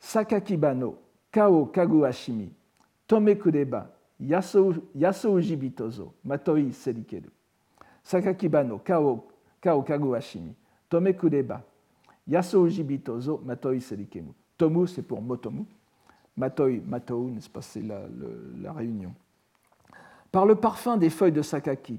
Sakakibano, 0.01 0.99
Kao 1.31 1.67
Kaguashimi, 1.67 2.53
Tome 3.07 3.35
kureba, 3.35 3.87
yasou 4.21 5.41
jibitozo, 5.41 6.13
matoi 6.25 6.73
serikeru. 6.73 7.31
Sakakiba 8.03 8.65
no 8.65 8.79
kao, 8.79 9.25
kao 9.61 9.83
kaguashimi. 9.83 10.55
Tome 10.89 11.13
kureba, 11.13 11.63
yasou 12.27 12.69
jibitozo, 12.69 13.41
matoi 13.45 13.81
serikemu. 13.81 14.35
Tomu, 14.57 14.87
c'est 14.87 15.03
pour 15.03 15.21
motomu. 15.21 15.67
Matoi, 16.37 16.83
matou, 16.87 17.31
n'est-ce 17.31 17.49
pas, 17.49 17.63
c'est 17.63 17.83
la, 17.83 18.01
la, 18.61 18.73
réunion. 18.73 19.15
Par 20.31 20.45
le 20.45 20.55
parfum 20.55 20.99
des 20.99 21.09
feuilles 21.09 21.33
de 21.33 21.41
sakaki, 21.41 21.99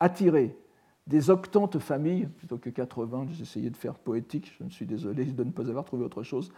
attiré 0.00 0.56
des 1.06 1.28
octantes 1.28 1.78
familles, 1.78 2.26
plutôt 2.26 2.56
que 2.56 2.70
80, 2.70 3.26
j'ai 3.32 3.42
essayé 3.42 3.68
de 3.68 3.76
faire 3.76 3.94
poétique, 3.94 4.54
je 4.58 4.64
me 4.64 4.70
suis 4.70 4.86
désolé 4.86 5.26
de 5.26 5.44
ne 5.44 5.50
pas 5.50 5.68
avoir 5.68 5.84
trouvé 5.84 6.04
autre 6.04 6.22
chose. 6.22 6.50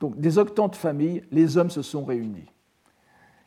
Donc, 0.00 0.18
des 0.18 0.38
octantes 0.38 0.74
familles, 0.74 1.22
les 1.30 1.56
hommes 1.56 1.70
se 1.70 1.82
sont 1.82 2.04
réunis. 2.04 2.50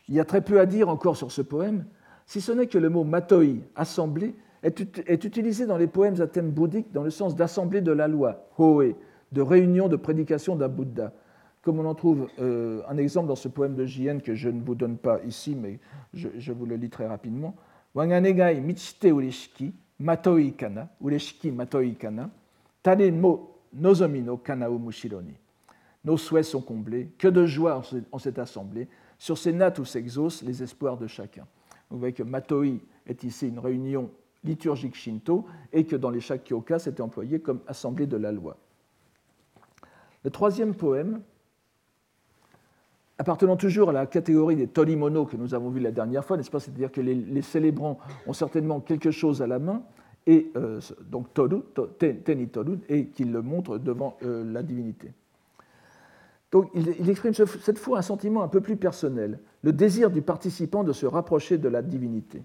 Il 0.07 0.15
y 0.15 0.19
a 0.19 0.25
très 0.25 0.41
peu 0.41 0.59
à 0.59 0.65
dire 0.65 0.89
encore 0.89 1.17
sur 1.17 1.31
ce 1.31 1.41
poème, 1.41 1.85
si 2.25 2.41
ce 2.41 2.51
n'est 2.51 2.67
que 2.67 2.77
le 2.77 2.89
mot 2.89 3.03
matoi, 3.03 3.45
assemblée, 3.75 4.35
est, 4.65 5.23
utilisé 5.23 5.65
dans 5.65 5.77
les 5.77 5.87
poèmes 5.87 6.19
à 6.21 6.27
thème 6.27 6.51
bouddhique 6.51 6.91
dans 6.91 7.03
le 7.03 7.11
sens 7.11 7.35
d'assemblée 7.35 7.81
de 7.81 7.91
la 7.91 8.07
loi, 8.07 8.47
hoe, 8.57 8.95
de 9.31 9.41
réunion 9.41 9.87
de 9.87 9.95
prédication 9.95 10.55
d'un 10.55 10.67
Bouddha. 10.67 11.13
Comme 11.61 11.79
on 11.79 11.85
en 11.85 11.95
trouve 11.95 12.27
euh, 12.39 12.81
un 12.87 12.97
exemple 12.97 13.27
dans 13.27 13.35
ce 13.35 13.47
poème 13.47 13.75
de 13.75 13.85
Jien 13.85 14.19
que 14.19 14.35
je 14.35 14.49
ne 14.49 14.61
vous 14.61 14.75
donne 14.75 14.97
pas 14.97 15.19
ici, 15.25 15.55
mais 15.55 15.79
je, 16.13 16.51
vous 16.51 16.65
le 16.65 16.75
lis 16.75 16.89
très 16.89 17.07
rapidement. 17.07 17.55
Wanganegai 17.95 18.59
michite 18.61 19.03
ureshiki, 19.03 19.73
matoi 19.99 20.51
kana, 20.51 20.89
ureshiki 21.01 21.51
matoi 21.51 21.95
kana, 21.99 22.29
tane 22.83 23.11
mo 23.11 23.57
nozomi 23.73 24.21
no 24.21 24.37
kana. 24.37 24.67
Nos 26.03 26.17
souhaits 26.17 26.45
sont 26.45 26.61
comblés, 26.61 27.09
que 27.17 27.27
de 27.27 27.47
joie 27.47 27.81
en 28.11 28.19
cette 28.19 28.37
assemblée, 28.37 28.87
sur 29.17 29.37
ces 29.37 29.53
nattes 29.53 29.79
où 29.79 29.85
s'exaucent 29.85 30.43
les 30.43 30.63
espoirs 30.63 30.97
de 30.97 31.07
chacun. 31.07 31.45
Vous 31.89 31.99
voyez 31.99 32.13
que 32.13 32.23
Matoi 32.23 32.79
est 33.05 33.23
ici 33.23 33.47
une 33.47 33.59
réunion 33.59 34.09
liturgique 34.43 34.95
shinto 34.95 35.45
et 35.73 35.85
que 35.85 35.95
dans 35.95 36.09
les 36.09 36.19
Shakyoka, 36.19 36.79
c'était 36.79 37.01
employé 37.01 37.39
comme 37.39 37.61
assemblée 37.67 38.07
de 38.07 38.17
la 38.17 38.31
loi. 38.31 38.57
Le 40.23 40.29
troisième 40.29 40.73
poème, 40.73 41.21
appartenant 43.17 43.57
toujours 43.57 43.89
à 43.89 43.93
la 43.93 44.05
catégorie 44.05 44.55
des 44.55 44.67
torimono 44.67 45.25
que 45.25 45.37
nous 45.37 45.53
avons 45.53 45.69
vu 45.69 45.79
la 45.79 45.91
dernière 45.91 46.25
fois, 46.25 46.37
n'est-ce 46.37 46.51
pas? 46.51 46.59
C'est-à-dire 46.59 46.91
que 46.91 47.01
les, 47.01 47.41
célébrants 47.41 47.99
ont 48.25 48.33
certainement 48.33 48.79
quelque 48.79 49.11
chose 49.11 49.41
à 49.41 49.47
la 49.47 49.59
main, 49.59 49.83
et 50.27 50.51
euh, 50.55 50.79
donc 51.01 51.33
toru, 51.33 51.61
et 52.89 53.07
qu'ils 53.07 53.31
le 53.31 53.41
montrent 53.41 53.77
devant 53.77 54.17
euh, 54.23 54.43
la 54.51 54.63
divinité. 54.63 55.11
Donc 56.55 56.71
il, 56.73 57.09
exprime 57.09 57.33
cette 57.33 57.77
fois 57.77 57.97
un 57.99 58.01
sentiment 58.01 58.41
un 58.41 58.47
peu 58.47 58.61
plus 58.61 58.77
personnel, 58.77 59.41
le 59.61 59.73
désir 59.73 60.09
du 60.09 60.21
participant 60.21 60.85
de 60.85 60.93
se 60.93 61.05
rapprocher 61.05 61.57
de 61.57 61.67
la 61.67 61.81
divinité. 61.81 62.43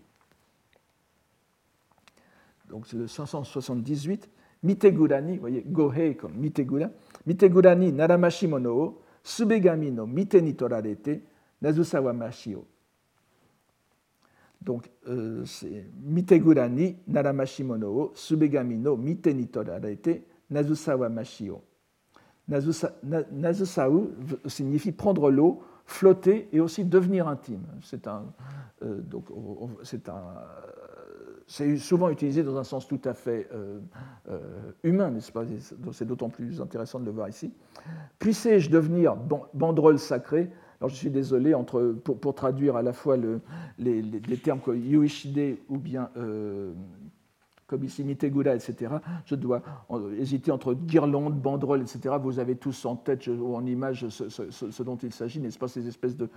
Donc 2.69 2.89
c'est 2.89 2.97
le 2.97 3.07
578. 3.07 4.29
Mitegurani, 4.65 5.35
vous 5.35 5.41
voyez, 5.41 5.63
Gohei 5.65 6.17
comme 6.17 6.35
Mitegura. 6.35 6.91
Mitegurani 7.25 7.93
naramashi 7.93 8.49
mono 8.49 8.71
o 8.77 9.03
subegami 9.23 9.93
no 9.93 10.09
mite 10.09 10.43
ni 10.43 10.57
torarete 10.57 11.23
nazusawa 11.63 12.13
o. 12.57 12.67
Donc, 14.61 14.91
euh, 15.07 15.45
c'est 15.47 15.87
Mitegurani 16.03 16.97
Naramashimono 17.07 18.11
Subegami 18.13 18.77
no 18.77 18.97
Mite 18.97 19.29
Nitorarete 19.29 20.25
Nazusawa 20.51 21.09
Mashio. 21.09 21.63
Nazusau 22.51 24.11
signifie 24.47 24.93
prendre 24.93 25.31
l'eau, 25.31 25.63
flotter 25.87 26.49
et 26.53 26.61
aussi 26.61 26.85
devenir 26.85 27.29
intime. 27.29 27.63
C'est 27.83 28.07
un, 28.07 28.25
euh, 28.83 29.01
donc, 29.01 29.27
c'est 29.83 30.09
un, 30.09 30.23
c'est 31.47 31.77
souvent 31.79 32.11
utilisé 32.11 32.43
dans 32.43 32.57
un 32.57 32.65
sens 32.65 32.87
tout 32.87 33.01
à 33.05 33.15
fait 33.15 33.49
euh, 33.53 33.81
euh, 34.31 34.39
humain, 34.83 35.11
n'est-ce 35.11 35.33
pas? 35.33 35.45
C'est 35.93 36.07
d'autant 36.07 36.29
plus 36.29 36.61
intéressant 36.61 37.01
de 37.01 37.07
le 37.07 37.11
voir 37.11 37.29
ici. 37.29 37.53
Puissais-je 38.19 38.71
devenir 38.71 39.17
banderole 39.55 39.99
sacrée? 39.99 40.51
Alors 40.81 40.91
je 40.91 40.97
suis 40.97 41.11
désolé 41.11 41.53
entre, 41.55 41.95
pour, 42.05 42.35
traduire 42.35 42.77
à 42.77 42.83
la 42.83 42.93
fois 42.93 43.17
le, 43.17 43.41
les, 43.79 44.37
termes 44.43 44.61
comme 44.61 44.79
Yuishide 44.79 45.59
ou 45.69 45.77
bien 45.77 46.09
comme 47.71 47.85
ici 47.85 48.03
Mitegura, 48.03 48.57
etc. 48.57 48.95
Je 49.25 49.37
dois 49.37 49.63
hésiter 50.19 50.51
entre 50.51 50.75
guirlande, 50.75 51.41
banderole, 51.41 51.83
etc. 51.83 52.17
Vous 52.21 52.41
avez 52.41 52.57
tous 52.57 52.85
en 52.85 52.97
tête 52.97 53.29
ou 53.29 53.55
en 53.55 53.65
image 53.65 54.09
ce, 54.09 54.83
dont 54.83 54.97
il 54.97 55.13
s'agit, 55.13 55.39
n'est-ce 55.39 55.59
pas 55.59 55.69
Ces 55.69 55.87
espèces 55.87 56.17
de, 56.17 56.29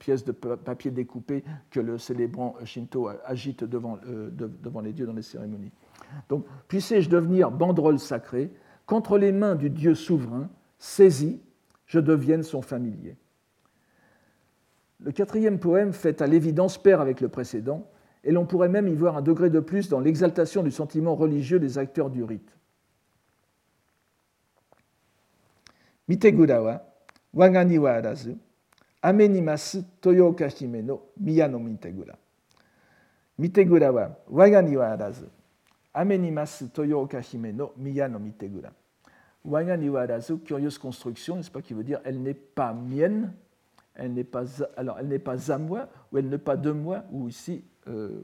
pièces 0.00 0.24
de 0.24 0.32
papier 0.32 0.90
découpées 0.90 1.44
que 1.70 1.78
le 1.78 1.98
célébrant 1.98 2.56
Shinto 2.64 3.08
agite 3.24 3.62
devant, 3.62 3.98
euh, 4.08 4.28
devant 4.32 4.80
les 4.80 4.92
dieux 4.92 5.06
dans 5.06 5.12
les 5.12 5.22
cérémonies. 5.22 5.70
Donc, 6.28 6.44
puissais-je 6.66 7.08
devenir 7.08 7.52
banderole 7.52 8.00
sacrée, 8.00 8.50
qu'entre 8.86 9.18
les 9.18 9.30
mains 9.30 9.54
du 9.54 9.70
Dieu 9.70 9.94
souverain, 9.94 10.48
saisi, 10.78 11.40
je 11.86 12.00
devienne 12.00 12.42
son 12.42 12.60
familier. 12.60 13.16
Le 14.98 15.12
quatrième 15.12 15.60
poème 15.60 15.92
fait 15.92 16.20
à 16.20 16.26
l'évidence 16.26 16.76
pair 16.76 17.00
avec 17.00 17.20
le 17.20 17.28
précédent, 17.28 17.86
et 18.26 18.32
l'on 18.32 18.44
pourrait 18.44 18.68
même 18.68 18.88
y 18.88 18.94
voir 18.94 19.16
un 19.16 19.22
degré 19.22 19.50
de 19.50 19.60
plus 19.60 19.88
dans 19.88 20.00
l'exaltation 20.00 20.64
du 20.64 20.72
sentiment 20.72 21.14
religieux 21.14 21.60
des 21.60 21.78
acteurs 21.78 22.10
du 22.10 22.24
rite. 22.24 22.50
Mitegura 26.08 26.60
wa 26.60 26.82
waga 27.32 27.64
ni 27.64 27.78
wa 27.78 28.02
no 30.82 31.02
miya 31.20 31.48
no 31.48 31.58
mitegura. 31.60 32.16
Mitegura 33.38 33.92
wa 33.92 34.10
waga 34.28 34.60
ni 34.62 34.74
no 37.52 37.72
miya 37.76 38.08
no 38.08 38.18
mitegura. 38.18 38.72
Waga 39.44 39.76
curieuse 40.44 40.78
construction, 40.78 41.36
n'est-ce 41.36 41.52
pas, 41.52 41.62
qui 41.62 41.74
veut 41.74 41.84
dire 41.84 42.00
elle 42.04 42.20
n'est 42.20 42.34
pas 42.34 42.74
mienne, 42.74 43.32
elle 43.94 44.12
n'est 44.12 44.24
pas, 44.24 44.44
alors, 44.76 44.98
elle 44.98 45.06
n'est 45.06 45.20
pas 45.20 45.52
à 45.52 45.58
moi, 45.58 45.88
ou 46.10 46.18
elle 46.18 46.28
n'est 46.28 46.38
pas 46.38 46.56
de 46.56 46.72
moi, 46.72 47.04
ou 47.12 47.28
ici, 47.28 47.62
euh, 47.88 48.22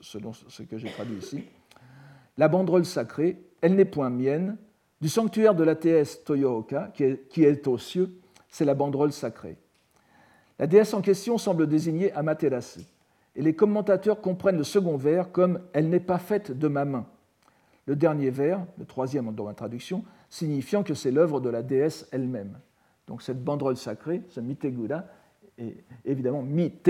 selon 0.00 0.32
ce 0.32 0.62
que 0.62 0.78
j'ai 0.78 0.90
traduit 0.90 1.18
ici. 1.18 1.44
La 2.36 2.48
banderole 2.48 2.84
sacrée, 2.84 3.42
elle 3.60 3.74
n'est 3.74 3.84
point 3.84 4.10
mienne, 4.10 4.56
du 5.00 5.08
sanctuaire 5.08 5.54
de 5.54 5.64
la 5.64 5.74
déesse 5.74 6.24
Toyooka, 6.24 6.90
qui 6.94 7.04
est, 7.04 7.28
qui 7.28 7.44
est 7.44 7.66
aux 7.66 7.78
cieux, 7.78 8.10
c'est 8.48 8.64
la 8.64 8.74
banderole 8.74 9.12
sacrée. 9.12 9.56
La 10.58 10.66
déesse 10.66 10.94
en 10.94 11.00
question 11.00 11.38
semble 11.38 11.66
désigner 11.66 12.12
Amaterasu, 12.12 12.80
et 13.36 13.42
les 13.42 13.54
commentateurs 13.54 14.20
comprennent 14.20 14.58
le 14.58 14.64
second 14.64 14.96
vers 14.96 15.32
comme 15.32 15.60
Elle 15.72 15.88
n'est 15.88 16.00
pas 16.00 16.18
faite 16.18 16.56
de 16.56 16.68
ma 16.68 16.84
main. 16.84 17.06
Le 17.86 17.96
dernier 17.96 18.30
vers, 18.30 18.64
le 18.78 18.84
troisième 18.84 19.34
dans 19.34 19.44
ma 19.44 19.54
traduction, 19.54 20.04
signifiant 20.30 20.82
que 20.82 20.94
c'est 20.94 21.10
l'œuvre 21.10 21.40
de 21.40 21.50
la 21.50 21.62
déesse 21.62 22.08
elle-même. 22.12 22.58
Donc 23.06 23.22
cette 23.22 23.42
banderole 23.42 23.76
sacrée, 23.76 24.22
ce 24.28 24.40
mitegura, 24.40 25.04
est 25.58 25.84
évidemment 26.04 26.42
mite, 26.42 26.88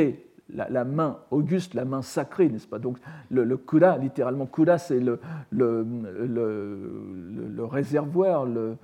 la, 0.52 0.84
main 0.84 1.18
auguste, 1.30 1.74
la 1.74 1.84
main 1.84 2.02
sacrée, 2.02 2.48
n'est-ce 2.48 2.68
pas? 2.68 2.78
Donc 2.78 2.98
le, 3.30 3.44
le, 3.44 3.56
kura, 3.56 3.98
littéralement, 3.98 4.46
kura, 4.46 4.78
c'est 4.78 5.00
le, 5.00 5.18
réservoir, 7.58 8.44
le, 8.46 8.76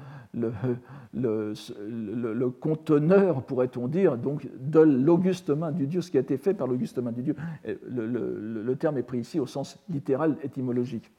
le, 1.13 2.51
conteneur, 2.51 3.43
pourrait-on 3.43 3.89
dire, 3.89 4.17
donc 4.17 4.49
de 4.59 4.81
l'auguste 4.81 5.51
main 5.51 5.73
du 5.73 5.87
Dieu, 5.87 6.01
ce 6.01 6.11
qui 6.11 6.17
a 6.17 6.21
été 6.21 6.39
fait 6.39 6.55
par 6.55 6.67
l'auguste 6.67 6.99
main 6.99 7.13
du 7.13 7.23
Dieu. 7.23 7.37
Le, 7.65 8.75
terme 8.75 8.99
est 8.99 9.03
pris 9.03 9.19
ici 9.19 9.39
au 9.39 9.47
sens 9.47 9.79
littéral 9.91 10.37
étymologique. 10.43 11.11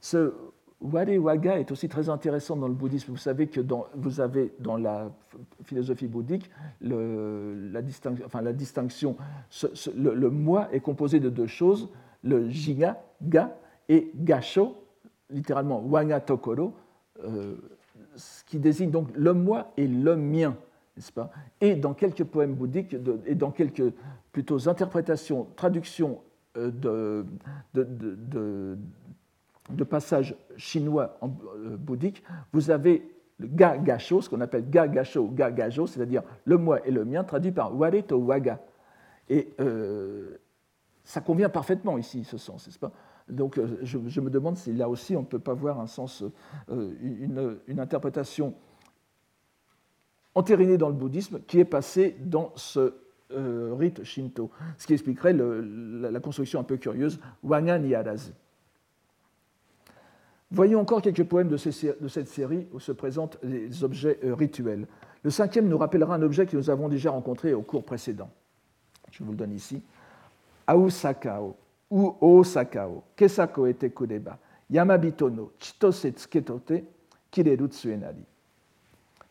Ce 0.00 0.32
Ware 0.80 1.18
Waga 1.18 1.58
est 1.58 1.70
aussi 1.70 1.88
très 1.88 2.08
intéressant 2.08 2.56
dans 2.56 2.68
le 2.68 2.74
bouddhisme. 2.74 3.12
Vous 3.12 3.18
savez 3.18 3.48
que 3.48 3.60
vous 3.94 4.20
avez 4.20 4.52
dans 4.60 4.76
la 4.76 5.10
philosophie 5.64 6.06
bouddhique 6.06 6.50
la, 6.80 7.82
distinction, 7.82 8.24
enfin, 8.24 8.40
la 8.40 8.52
distinction 8.52 9.16
le, 9.94 10.30
moi 10.30 10.68
est 10.72 10.80
composé 10.80 11.20
de 11.20 11.28
deux 11.28 11.46
choses, 11.46 11.90
le 12.24 12.48
jiga, 12.48 13.02
ga, 13.22 13.54
et 13.88 14.10
gasho, 14.14 14.76
littéralement 15.28 15.80
wanga 15.80 16.20
tokoro, 16.20 16.72
euh, 17.24 17.56
ce 18.16 18.44
qui 18.44 18.58
désigne 18.58 18.90
donc 18.90 19.08
le 19.14 19.34
moi 19.34 19.72
et 19.76 19.86
le 19.86 20.16
mien, 20.16 20.56
n'est-ce 20.96 21.12
pas? 21.12 21.30
Et 21.60 21.74
dans 21.74 21.92
quelques 21.92 22.24
poèmes 22.24 22.54
bouddhiques 22.54 22.96
et 23.26 23.34
dans 23.34 23.50
quelques 23.50 23.92
plutôt 24.32 24.68
interprétations, 24.68 25.46
traductions 25.56 26.20
euh, 26.56 26.70
de 27.74 28.78
de 29.72 29.84
passage 29.84 30.36
chinois 30.56 31.16
en 31.20 31.28
euh, 31.28 31.76
bouddhique, 31.76 32.22
vous 32.52 32.70
avez 32.70 33.08
le 33.38 33.46
ga 33.46 33.78
gacho, 33.78 34.20
ce 34.20 34.28
qu'on 34.28 34.40
appelle 34.40 34.68
ga 34.68 34.86
gacho 34.86 35.20
ou 35.20 35.30
ga 35.30 35.50
gajo, 35.50 35.86
c'est-à-dire 35.86 36.22
le 36.44 36.58
moi 36.58 36.86
et 36.86 36.90
le 36.90 37.04
mien, 37.04 37.24
traduit 37.24 37.52
par 37.52 37.74
ware 37.76 38.04
to 38.06 38.18
waga. 38.18 38.60
Et 39.28 39.52
euh, 39.60 40.36
ça 41.04 41.20
convient 41.20 41.48
parfaitement 41.48 41.96
ici, 41.96 42.24
ce 42.24 42.36
sens, 42.36 42.66
n'est-ce 42.66 42.78
pas? 42.78 42.92
Donc 43.28 43.58
euh, 43.58 43.78
je, 43.82 44.20
me 44.20 44.28
demande 44.28 44.56
si 44.56 44.72
là 44.72 44.88
aussi 44.88 45.16
on 45.16 45.20
ne 45.20 45.26
peut 45.26 45.38
pas 45.38 45.54
voir 45.54 45.80
un 45.80 45.86
sens, 45.86 46.24
une, 46.68 47.56
interprétation 47.78 48.54
entérinée 50.34 50.78
dans 50.78 50.88
le 50.88 50.94
bouddhisme 50.94 51.40
qui 51.46 51.60
est 51.60 51.64
passée 51.64 52.16
dans 52.20 52.52
ce 52.56 52.94
rite 53.30 54.02
shinto, 54.02 54.50
ce 54.76 54.86
qui 54.86 54.92
expliquerait 54.94 55.32
la, 55.32 56.20
construction 56.20 56.58
un 56.58 56.64
peu 56.64 56.76
curieuse 56.76 57.20
wanga 57.44 57.78
niarazu. 57.78 58.32
Voyons 60.52 60.80
encore 60.80 61.00
quelques 61.00 61.24
poèmes 61.24 61.48
de, 61.48 61.56
cette 61.56 62.28
série 62.28 62.66
où 62.72 62.80
se 62.80 62.90
présentent 62.90 63.38
les 63.42 63.84
objets 63.84 64.18
euh, 64.24 64.34
rituels. 64.34 64.86
Le 65.22 65.30
cinquième 65.30 65.68
nous 65.68 65.78
rappellera 65.78 66.14
un 66.14 66.22
objet 66.22 66.46
que 66.46 66.56
nous 66.56 66.70
avons 66.70 66.88
déjà 66.88 67.10
rencontré 67.10 67.54
au 67.54 67.62
cours 67.62 67.84
précédent. 67.84 68.30
Je 69.12 69.22
vous 69.22 69.30
le 69.30 69.36
donne 69.36 69.52
ici. 69.52 69.82
Aosakao, 70.66 71.56
ou 71.90 72.16
Osakao, 72.20 73.04
Kesako 73.16 73.66
ete 73.66 73.90
kureba, 73.90 74.38
Yamabito 74.70 75.30
no 75.30 75.52
chitose 75.58 76.12
tsuketote, 76.12 76.84
kireru 77.30 77.68
tsuenari. 77.68 78.24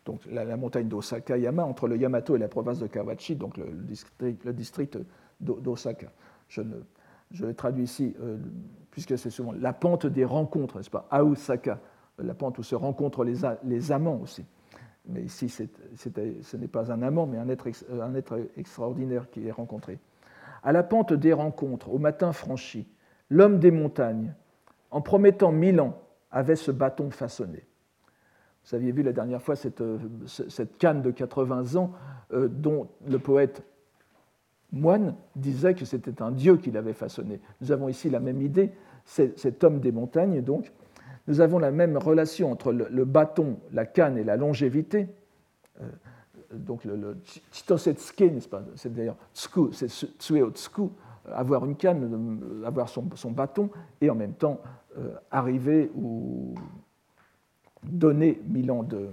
Donc 0.05 0.22
la, 0.32 0.57
montagne 0.57 0.88
d'Osaka, 0.88 1.38
Yama, 1.38 1.63
entre 1.63 1.88
le 1.88 1.97
Yamato 1.97 2.36
et 2.36 2.39
la 2.39 2.47
province 2.47 2.80
de 2.80 2.88
Kawachi, 2.88 3.36
donc 3.36 3.57
le, 3.57 4.53
district, 4.53 4.97
d'Osaka. 5.39 6.11
Je 6.49 7.45
traduis 7.51 7.84
ici, 7.84 8.15
euh, 8.22 8.38
puisque 9.06 9.18
c'est 9.18 9.30
souvent 9.30 9.54
la 9.54 9.72
pente 9.72 10.08
des 10.08 10.26
rencontres, 10.26 10.78
n'est-ce 10.78 10.89
pas? 10.89 11.08
Aosaka, 11.10 11.80
la 12.18 12.34
pente 12.34 12.58
où 12.58 12.64
se 12.64 12.76
rencontrent 12.76 13.24
les, 13.24 13.91
amants 13.93 14.20
aussi. 14.22 14.45
Mais 15.06 15.22
ici, 15.22 15.47
ce 15.47 16.58
n'est 16.58 16.68
pas 16.68 16.91
un 16.91 17.02
amant, 17.02 17.26
mais 17.26 17.38
un 17.38 17.47
être, 17.47 17.68
extraordinaire 18.58 19.30
qui 19.30 19.47
est 19.47 19.52
rencontré. 19.52 20.00
À 20.64 20.74
la 20.74 20.84
pente 20.84 21.14
des 21.14 21.32
rencontres, 21.32 21.89
au 21.89 21.97
matin 21.97 22.34
franchi, 22.34 22.89
l'homme 23.30 23.60
des 23.60 23.72
montagnes, 23.72 24.34
en 24.91 25.00
promettant 25.00 25.54
mille 25.54 25.80
ans, 25.80 25.97
avait 26.30 26.58
ce 26.58 26.72
bâton 26.72 27.10
façonné. 27.10 27.64
Vous 28.66 28.76
aviez 28.76 28.91
vu 28.91 29.02
la 29.02 29.14
dernière 29.14 29.41
fois 29.41 29.56
cette, 29.56 29.82
cette 30.26 30.78
canne 30.78 31.02
de 31.02 31.12
80 31.12 31.78
ans 31.78 31.93
euh, 32.34 32.50
dont 32.50 32.89
le 33.08 33.18
poète 33.18 33.64
moine 34.72 35.16
disait 35.36 35.74
que 35.74 35.86
c'était 35.86 36.22
un 36.22 36.32
dieu 36.32 36.58
qui 36.58 36.72
l'avait 36.72 36.93
façonné. 36.93 37.39
Nous 37.62 37.72
avons 37.72 37.89
ici 37.89 38.10
la 38.10 38.20
même 38.20 38.41
idée, 38.41 38.72
cet 39.10 39.64
homme 39.64 39.80
des 39.80 39.91
montagnes, 39.91 40.41
donc. 40.41 40.72
Nous 41.28 41.41
avons 41.41 41.60
la 41.60 41.70
même 41.70 41.95
relation 41.95 42.51
entre 42.51 42.72
le, 42.72 43.05
bâton, 43.05 43.60
la 43.72 43.86
canne 43.86 44.18
et 44.18 44.24
la 44.24 44.36
longévité. 44.36 45.07
Euh, 45.80 45.88
donc 46.53 46.84
le, 46.86 46.95
le 46.95 47.14
n'est-ce 47.14 48.49
pas 48.49 48.64
C'est 48.76 48.91
d'ailleurs 48.91 49.18
tsuku, 49.36 49.70
tsuku, 49.72 50.89
avoir 51.32 51.66
une 51.66 51.76
canne, 51.76 52.39
euh, 52.64 52.66
avoir 52.66 52.89
son, 52.89 53.32
bâton, 53.32 53.70
et 54.01 54.10
en 54.10 54.16
même 54.16 54.34
temps 54.34 54.60
euh, 54.97 55.14
arriver 55.30 55.91
ou 55.95 56.55
donner 57.84 58.41
mille 58.47 58.72
ans 58.72 58.82
de 58.82 59.12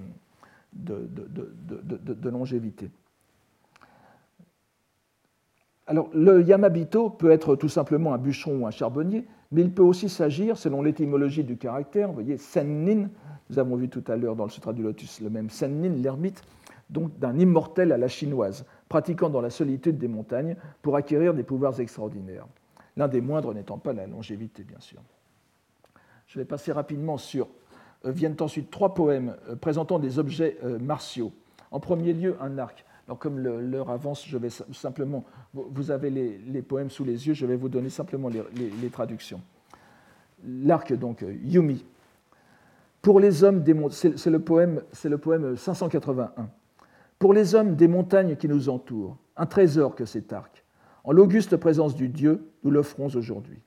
longévité. 2.31 2.91
Alors, 5.87 6.09
le 6.15 6.43
Yamabito 6.43 7.11
peut 7.11 7.31
être 7.31 7.55
tout 7.57 7.69
simplement 7.69 8.13
un 8.15 8.19
bûcheron 8.19 8.63
ou 8.63 8.67
un 8.67 8.71
charbonnier, 8.71 9.27
mais 9.53 9.63
il 9.63 9.71
peut 9.71 9.83
aussi 9.83 10.09
s'agir, 10.09 10.57
selon 10.59 10.83
l'étymologie 10.83 11.45
du 11.45 11.57
caractère, 11.57 12.09
vous 12.09 12.15
voyez, 12.15 12.37
Sennin, 12.37 13.09
nous 13.49 13.59
avons 13.59 13.77
vu 13.77 13.89
tout 13.89 14.05
à 14.09 14.17
l'heure 14.17 14.37
dans 14.37 14.45
le 14.45 14.51
Sutra 14.51 14.73
du 14.73 14.83
Lotus 14.83 15.21
le 15.21 15.31
même 15.31 15.51
Sennin, 15.51 15.91
l'ermite, 15.91 16.43
donc 16.91 17.19
d'un 17.19 17.39
immortel 17.39 17.93
à 17.93 17.99
la 17.99 18.09
chinoise, 18.09 18.65
pratiquant 18.89 19.29
dans 19.29 19.41
la 19.41 19.51
solitude 19.51 19.99
des 19.99 20.09
montagnes 20.09 20.57
pour 20.83 20.97
acquérir 20.97 21.35
des 21.35 21.43
pouvoirs 21.43 21.79
extraordinaires. 21.81 22.47
L'un 22.97 23.09
des 23.09 23.21
moindres 23.21 23.53
n'étant 23.53 23.79
pas 23.79 23.93
la 23.93 24.07
longévité, 24.07 24.63
bien 24.63 24.81
sûr. 24.81 25.01
Je 26.27 26.39
vais 26.39 26.45
passer 26.45 26.73
rapidement 26.73 27.19
sur. 27.19 27.49
Euh, 28.05 28.11
viennent 28.11 28.37
ensuite 28.41 28.71
trois 28.71 28.95
poèmes 28.95 29.37
euh, 29.49 29.57
présentant 29.57 29.99
des 29.99 30.19
objets 30.19 30.59
euh, 30.65 30.79
martiaux. 30.79 31.33
En 31.71 31.81
premier 31.81 32.13
lieu, 32.13 32.37
un 32.41 32.59
arc. 32.59 32.85
Alors, 33.07 33.19
comme 33.19 33.39
l'heure 33.39 33.91
avance, 33.91 34.27
je 34.27 34.37
vais 34.37 34.49
simplement. 34.51 35.25
Vous 35.55 35.91
avez 35.91 36.11
les, 36.11 36.63
poèmes 36.63 36.91
sous 36.91 37.05
les 37.05 37.29
yeux, 37.29 37.35
je 37.35 37.47
vais 37.47 37.57
vous 37.57 37.69
donner 37.69 37.89
simplement 37.89 38.29
les, 38.29 38.91
traductions. 38.91 39.41
L'arc, 40.45 40.93
donc, 40.93 41.25
Yumi. 41.45 41.85
Pour 43.03 43.21
les 43.21 43.45
hommes 43.45 43.63
des 43.63 43.77
c'est 43.91 44.31
le, 44.31 44.41
poème, 44.41 44.83
le 45.05 45.19
poème 45.19 45.57
581. 45.57 46.49
Pour 47.21 47.33
les 47.33 47.55
hommes 47.55 47.77
des 47.77 47.87
montagnes 47.87 48.35
qui 48.35 48.49
nous 48.49 48.69
entourent, 48.69 49.17
un 49.37 49.47
trésor 49.47 49.95
que 49.95 50.05
cet 50.05 50.33
arc. 50.33 50.65
En 51.05 51.13
l'auguste 51.13 51.57
présence 51.57 51.95
du 51.95 52.09
Dieu, 52.09 52.51
nous 52.65 52.73
l'offrons 52.73 53.07
aujourd'hui. 53.15 53.61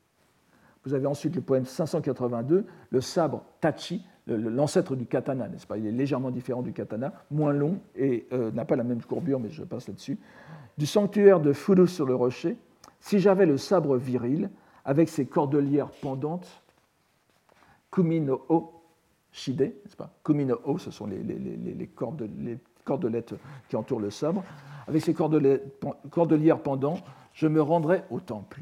Vous 0.84 0.94
avez 0.94 1.08
ensuite 1.08 1.36
le 1.36 1.42
poème 1.42 1.66
582, 1.66 2.66
le 2.90 3.02
sabre 3.02 3.46
Tachi, 3.62 4.04
l'ancêtre 4.38 4.96
du 4.96 5.06
katana, 5.06 5.48
n'est-ce 5.48 5.68
pas? 5.68 5.78
Il 5.78 5.86
est 5.88 5.92
légèrement 5.92 6.32
différent 6.32 6.62
du 6.62 6.74
katana, 6.74 7.14
moins 7.32 7.54
long 7.54 7.80
et 7.96 8.28
euh, 8.34 8.52
n'a 8.52 8.66
pas 8.66 8.76
la 8.76 8.84
même 8.84 9.02
courbure, 9.02 9.40
mais 9.40 9.50
je 9.50 9.64
passe 9.64 9.88
là-dessus. 9.88 10.18
Du 10.78 10.86
sanctuaire 10.86 11.40
de 11.40 11.54
Furu 11.54 11.88
sur 11.88 12.06
le 12.06 12.16
rocher, 12.16 12.58
si 13.00 13.20
j'avais 13.20 13.46
le 13.46 13.58
sabre 13.58 13.98
viril, 13.98 14.50
avec 14.86 15.10
ses 15.10 15.26
cordelières 15.26 15.92
pendantes, 16.02 16.64
Kumi 17.92 18.22
no 18.22 18.46
O 18.50 18.74
Shide, 19.32 19.62
n'est-ce 19.62 19.96
pas? 19.96 20.12
Kumi 20.24 20.46
no 20.46 20.60
O, 20.64 20.78
ce 20.78 20.92
sont 20.92 21.06
les, 21.06 21.22
les, 21.22 21.88
cordelettes 21.88 23.36
qui 23.68 23.76
entourent 23.76 24.00
le 24.00 24.10
sabre. 24.10 24.44
Avec 24.88 25.04
ses 25.04 25.14
cordelières 25.14 26.60
pendantes, 26.60 27.04
je 27.34 27.48
me 27.48 27.62
rendrais 27.62 28.06
au 28.10 28.20
temple. 28.20 28.62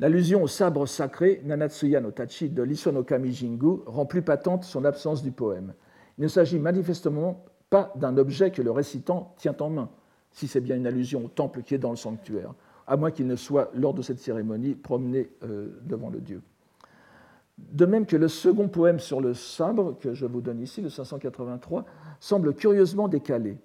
L'allusion 0.00 0.42
au 0.42 0.48
sabre 0.48 0.86
sacré 0.86 1.40
Nanatsuya 1.44 2.00
no 2.00 2.10
Tachi 2.10 2.50
de 2.50 2.62
l'Isonokami 2.62 3.32
Jingu 3.32 3.82
rend 3.86 4.06
plus 4.06 4.22
patente 4.22 4.64
son 4.64 4.84
absence 4.84 5.22
du 5.22 5.30
poème. 5.30 5.72
Il 6.18 6.22
ne 6.22 6.28
s'agit 6.28 6.58
manifestement 6.58 7.44
pas 7.70 7.92
d'un 7.94 8.16
objet 8.16 8.50
que 8.50 8.60
le 8.60 8.72
récitant 8.72 9.34
tient 9.36 9.54
en 9.60 9.70
main, 9.70 9.90
si 10.32 10.48
c'est 10.48 10.60
bien 10.60 10.76
une 10.76 10.86
allusion 10.86 11.26
au 11.26 11.28
temple 11.28 11.62
qui 11.62 11.74
est 11.76 11.78
dans 11.78 11.90
le 11.90 11.96
sanctuaire, 11.96 12.54
à 12.88 12.96
moins 12.96 13.12
qu'il 13.12 13.28
ne 13.28 13.36
soit, 13.36 13.70
lors 13.74 13.94
de 13.94 14.02
cette 14.02 14.18
cérémonie, 14.18 14.74
promené 14.74 15.30
euh, 15.44 15.80
devant 15.82 16.10
le 16.10 16.20
dieu. 16.20 16.42
De 17.58 17.86
même 17.86 18.04
que 18.04 18.16
le 18.16 18.26
second 18.26 18.68
poème 18.68 18.98
sur 18.98 19.20
le 19.20 19.32
sabre, 19.32 19.96
que 20.00 20.12
je 20.12 20.26
vous 20.26 20.40
donne 20.40 20.60
ici, 20.60 20.82
le 20.82 20.90
583, 20.90 21.84
semble 22.18 22.54
curieusement 22.54 23.06
décalé. 23.06 23.58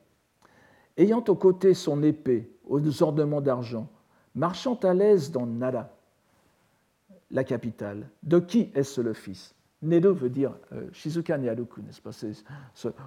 Ayant 0.95 1.23
au 1.27 1.35
côté 1.35 1.73
son 1.73 2.03
épée 2.03 2.51
aux 2.67 3.01
ornements 3.01 3.41
d'argent, 3.41 3.89
marchant 4.35 4.75
à 4.83 4.93
l'aise 4.93 5.31
dans 5.31 5.47
Nara, 5.47 5.89
la 7.31 7.43
capitale. 7.43 8.09
De 8.23 8.39
qui 8.39 8.71
est-ce 8.75 9.01
le 9.01 9.13
fils? 9.13 9.55
Nedo 9.81 10.13
veut 10.13 10.29
dire 10.29 10.55
euh, 10.73 10.89
Shizuka 10.91 11.37
Niaruku, 11.37 11.81
n'est-ce 11.81 12.01
pas? 12.01 12.11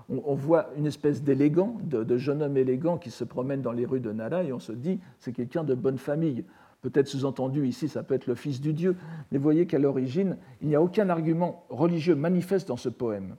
On, 0.08 0.34
voit 0.34 0.70
une 0.76 0.86
espèce 0.86 1.22
d'élégant, 1.22 1.76
de, 1.82 2.16
jeune 2.16 2.42
homme 2.42 2.56
élégant 2.56 2.96
qui 2.96 3.10
se 3.10 3.24
promène 3.24 3.60
dans 3.60 3.72
les 3.72 3.84
rues 3.84 4.00
de 4.00 4.10
Nara 4.10 4.42
et 4.42 4.52
on 4.52 4.58
se 4.58 4.72
dit 4.72 4.98
c'est 5.18 5.32
quelqu'un 5.32 5.64
de 5.64 5.74
bonne 5.74 5.98
famille. 5.98 6.44
Peut-être 6.80 7.06
sous-entendu 7.06 7.66
ici, 7.68 7.88
ça 7.88 8.02
peut 8.02 8.14
être 8.14 8.26
le 8.26 8.34
fils 8.34 8.60
du 8.60 8.72
dieu, 8.72 8.96
mais 9.30 9.38
voyez 9.38 9.66
qu'à 9.66 9.78
l'origine, 9.78 10.38
il 10.62 10.68
n'y 10.68 10.74
a 10.74 10.82
aucun 10.82 11.10
argument 11.10 11.64
religieux 11.68 12.16
manifeste 12.16 12.68
dans 12.68 12.76
ce 12.76 12.88
poème, 12.88 13.36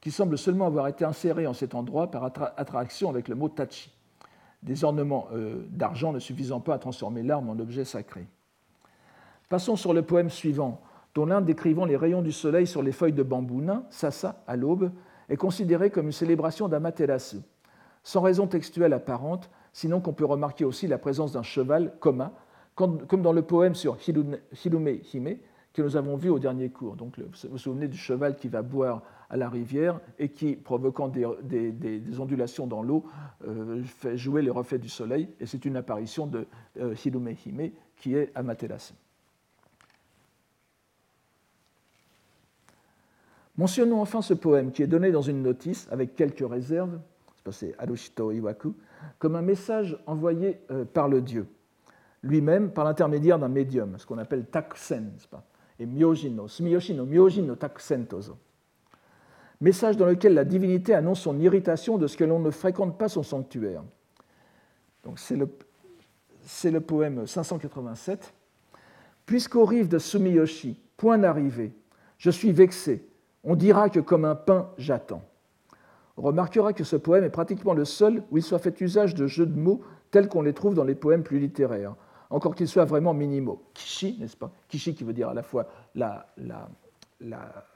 qui 0.00 0.10
semble 0.10 0.36
seulement 0.36 0.66
avoir 0.66 0.88
été 0.88 1.04
inséré 1.04 1.46
en 1.46 1.52
cet 1.52 1.74
endroit 1.74 2.10
par 2.10 2.24
attraction 2.24 3.08
avec 3.10 3.28
le 3.28 3.36
mot 3.36 3.48
tachi, 3.48 3.92
des 4.62 4.82
ornements 4.84 5.28
euh, 5.32 5.66
d'argent 5.70 6.12
ne 6.12 6.18
suffisant 6.18 6.60
pas 6.60 6.74
à 6.74 6.78
transformer 6.78 7.22
l'arme 7.22 7.50
en 7.50 7.58
objet 7.60 7.84
sacré. 7.84 8.26
Passons 9.50 9.74
sur 9.74 9.92
le 9.92 10.02
poème 10.02 10.30
suivant, 10.30 10.80
dont 11.12 11.26
l'un 11.26 11.40
décrivant 11.40 11.84
les 11.84 11.96
rayons 11.96 12.22
du 12.22 12.30
soleil 12.30 12.68
sur 12.68 12.84
les 12.84 12.92
feuilles 12.92 13.12
de 13.12 13.24
bambou 13.24 13.60
nain, 13.60 13.82
Sasa, 13.90 14.44
à 14.46 14.54
l'aube, 14.54 14.92
est 15.28 15.36
considéré 15.36 15.90
comme 15.90 16.06
une 16.06 16.12
célébration 16.12 16.68
d'Amaterasu, 16.68 17.38
sans 18.04 18.20
raison 18.20 18.46
textuelle 18.46 18.92
apparente, 18.92 19.50
sinon 19.72 20.00
qu'on 20.00 20.12
peut 20.12 20.24
remarquer 20.24 20.64
aussi 20.64 20.86
la 20.86 20.98
présence 20.98 21.32
d'un 21.32 21.42
cheval, 21.42 21.94
Koma, 21.98 22.32
comme 22.76 23.22
dans 23.22 23.32
le 23.32 23.42
poème 23.42 23.74
sur 23.74 23.98
Hirume 24.06 24.38
Hime, 25.12 25.36
que 25.72 25.82
nous 25.82 25.96
avons 25.96 26.14
vu 26.14 26.28
au 26.28 26.38
dernier 26.38 26.70
cours. 26.70 26.94
Donc, 26.94 27.18
vous 27.18 27.50
vous 27.50 27.58
souvenez 27.58 27.88
du 27.88 27.98
cheval 27.98 28.36
qui 28.36 28.46
va 28.46 28.62
boire 28.62 29.02
à 29.30 29.36
la 29.36 29.48
rivière 29.48 29.98
et 30.20 30.28
qui, 30.28 30.54
provoquant 30.54 31.08
des, 31.08 31.26
ondulations 32.20 32.68
dans 32.68 32.84
l'eau, 32.84 33.04
euh, 33.48 33.82
fait 33.82 34.16
jouer 34.16 34.42
les 34.42 34.50
reflets 34.50 34.78
du 34.78 34.88
soleil. 34.88 35.28
Et 35.40 35.46
c'est 35.46 35.64
une 35.64 35.74
apparition 35.74 36.28
de 36.28 36.46
euh, 36.78 36.94
Hirume 37.04 37.34
Hime 37.44 37.70
qui 37.96 38.14
est 38.14 38.30
Amaterasu. 38.36 38.94
Mentionnons 43.60 44.00
enfin 44.00 44.22
ce 44.22 44.32
poème 44.32 44.72
qui 44.72 44.82
est 44.82 44.86
donné 44.86 45.12
dans 45.12 45.20
une 45.20 45.42
notice 45.42 45.86
avec 45.90 46.16
quelques 46.16 46.48
réserves, 46.48 46.98
c'est 47.50 47.74
Arushito 47.78 48.32
Iwaku, 48.32 48.74
comme 49.18 49.36
un 49.36 49.42
message 49.42 49.98
envoyé 50.06 50.62
euh, 50.70 50.86
par 50.86 51.08
le 51.08 51.20
dieu, 51.20 51.46
lui-même 52.22 52.70
par 52.70 52.86
l'intermédiaire 52.86 53.38
d'un 53.38 53.50
médium, 53.50 53.98
ce 53.98 54.06
qu'on 54.06 54.16
appelle 54.16 54.46
takusen, 54.46 55.12
pas? 55.30 55.44
Et 55.78 55.84
myojino, 55.84 56.48
sumiyoshino, 56.48 57.04
myojino 57.04 57.54
takusen 57.54 58.06
tozo. 58.06 58.38
Message 59.60 59.98
dans 59.98 60.06
lequel 60.06 60.32
la 60.32 60.46
divinité 60.46 60.94
annonce 60.94 61.20
son 61.20 61.38
irritation 61.38 61.98
de 61.98 62.06
ce 62.06 62.16
que 62.16 62.24
l'on 62.24 62.38
ne 62.38 62.50
fréquente 62.50 62.96
pas 62.96 63.10
son 63.10 63.22
sanctuaire. 63.22 63.82
Donc 65.04 65.18
c'est 65.18 65.36
le, 65.36 65.50
c'est 66.46 66.70
le 66.70 66.80
poème 66.80 67.26
587. 67.26 68.32
Puisqu'aux 69.26 69.66
rives 69.66 69.88
de 69.88 69.98
Sumiyoshi, 69.98 70.80
point 70.96 71.18
d'arrivée, 71.18 71.74
je 72.16 72.30
suis 72.30 72.52
vexé, 72.52 73.06
on 73.44 73.56
dira 73.56 73.88
que 73.88 74.00
comme 74.00 74.24
un 74.24 74.34
pain, 74.34 74.70
j'attends. 74.78 75.22
On 76.16 76.22
remarquera 76.22 76.72
que 76.72 76.84
ce 76.84 76.96
poème 76.96 77.24
est 77.24 77.30
pratiquement 77.30 77.72
le 77.72 77.84
seul 77.84 78.22
où 78.30 78.36
il 78.36 78.42
soit 78.42 78.58
fait 78.58 78.78
usage 78.80 79.14
de 79.14 79.26
jeux 79.26 79.46
de 79.46 79.58
mots 79.58 79.80
tels 80.10 80.28
qu'on 80.28 80.42
les 80.42 80.52
trouve 80.52 80.74
dans 80.74 80.84
les 80.84 80.94
poèmes 80.94 81.22
plus 81.22 81.38
littéraires, 81.38 81.94
encore 82.28 82.54
qu'ils 82.54 82.68
soient 82.68 82.84
vraiment 82.84 83.14
minimaux. 83.14 83.62
Kishi, 83.74 84.18
n'est-ce 84.20 84.36
pas? 84.36 84.52
Kishi 84.68 84.94
qui 84.94 85.04
veut 85.04 85.12
dire 85.12 85.30
à 85.30 85.34
la 85.34 85.42
fois 85.42 85.66
la, 85.94 86.26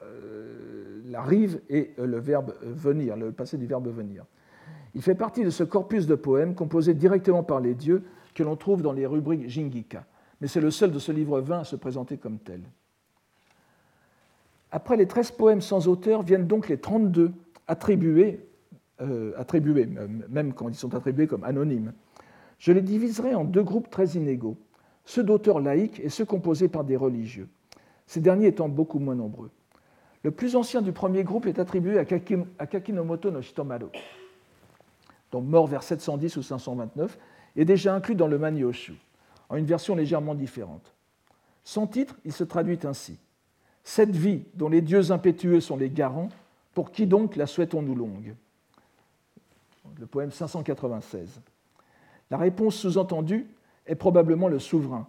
euh, 0.03 1.01
rive 1.15 1.61
et 1.69 1.93
euh, 1.97 2.05
le 2.05 2.19
verbe 2.19 2.53
venir, 2.61 3.15
le 3.15 3.31
passé 3.31 3.57
du 3.57 3.65
verbe 3.65 3.87
venir. 3.87 4.25
Il 4.93 5.01
fait 5.01 5.15
partie 5.15 5.43
de 5.43 5.49
ce 5.49 5.63
corpus 5.63 6.07
de 6.07 6.15
poèmes 6.15 6.55
composés 6.55 6.93
directement 6.93 7.43
par 7.43 7.59
les 7.59 7.73
dieux 7.73 8.03
que 8.33 8.43
l'on 8.43 8.55
trouve 8.55 8.81
dans 8.81 8.93
les 8.93 9.05
rubriques 9.05 9.49
Jingika, 9.49 10.05
mais 10.39 10.47
c'est 10.47 10.61
le 10.61 10.71
seul 10.71 10.91
de 10.91 10.99
ce 10.99 11.11
livre 11.11 11.41
20 11.41 11.59
à 11.59 11.63
se 11.63 11.75
présenter 11.75 12.17
comme 12.17 12.37
tel. 12.39 12.61
Après 14.75 14.97
les 14.97 15.07
13 15.07 15.31
poèmes 15.31 15.61
sans 15.61 15.87
auteur 15.87 16.21
viennent 16.21 16.47
donc 16.47 16.67
les 16.67 16.77
32 16.77 17.31
attribués, 17.65 18.45
euh, 18.99 19.31
attribués, 19.37 19.87
même 20.27 20.51
quand 20.51 20.67
ils 20.67 20.75
sont 20.75 20.93
attribués 20.93 21.27
comme 21.27 21.45
anonymes. 21.45 21.93
Je 22.59 22.73
les 22.73 22.81
diviserai 22.81 23.35
en 23.35 23.45
deux 23.45 23.63
groupes 23.63 23.89
très 23.89 24.05
inégaux, 24.17 24.57
ceux 25.05 25.23
d'auteurs 25.23 25.61
laïcs 25.61 26.01
et 26.01 26.09
ceux 26.09 26.25
composés 26.25 26.67
par 26.67 26.83
des 26.83 26.97
religieux, 26.97 27.47
ces 28.05 28.19
derniers 28.19 28.47
étant 28.47 28.67
beaucoup 28.67 28.99
moins 28.99 29.15
nombreux. 29.15 29.49
Le 30.23 30.31
plus 30.31 30.57
ancien 30.57 30.81
du 30.81 30.91
premier 30.91 31.23
groupe 31.23 31.45
est 31.45 31.57
attribué 31.57 31.97
à 31.97 32.03
Kakinomoto 32.67 33.31
no 33.31 33.41
Shitomaru, 33.41 33.87
donc 35.31 35.45
mort 35.45 35.67
vers 35.67 35.83
710 35.83 36.35
ou 36.35 36.41
529, 36.41 37.17
et 37.55 37.63
déjà 37.63 37.95
inclus 37.95 38.15
dans 38.15 38.27
le 38.27 38.37
Manyoshu, 38.37 38.95
en 39.47 39.55
une 39.55 39.65
version 39.65 39.95
légèrement 39.95 40.35
différente. 40.35 40.93
Son 41.63 41.87
titre, 41.87 42.17
il 42.25 42.33
se 42.33 42.43
traduit 42.43 42.79
ainsi 42.83 43.17
cette 43.85 44.15
vie 44.15 44.41
dont 44.55 44.67
les 44.67 44.81
dieux 44.81 45.11
impétueux 45.11 45.61
sont 45.61 45.77
les 45.77 45.91
garants, 45.91 46.29
pour 46.73 46.91
qui 46.91 47.05
donc 47.05 47.35
la 47.37 47.45
souhaitons-nous 47.45 47.95
longue? 47.95 48.35
Le 49.99 50.07
poème 50.07 50.31
596. 50.31 51.39
La 52.31 52.37
réponse 52.37 52.75
sous-entendue 52.75 53.47
est 53.85 53.95
probablement 53.95 54.47
le 54.47 54.57
souverain, 54.57 55.07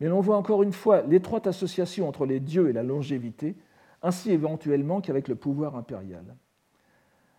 mais 0.00 0.08
l'on 0.08 0.20
voit 0.20 0.36
encore 0.36 0.64
une 0.64 0.72
fois 0.72 1.02
l'étroite 1.02 1.46
association 1.46 2.08
entre 2.08 2.26
les 2.26 2.40
dieux 2.40 2.68
et 2.68 2.72
la 2.72 2.82
longévité, 2.82 3.54
ainsi 4.02 4.32
éventuellement 4.32 5.00
qu'avec 5.00 5.28
le 5.28 5.36
pouvoir 5.36 5.76
impérial. 5.76 6.24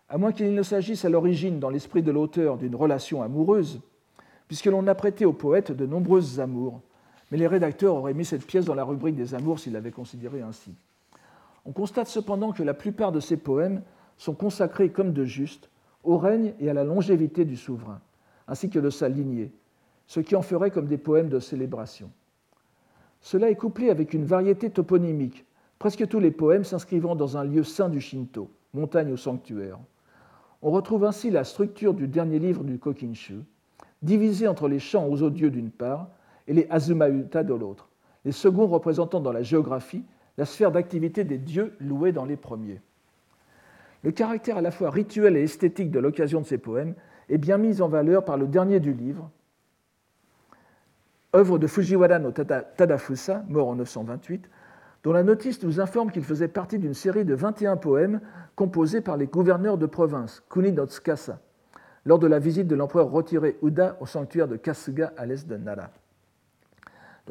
À 0.08 0.18
moins 0.18 0.32
qu'il 0.32 0.54
ne 0.54 0.64
s'agisse 0.64 1.04
à 1.04 1.10
l'origine 1.10 1.60
dans 1.60 1.70
l'esprit 1.70 2.02
de 2.02 2.12
l'auteur 2.12 2.58
d'une 2.58 2.76
relation 2.76 3.22
amoureuse, 3.22 3.82
puisque 4.48 4.68
l'on 4.68 4.88
a 4.88 4.96
prêté 4.96 5.26
au 5.26 5.34
poète 5.34 5.74
de 5.74 5.86
nombreuses 5.86 6.40
amours, 6.40 6.80
mais 7.32 7.38
les 7.38 7.48
rédacteurs 7.48 7.96
auraient 7.96 8.14
mis 8.14 8.26
cette 8.26 8.46
pièce 8.46 8.66
dans 8.66 8.76
la 8.76 8.84
rubrique 8.84 9.16
des 9.16 9.36
amours 9.36 9.60
s'ils 9.60 9.74
l'avaient 9.74 9.92
considérée 9.92 10.42
ainsi. 10.42 10.74
On 11.66 11.72
constate 11.72 12.08
cependant 12.08 12.54
que 12.54 12.64
la 12.64 12.74
plupart 12.74 13.12
de 13.12 13.20
ces 13.20 13.38
poèmes 13.38 13.82
sont 14.18 14.34
consacrés 14.34 14.90
comme 14.90 15.14
de 15.14 15.26
juste 15.26 15.70
au 16.04 16.18
règne 16.18 16.54
et 16.60 16.70
à 16.70 16.74
la 16.74 16.86
longévité 16.86 17.44
du 17.44 17.58
souverain, 17.58 18.00
ainsi 18.48 18.70
que 18.70 18.80
de 18.80 18.90
sa 18.90 19.10
lignée, 19.10 19.52
ce 20.08 20.22
qui 20.22 20.36
en 20.36 20.42
ferait 20.42 20.72
comme 20.72 20.88
des 20.88 20.98
poèmes 20.98 21.30
de 21.30 21.40
célébration. 21.40 22.10
Cela 23.20 23.50
est 23.50 23.56
couplé 23.56 23.90
avec 23.90 24.14
une 24.14 24.24
variété 24.24 24.70
toponymique, 24.70 25.46
presque 25.80 26.08
tous 26.08 26.20
les 26.20 26.32
poèmes 26.32 26.64
s'inscrivant 26.64 27.16
dans 27.16 27.36
un 27.36 27.44
lieu 27.44 27.64
saint 27.64 27.90
du 27.90 28.00
Shinto, 28.00 28.50
montagne 28.74 29.12
ou 29.12 29.18
sanctuaire. 29.18 29.78
On 30.62 30.72
retrouve 30.72 31.04
ainsi 31.04 31.30
la 31.30 31.44
structure 31.44 31.94
du 31.94 32.08
dernier 32.08 32.40
livre 32.40 32.64
du 32.64 32.80
Kokinshu, 32.80 33.40
divisés 34.02 34.48
entre 34.48 34.68
les 34.68 34.80
chants 34.80 35.08
aux 35.08 35.24
odieux 35.24 35.52
d'une 35.52 35.72
part 35.72 36.08
et 36.48 36.54
les 36.54 36.68
Azumauta 36.70 37.44
de 37.44 37.54
l'autre, 37.54 37.90
les 38.26 38.32
seconds 38.32 38.68
représentant 38.68 39.20
dans 39.20 39.32
la 39.32 39.44
géographie 39.44 40.04
la 40.38 40.46
sphère 40.46 40.72
d'activité 40.72 41.24
des 41.24 41.38
dieux 41.38 41.76
loués 41.80 42.12
dans 42.12 42.26
les 42.26 42.38
premiers. 42.38 42.82
Le 44.04 44.12
caractère 44.12 44.58
à 44.58 44.62
la 44.62 44.72
fois 44.72 44.92
rituel 44.92 45.36
et 45.36 45.44
esthétique 45.44 45.92
de 45.92 46.00
l'occasion 46.00 46.42
de 46.42 46.46
ces 46.46 46.58
poèmes 46.58 46.94
est 47.30 47.40
bien 47.40 47.58
mis 47.58 47.82
en 47.82 47.88
valeur 47.88 48.24
par 48.24 48.38
le 48.38 48.48
dernier 48.48 48.80
du 48.80 48.94
livre, 48.94 49.32
œuvre 51.36 51.58
de 51.58 51.68
Fujiwara 51.68 52.20
no 52.20 52.32
Tadafusa, 52.32 53.44
mort 53.50 53.68
en 53.68 53.76
928, 53.76 54.50
dont 55.04 55.12
la 55.12 55.24
notice 55.24 55.62
nous 55.64 55.80
informe 55.80 56.12
qu'il 56.12 56.24
faisait 56.24 56.48
partie 56.48 56.80
d'une 56.80 56.94
série 56.94 57.26
de 57.26 57.34
21 57.34 57.78
poèmes 57.78 58.22
composés 58.56 59.02
par 59.02 59.18
les 59.18 59.28
gouverneurs 59.28 59.78
de 59.78 59.86
province, 59.86 60.44
Kuni 60.50 60.72
no 60.72 60.86
Tsukasa, 60.86 61.40
lors 62.06 62.20
de 62.20 62.28
la 62.28 62.40
visite 62.40 62.68
de 62.68 62.76
l'empereur 62.76 63.10
retiré 63.12 63.58
Uda 63.62 63.98
au 64.00 64.06
sanctuaire 64.06 64.48
de 64.48 64.56
Kasuga 64.56 65.14
à 65.18 65.26
l'est 65.26 65.48
de 65.48 65.58
Nara 65.58 65.90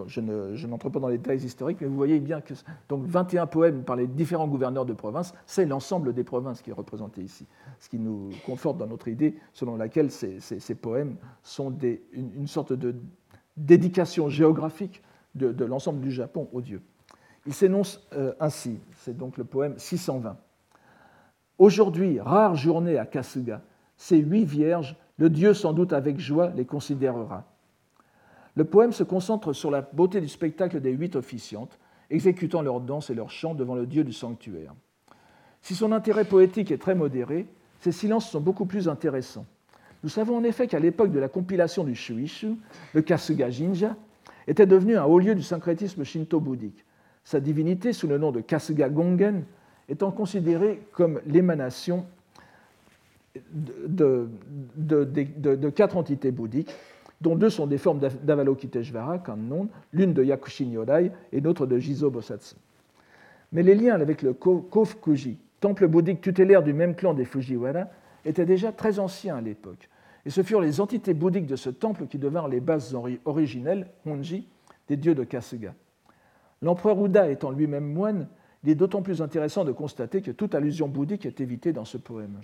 je 0.06 0.66
n'entre 0.66 0.88
pas 0.88 1.00
dans 1.00 1.08
les 1.08 1.18
détails 1.18 1.44
historiques, 1.44 1.78
mais 1.80 1.86
vous 1.86 1.96
voyez 1.96 2.20
bien 2.20 2.40
que 2.40 2.54
donc 2.88 3.06
21 3.06 3.46
poèmes 3.46 3.82
par 3.84 3.96
les 3.96 4.06
différents 4.06 4.48
gouverneurs 4.48 4.86
de 4.86 4.92
province, 4.92 5.34
c'est 5.46 5.66
l'ensemble 5.66 6.12
des 6.12 6.24
provinces 6.24 6.62
qui 6.62 6.70
est 6.70 6.74
représenté 6.74 7.22
ici, 7.22 7.46
ce 7.80 7.88
qui 7.88 7.98
nous 7.98 8.30
conforte 8.44 8.78
dans 8.78 8.86
notre 8.86 9.08
idée 9.08 9.36
selon 9.52 9.76
laquelle 9.76 10.10
ces, 10.10 10.74
poèmes 10.74 11.16
sont 11.42 11.74
une, 12.12 12.46
sorte 12.46 12.72
de 12.72 12.94
dédication 13.56 14.28
géographique 14.28 15.02
de, 15.34 15.64
l'ensemble 15.64 16.00
du 16.00 16.10
Japon 16.10 16.48
aux 16.52 16.60
dieux. 16.60 16.82
Il 17.46 17.54
s'énonce 17.54 18.06
euh, 18.14 18.32
ainsi, 18.40 18.80
c'est 18.96 19.16
donc 19.16 19.36
le 19.36 19.44
poème 19.44 19.78
620. 19.78 20.36
Aujourd'hui, 21.58 22.20
rare 22.20 22.56
journée 22.56 22.98
à 22.98 23.06
Kasuga, 23.06 23.62
ces 23.96 24.18
huit 24.18 24.44
vierges, 24.44 24.96
le 25.18 25.30
dieu 25.30 25.54
sans 25.54 25.72
doute 25.72 25.92
avec 25.92 26.18
joie 26.18 26.50
les 26.50 26.66
considérera 26.66 27.44
le 28.56 28.64
poème 28.64 28.92
se 28.92 29.04
concentre 29.04 29.52
sur 29.52 29.70
la 29.70 29.82
beauté 29.82 30.20
du 30.20 30.28
spectacle 30.28 30.80
des 30.80 30.90
huit 30.90 31.14
officiantes, 31.14 31.78
exécutant 32.10 32.62
leurs 32.62 32.80
danses 32.80 33.10
et 33.10 33.14
leurs 33.14 33.30
chants 33.30 33.54
devant 33.54 33.74
le 33.74 33.86
dieu 33.86 34.02
du 34.02 34.12
sanctuaire. 34.12 34.74
Si 35.60 35.74
son 35.74 35.92
intérêt 35.92 36.24
poétique 36.24 36.70
est 36.70 36.78
très 36.78 36.94
modéré, 36.94 37.46
ses 37.80 37.92
silences 37.92 38.30
sont 38.30 38.40
beaucoup 38.40 38.66
plus 38.66 38.88
intéressants. 38.88 39.44
Nous 40.02 40.08
savons 40.08 40.36
en 40.36 40.44
effet 40.44 40.66
qu'à 40.68 40.78
l'époque 40.78 41.12
de 41.12 41.18
la 41.18 41.28
compilation 41.28 41.84
du 41.84 41.94
Shuishu, 41.94 42.54
le 42.94 43.02
Kasuga 43.02 43.50
Jinja 43.50 43.96
était 44.46 44.66
devenu 44.66 44.96
un 44.96 45.04
haut 45.04 45.18
lieu 45.18 45.34
du 45.34 45.42
syncrétisme 45.42 46.04
shinto-bouddhique, 46.04 46.84
sa 47.24 47.40
divinité, 47.40 47.92
sous 47.92 48.06
le 48.06 48.18
nom 48.18 48.30
de 48.30 48.40
Kasuga 48.40 48.88
Gongen, 48.88 49.44
étant 49.88 50.12
considérée 50.12 50.80
comme 50.92 51.20
l'émanation 51.26 52.06
de, 53.52 54.28
de, 54.76 55.68
quatre 55.70 55.96
entités 55.96 56.30
bouddhiques, 56.30 56.74
dont 57.20 57.36
deux 57.36 57.50
sont 57.50 57.66
des 57.66 57.78
formes 57.78 57.98
d'Avalokiteshvara, 57.98 59.22
nom, 59.36 59.68
l'une 59.92 60.12
de 60.12 60.22
Yakushin 60.22 60.70
Yodai 60.70 61.12
et 61.32 61.40
l'autre 61.40 61.66
de 61.66 61.78
Jizo 61.78 62.10
Bosatsu. 62.10 62.56
Mais 63.52 63.62
les 63.62 63.74
liens 63.74 63.94
avec 63.94 64.22
le 64.22 64.32
Kofukuji, 64.34 65.38
temple 65.60 65.86
bouddhique 65.88 66.20
tutélaire 66.20 66.62
du 66.62 66.72
même 66.72 66.94
clan 66.94 67.14
des 67.14 67.24
Fujiwara, 67.24 67.86
étaient 68.24 68.46
déjà 68.46 68.72
très 68.72 68.98
anciens 68.98 69.36
à 69.36 69.40
l'époque. 69.40 69.88
Et 70.24 70.30
ce 70.30 70.42
furent 70.42 70.60
les 70.60 70.80
entités 70.80 71.14
bouddhiques 71.14 71.46
de 71.46 71.56
ce 71.56 71.70
temple 71.70 72.06
qui 72.06 72.18
devinrent 72.18 72.48
les 72.48 72.60
bases 72.60 72.96
originelles, 73.24 73.86
Honji, 74.04 74.48
des 74.88 74.96
dieux 74.96 75.14
de 75.14 75.24
Kasuga. 75.24 75.74
L'empereur 76.62 77.04
Uda 77.04 77.30
étant 77.30 77.50
lui-même 77.50 77.86
moine, 77.86 78.28
il 78.64 78.70
est 78.70 78.74
d'autant 78.74 79.02
plus 79.02 79.22
intéressant 79.22 79.64
de 79.64 79.72
constater 79.72 80.22
que 80.22 80.32
toute 80.32 80.54
allusion 80.54 80.88
bouddhique 80.88 81.26
est 81.26 81.40
évitée 81.40 81.72
dans 81.72 81.84
ce 81.84 81.98
poème. 81.98 82.40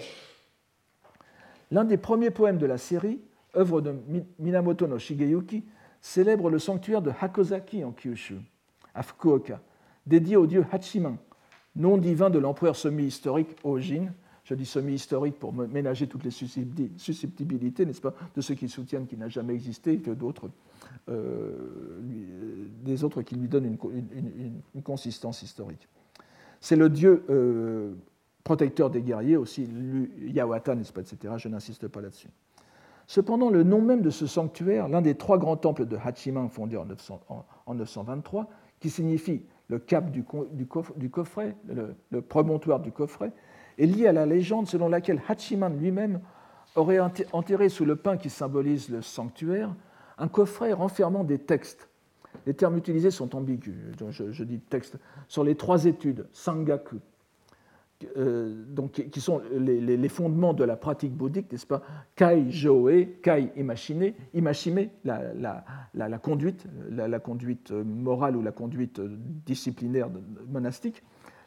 L'un 1.73 1.85
des 1.85 1.97
premiers 1.97 2.31
poèmes 2.31 2.59
de 2.59 2.67
la 2.67 2.79
série 2.79 3.21
œuvre 3.57 3.81
de 3.81 3.95
Minamoto 4.39 4.87
no 4.87 4.99
Shigeyuki, 4.99 5.65
célèbre 6.01 6.51
le 6.51 6.59
sanctuaire 6.59 7.03
de 7.03 7.13
Hakozaki 7.21 7.85
en 7.85 7.93
Kyushu, 7.93 8.37
à 8.95 9.03
Fukuoka, 9.03 9.61
dédié 10.07 10.37
au 10.37 10.47
dieu 10.47 10.65
Hachiman, 10.73 11.17
nom 11.77 11.97
divin 11.97 12.31
de 12.31 12.39
l'empereur 12.39 12.77
semi-historique 12.77 13.57
Ojin. 13.65 14.13
Je 14.45 14.55
dis 14.55 14.67
semi-historique 14.67 15.39
pour 15.39 15.53
ménager 15.53 16.09
toutes 16.09 16.25
les 16.25 16.33
susceptibilités, 16.33 17.87
n'est-ce 17.87 18.01
pas, 18.01 18.15
de 18.35 18.41
ceux 18.41 18.57
qui 18.57 18.69
soutiennent 18.69 19.07
qu'il 19.07 19.21
n'a 19.21 19.29
jamais 19.29 19.55
existé, 19.55 19.99
que 19.99 20.11
d'autres, 20.11 20.51
euh, 21.09 22.01
des 22.83 23.05
autres 23.05 23.23
qui 23.23 23.37
lui 23.37 23.47
donnent 23.47 23.77
une, 24.75 24.83
consistance 24.83 25.43
historique. 25.43 25.89
C'est 26.61 26.75
le 26.75 26.91
dieu 26.91 27.25
euh, 27.31 27.93
protecteur 28.43 28.91
des 28.91 29.03
guerriers 29.03 29.37
aussi, 29.37 29.69
Yawata, 30.21 30.75
n'est-ce 30.75 30.93
pas, 30.93 31.03
etc. 31.03 31.35
Je 31.37 31.49
n'insiste 31.49 31.87
pas 31.87 32.01
là-dessus. 32.01 32.29
Cependant, 33.13 33.51
le 33.51 33.63
nom 33.63 33.83
même 33.83 34.01
de 34.01 34.09
ce 34.09 34.27
sanctuaire, 34.27 34.89
l'un 34.89 35.03
des 35.03 35.17
trois 35.17 35.37
grands 35.37 35.59
temples 35.59 35.85
de 35.85 35.99
Hachiman 36.03 36.49
fondés 36.49 36.79
en, 36.79 37.75
923, 37.75 38.49
qui 38.81 38.89
signifie 38.89 39.43
le 39.69 39.79
cap 39.79 40.11
du, 40.11 40.25
coffret, 40.25 41.55
le, 41.69 42.23
promontoire 42.23 42.81
du 42.81 42.91
coffret, 42.91 43.33
est 43.77 43.85
lié 43.85 44.07
à 44.07 44.13
la 44.13 44.25
légende 44.25 44.67
selon 44.67 44.89
laquelle 44.89 45.21
Hachiman 45.29 45.77
lui-même 45.79 46.23
aurait 46.75 47.01
enterré 47.01 47.69
sous 47.69 47.85
le 47.85 47.97
pain 47.97 48.17
qui 48.17 48.31
symbolise 48.31 48.89
le 48.89 49.03
sanctuaire 49.03 49.75
un 50.17 50.29
coffret 50.29 50.73
renfermant 50.73 51.23
des 51.23 51.39
textes. 51.39 51.91
Les 52.47 52.55
termes 52.55 52.79
utilisés 52.79 53.11
sont 53.11 53.37
ambigus. 53.37 53.77
Je, 54.09 54.43
dis 54.43 54.59
texte 54.59 54.97
sur 55.29 55.45
les 55.45 55.55
trois 55.55 55.85
études, 55.85 56.29
Sangaku, 56.33 56.97
donc, 58.17 58.93
qui 59.11 59.21
sont 59.21 59.43
les, 59.53 60.09
fondements 60.09 60.55
de 60.55 60.65
la 60.65 60.77
pratique 60.77 61.13
bouddhique, 61.13 61.51
n'est-ce 61.53 61.67
pas? 61.67 61.83
Kai 62.17 62.51
Joe, 62.51 63.07
Kai 63.23 63.53
Imashine, 63.57 64.13
Imashime, 64.35 64.89
la, 65.05 65.33
la, 65.95 66.19
conduite, 66.19 66.67
la, 66.91 67.19
conduite 67.19 67.71
morale 67.71 68.37
ou 68.37 68.43
la 68.43 68.53
conduite 68.53 69.01
disciplinaire 69.47 70.09
monastique, 70.49 71.03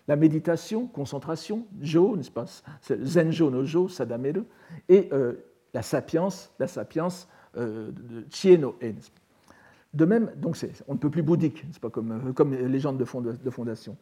la 0.07 0.15
méditation, 0.15 0.87
concentration, 0.87 1.65
Jo, 1.81 2.15
n'est-ce 2.15 2.31
pas? 2.31 2.45
Zenjo 3.01 3.49
no 3.49 3.63
Jo, 3.63 3.87
Sadameru, 3.87 4.43
et 4.87 5.09
euh, 5.11 5.33
la 5.73 5.81
sapience, 5.81 6.53
la 6.59 6.67
sapience 6.67 7.27
euh, 7.57 7.91
Chie 8.29 8.57
no 8.57 8.75
E. 8.83 8.93
De 9.93 10.05
même, 10.05 10.31
donc 10.35 10.57
on 10.87 10.93
ne 10.93 10.99
peut 10.99 11.09
plus 11.09 11.23
bouddhique, 11.23 11.65
c'est 11.71 11.81
pas? 11.81 11.89
Comme, 11.89 12.33
comme 12.33 12.53
légende 12.53 12.97
de, 12.97 13.31
de 13.31 13.49
fondation. 13.49 13.97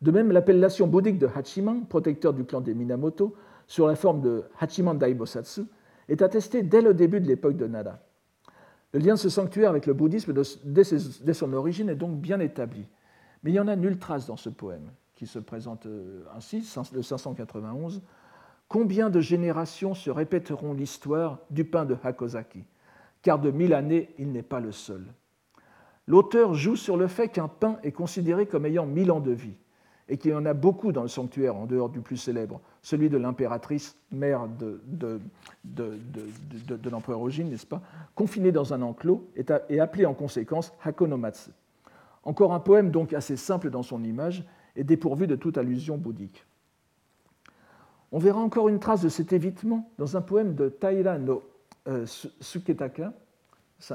De 0.00 0.10
même, 0.10 0.30
l'appellation 0.30 0.86
bouddhique 0.86 1.18
de 1.18 1.26
Hachiman, 1.26 1.84
protecteur 1.86 2.32
du 2.32 2.44
clan 2.44 2.60
des 2.60 2.74
Minamoto, 2.74 3.34
sur 3.66 3.86
la 3.86 3.96
forme 3.96 4.20
de 4.20 4.44
Hachiman 4.60 4.96
Daibosatsu, 4.96 5.62
est 6.08 6.22
attestée 6.22 6.62
dès 6.62 6.80
le 6.80 6.94
début 6.94 7.20
de 7.20 7.26
l'époque 7.26 7.56
de 7.56 7.66
Nara. 7.66 7.98
Le 8.92 9.00
lien 9.00 9.14
de 9.14 9.18
ce 9.18 9.28
sanctuaire 9.28 9.70
avec 9.70 9.86
le 9.86 9.92
bouddhisme 9.92 10.32
dès 10.64 11.34
son 11.34 11.52
origine 11.52 11.90
est 11.90 11.96
donc 11.96 12.18
bien 12.18 12.40
établi. 12.40 12.86
Mais 13.42 13.50
il 13.50 13.54
n'y 13.54 13.60
en 13.60 13.68
a 13.68 13.76
nulle 13.76 13.98
trace 13.98 14.26
dans 14.26 14.36
ce 14.36 14.48
poème, 14.48 14.90
qui 15.14 15.26
se 15.26 15.38
présente 15.38 15.86
euh, 15.86 16.24
ainsi, 16.34 16.64
le 16.92 17.02
591. 17.02 18.02
Combien 18.68 19.10
de 19.10 19.20
générations 19.20 19.94
se 19.94 20.10
répéteront 20.10 20.72
l'histoire 20.72 21.40
du 21.50 21.64
pain 21.64 21.84
de 21.84 21.96
Hakozaki 22.02 22.64
Car 23.22 23.38
de 23.38 23.50
mille 23.50 23.74
années, 23.74 24.14
il 24.18 24.32
n'est 24.32 24.42
pas 24.42 24.60
le 24.60 24.72
seul. 24.72 25.04
L'auteur 26.06 26.54
joue 26.54 26.76
sur 26.76 26.96
le 26.96 27.06
fait 27.06 27.28
qu'un 27.28 27.48
pain 27.48 27.78
est 27.82 27.92
considéré 27.92 28.46
comme 28.46 28.64
ayant 28.64 28.86
mille 28.86 29.10
ans 29.10 29.20
de 29.20 29.32
vie 29.32 29.56
et 30.08 30.16
qu'il 30.16 30.30
y 30.30 30.34
en 30.34 30.46
a 30.46 30.54
beaucoup 30.54 30.92
dans 30.92 31.02
le 31.02 31.08
sanctuaire, 31.08 31.54
en 31.56 31.66
dehors 31.66 31.90
du 31.90 32.00
plus 32.00 32.16
célèbre, 32.16 32.60
celui 32.82 33.10
de 33.10 33.18
l'impératrice, 33.18 33.96
mère 34.10 34.48
de, 34.48 34.80
de, 34.86 35.20
de, 35.64 36.90
l'empereur 36.90 37.20
Ojin, 37.20 37.44
n'est-ce 37.44 37.66
pas, 37.66 37.82
confiné 38.14 38.50
dans 38.50 38.72
un 38.72 38.80
enclos 38.80 39.28
et 39.68 39.80
appelé 39.80 40.06
en 40.06 40.14
conséquence 40.14 40.72
Hakonomatsu. 40.82 41.50
Encore 42.24 42.54
un 42.54 42.60
poème 42.60 42.90
donc 42.90 43.12
assez 43.12 43.36
simple 43.36 43.70
dans 43.70 43.82
son 43.82 44.02
image 44.02 44.44
et 44.76 44.84
dépourvu 44.84 45.26
de 45.26 45.36
toute 45.36 45.58
allusion 45.58 45.98
bouddhique. 45.98 46.46
On 48.10 48.18
verra 48.18 48.40
encore 48.40 48.68
une 48.68 48.78
trace 48.78 49.02
de 49.02 49.10
cet 49.10 49.32
évitement 49.34 49.90
dans 49.98 50.16
un 50.16 50.22
poème 50.22 50.54
de 50.54 50.70
Taira 50.70 51.18
no 51.18 51.42
euh, 51.86 52.06
Suketaka, 52.06 53.12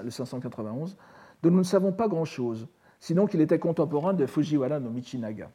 le 0.03 0.09
591, 0.09 0.95
dont 1.41 1.51
nous 1.51 1.57
ne 1.57 1.64
savons 1.64 1.91
pas 1.91 2.07
grand-chose, 2.07 2.68
sinon 2.99 3.26
qu'il 3.26 3.41
était 3.41 3.59
contemporain 3.59 4.14
de 4.14 4.26
Fujiwara 4.26 4.80
no 4.80 4.91
Michinaga. 4.91 5.49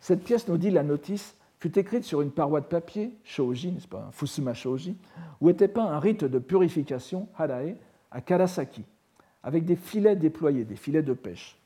Cette 0.00 0.22
pièce, 0.22 0.48
nous 0.48 0.58
dit 0.58 0.70
la 0.70 0.82
notice, 0.82 1.36
fut 1.58 1.76
écrite 1.78 2.04
sur 2.04 2.20
une 2.20 2.30
paroi 2.30 2.60
de 2.60 2.66
papier, 2.66 3.12
shoji, 3.24 3.72
n'est-ce 3.72 3.88
pas, 3.88 4.08
fusuma 4.12 4.54
shoji, 4.54 4.96
où 5.40 5.50
était 5.50 5.68
peint 5.68 5.86
un 5.86 5.98
rite 5.98 6.24
de 6.24 6.38
purification, 6.38 7.28
harae, 7.36 7.76
à 8.10 8.20
Karasaki, 8.20 8.84
avec 9.42 9.64
des 9.64 9.76
filets 9.76 10.16
déployés, 10.16 10.64
des 10.64 10.76
filets 10.76 11.02
de 11.02 11.12
pêche. 11.12 11.58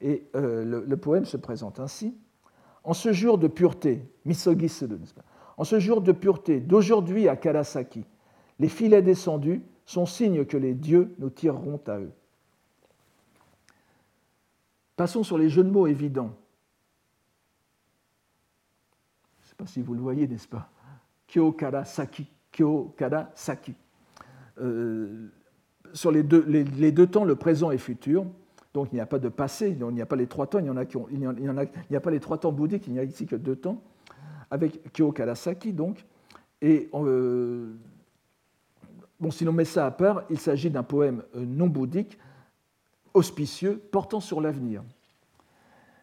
Et 0.00 0.24
euh, 0.34 0.84
le, 0.86 0.96
poème 0.96 1.24
se 1.24 1.36
présente 1.36 1.80
ainsi. 1.80 2.14
En 2.84 2.92
ce 2.92 3.12
jour 3.12 3.38
de 3.38 3.48
pureté, 3.48 4.02
misogi 4.24 4.64
n'est-ce 4.64 5.14
pas 5.14 5.24
En 5.56 5.64
ce 5.64 5.78
jour 5.78 6.00
de 6.00 6.12
pureté, 6.12 6.60
d'aujourd'hui 6.60 7.28
à 7.28 7.36
Karasaki, 7.36 8.04
les 8.58 8.68
filets 8.68 9.02
descendus 9.02 9.62
sont 9.84 10.06
signes 10.06 10.44
que 10.44 10.56
les 10.56 10.74
dieux 10.74 11.14
nous 11.18 11.30
tireront 11.30 11.80
à 11.86 11.98
eux. 11.98 12.12
Passons 14.96 15.22
sur 15.22 15.36
les 15.36 15.50
jeux 15.50 15.64
de 15.64 15.70
mots 15.70 15.86
évidents 15.86 16.34
sais 19.56 19.64
pas 19.64 19.66
si 19.66 19.82
vous 19.82 19.94
le 19.94 20.00
voyez, 20.00 20.28
n'est-ce 20.28 20.48
pas? 20.48 20.68
Kyo 21.28 21.56
Saki. 21.84 22.26
Kyo 22.52 22.94
Saki. 23.34 23.74
Euh, 24.60 25.28
sur 25.92 26.10
les 26.10 26.22
deux, 26.22 26.44
les, 26.46 26.92
deux, 26.92 27.06
temps, 27.06 27.24
le 27.24 27.36
présent 27.36 27.70
et 27.70 27.78
futur. 27.78 28.26
Donc 28.74 28.88
il 28.92 28.96
n'y 28.96 29.00
a 29.00 29.06
pas 29.06 29.18
de 29.18 29.30
passé, 29.30 29.70
il 29.70 29.86
n'y 29.86 30.02
a 30.02 30.06
pas 30.06 30.16
les 30.16 30.26
trois 30.26 30.46
temps, 30.46 30.58
il 30.58 30.70
n'y 30.70 31.96
a, 31.96 32.00
pas 32.00 32.10
les 32.10 32.20
trois 32.20 32.36
temps 32.36 32.52
bouddhiques, 32.52 32.86
il 32.86 32.92
n'y 32.92 32.98
a 32.98 33.04
ici 33.04 33.24
que 33.24 33.36
deux 33.36 33.56
temps, 33.56 33.80
avec 34.50 34.92
Kyo 34.92 35.12
Karasaki 35.12 35.72
donc. 35.72 36.04
Et 36.60 36.90
euh, 36.92 37.72
bon, 39.18 39.30
si 39.30 39.46
l'on 39.46 39.52
met 39.52 39.64
ça 39.64 39.86
à 39.86 39.90
part, 39.90 40.24
il 40.28 40.38
s'agit 40.38 40.68
d'un 40.68 40.82
poème 40.82 41.22
euh, 41.34 41.46
non 41.46 41.68
bouddhique, 41.68 42.18
auspicieux, 43.14 43.80
portant 43.90 44.20
sur 44.20 44.42
l'avenir. 44.42 44.82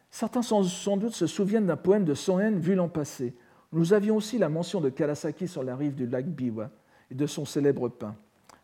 Certains 0.09 0.41
sans, 0.41 0.63
sans, 0.63 0.97
doute 0.97 1.13
se 1.13 1.27
souviennent 1.27 1.67
d'un 1.67 1.77
poème 1.77 2.05
de 2.05 2.15
Soen 2.15 2.57
vu 2.57 2.73
l'an 2.73 2.89
passé. 2.89 3.35
Nous 3.73 3.91
avions 3.91 4.17
aussi 4.17 4.37
la 4.37 4.49
mention 4.49 4.79
de 4.79 4.89
Karasaki 4.89 5.47
sur 5.47 5.63
la 5.63 5.75
rive 5.75 5.95
du 5.95 6.05
lac 6.05 6.27
Biwa 6.27 6.69
et 7.09 7.15
de 7.15 7.25
son 7.25 7.43
célèbre 7.43 7.89
pain. 7.89 8.15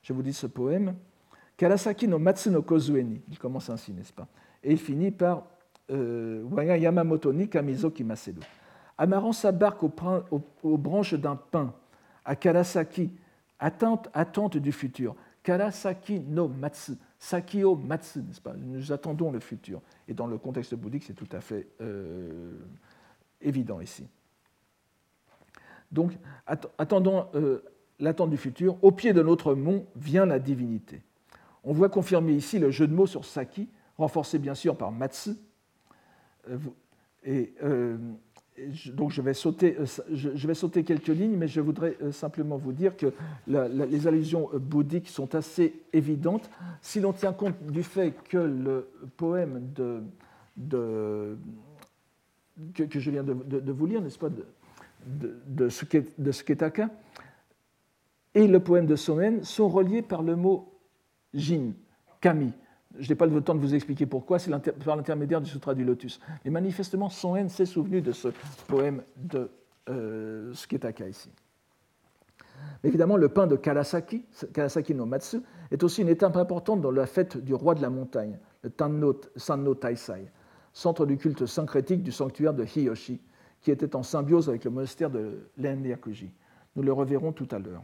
Je 0.03 0.13
vous 0.13 0.21
dis 0.21 0.33
ce 0.33 0.45
poème. 0.45 0.95
Karasaki 1.57 2.07
no 2.07 2.19
Matsu 2.19 2.51
no 2.51 2.61
Kozueni. 2.61 3.19
Il 3.27 3.39
commence 3.39 3.71
ainsi, 3.71 3.91
n'est-ce 3.91 4.13
pas? 4.13 4.27
Et 4.63 4.71
il 4.71 4.77
finit 4.77 5.09
par 5.09 5.47
euh, 5.89 6.43
Waya 6.43 6.77
Yamamoto 6.77 7.33
ni. 7.33 7.49
Amarrant 8.99 9.31
sa 9.31 9.51
barque 9.51 9.81
aux, 9.83 10.77
branches 10.77 11.15
d'un 11.15 11.35
pin, 11.35 11.73
à 12.23 12.35
Karasaki, 12.35 13.09
attente, 13.57 14.09
attente 14.13 14.57
du 14.57 14.71
futur. 14.71 15.15
Karasaki 15.41 16.19
no 16.19 16.47
Matsu, 16.47 16.91
Sakio 17.17 17.75
Matsu, 17.75 18.19
n'est-ce 18.19 18.41
pas? 18.41 18.53
Nous 18.55 18.91
attendons 18.91 19.31
le 19.31 19.39
futur. 19.39 19.81
Et 20.07 20.13
dans 20.13 20.27
le 20.27 20.37
contexte 20.37 20.75
bouddhique, 20.75 21.05
c'est 21.05 21.13
tout 21.13 21.29
à 21.31 21.41
fait 21.41 21.67
euh, 21.81 22.51
évident 23.41 23.81
ici. 23.81 24.05
Donc, 25.91 26.11
attendant 26.77 27.29
euh, 27.35 27.63
l'attente 27.99 28.29
du 28.29 28.37
futur, 28.37 28.77
au 28.81 28.91
pied 28.91 29.13
de 29.13 29.21
notre 29.21 29.53
mont 29.55 29.85
vient 29.95 30.25
la 30.25 30.39
divinité. 30.39 31.01
On 31.63 31.73
voit 31.73 31.89
confirmer 31.89 32.33
ici 32.33 32.59
le 32.59 32.71
jeu 32.71 32.87
de 32.87 32.93
mots 32.93 33.07
sur 33.07 33.25
Saki, 33.25 33.67
renforcé 33.97 34.39
bien 34.39 34.55
sûr 34.55 34.75
par 34.77 34.91
Matsu. 34.91 35.31
Euh, 36.49 36.57
et, 37.23 37.53
euh, 37.63 37.97
donc 38.93 39.11
je 39.11 39.21
vais, 39.21 39.33
sauter, 39.33 39.77
euh, 39.79 39.85
je 40.11 40.47
vais, 40.47 40.53
sauter, 40.53 40.83
quelques 40.83 41.07
lignes, 41.07 41.35
mais 41.37 41.47
je 41.47 41.61
voudrais 41.61 41.97
simplement 42.11 42.57
vous 42.57 42.73
dire 42.73 42.97
que 42.97 43.13
les 43.47 44.07
allusions 44.07 44.49
bouddhiques 44.53 45.09
sont 45.09 45.35
assez 45.35 45.81
évidentes. 45.93 46.49
Si 46.81 46.99
l'on 46.99 47.13
tient 47.13 47.33
compte 47.33 47.61
du 47.67 47.83
fait 47.83 48.13
que 48.29 48.37
le 48.37 48.89
poème 49.17 49.71
que, 52.73 52.99
je 52.99 53.11
viens 53.11 53.23
de, 53.23 53.71
vous 53.71 53.85
lire, 53.85 54.01
n'est-ce 54.01 54.19
pas, 54.19 54.29
de, 55.05 55.39
de, 55.47 55.69
Suketaka, 56.31 56.89
et 58.35 58.47
le 58.47 58.59
poème 58.59 58.85
de 58.85 58.95
Soen 58.95 59.43
sont 59.43 59.69
reliés 59.69 60.01
par 60.01 60.21
le 60.21 60.35
mot 60.35 60.73
Jin, 61.33 61.73
Kami. 62.21 62.53
Je 62.97 63.07
n'ai 63.07 63.15
pas 63.15 63.25
le 63.25 63.41
temps 63.41 63.55
de 63.55 63.59
vous 63.59 63.75
expliquer 63.75 64.05
pourquoi, 64.05 64.39
c'est 64.39 64.51
par 64.83 64.95
l'intermédiaire 64.95 65.41
du 65.41 65.49
Sutra 65.49 65.73
du 65.73 65.83
Lotus. 65.83 66.19
Mais 66.43 66.51
manifestement, 66.51 67.09
Son 67.09 67.47
s'est 67.49 67.65
souvenu 67.65 68.01
de 68.01 68.11
ce 68.11 68.29
poème 68.67 69.03
de 69.15 69.49
euh, 69.89 70.53
Sketaka 70.53 71.07
ici. 71.07 71.29
évidemment, 72.83 73.17
le 73.17 73.29
pain 73.29 73.47
de 73.47 73.55
Karasaki, 73.55 74.25
Karasaki 74.53 74.93
no 74.93 75.05
Matsu, 75.05 75.41
est 75.71 75.83
aussi 75.83 76.01
une 76.01 76.09
étape 76.09 76.35
importante 76.37 76.81
dans 76.81 76.91
la 76.91 77.05
fête 77.05 77.37
du 77.37 77.53
roi 77.53 77.75
de 77.75 77.81
la 77.81 77.89
montagne, 77.89 78.37
le 78.63 78.69
Tanno, 78.69 79.19
Sanno 79.35 79.75
Taisai, 79.75 80.31
centre 80.73 81.05
du 81.05 81.17
culte 81.17 81.45
syncrétique 81.45 82.03
du 82.03 82.11
sanctuaire 82.11 82.53
de 82.53 82.65
Hiyoshi, 82.65 83.21
qui 83.61 83.71
était 83.71 83.95
en 83.95 84.03
symbiose 84.03 84.49
avec 84.49 84.63
le 84.63 84.71
monastère 84.71 85.09
de 85.09 85.49
Lenryakuji. 85.57 86.31
Nous 86.75 86.83
le 86.83 86.93
reverrons 86.93 87.31
tout 87.31 87.47
à 87.51 87.59
l'heure. 87.59 87.83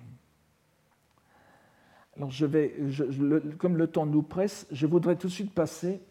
Comme 3.58 3.78
le 3.78 3.88
temps 3.88 4.06
nous 4.06 4.24
presse, 4.24 4.68
je 4.72 4.88
voudrais 4.88 5.18
tout 5.18 5.28
de 5.28 5.32
suite 5.34 5.54
passer 5.54 6.02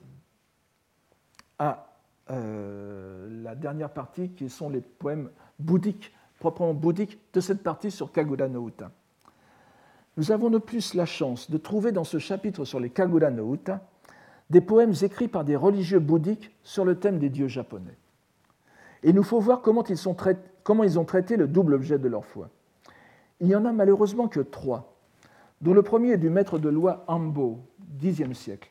à 1.58 1.94
euh, 2.30 3.42
la 3.42 3.54
dernière 3.54 3.90
partie 3.90 4.30
qui 4.30 4.50
sont 4.50 4.68
les 4.68 4.80
poèmes 4.80 5.30
bouddhiques, 5.58 6.12
proprement 6.38 6.74
bouddhiques, 6.74 7.18
de 7.32 7.40
cette 7.40 7.62
partie 7.62 7.90
sur 7.90 8.12
Kagura 8.12 8.48
no 8.48 8.68
Uta. 8.68 8.90
Nous 10.16 10.30
avons 10.30 10.50
de 10.50 10.58
plus 10.58 10.94
la 10.94 11.06
chance 11.06 11.50
de 11.50 11.56
trouver 11.56 11.90
dans 11.90 12.04
ce 12.04 12.18
chapitre 12.18 12.64
sur 12.64 12.80
les 12.80 12.90
Kagura 12.90 13.30
no 13.30 13.54
Uta 13.54 13.86
des 14.50 14.60
poèmes 14.60 14.94
écrits 15.02 15.28
par 15.28 15.44
des 15.44 15.56
religieux 15.56 16.00
bouddhiques 16.00 16.54
sur 16.62 16.84
le 16.84 16.98
thème 16.98 17.18
des 17.18 17.30
dieux 17.30 17.48
japonais. 17.48 17.96
Et 19.04 19.10
il 19.10 19.14
nous 19.14 19.22
faut 19.22 19.38
voir 19.38 19.60
comment 19.60 19.84
ils, 19.84 20.08
ont 20.98 21.04
traité 21.04 21.36
le 21.36 21.46
double 21.46 21.74
objet 21.74 21.98
de 21.98 22.08
leur 22.08 22.24
foi. 22.24 22.48
Il 23.38 23.46
n'y 23.46 23.54
en 23.54 23.66
a 23.66 23.72
malheureusement 23.72 24.28
que 24.28 24.40
trois 24.40 24.96
dont 25.60 25.74
le 25.74 25.82
premier 25.82 26.12
est 26.12 26.18
du 26.18 26.30
maître 26.30 26.58
de 26.58 26.68
loi 26.70 27.04
Ambo, 27.06 27.60
Xe 28.00 28.32
siècle, 28.32 28.70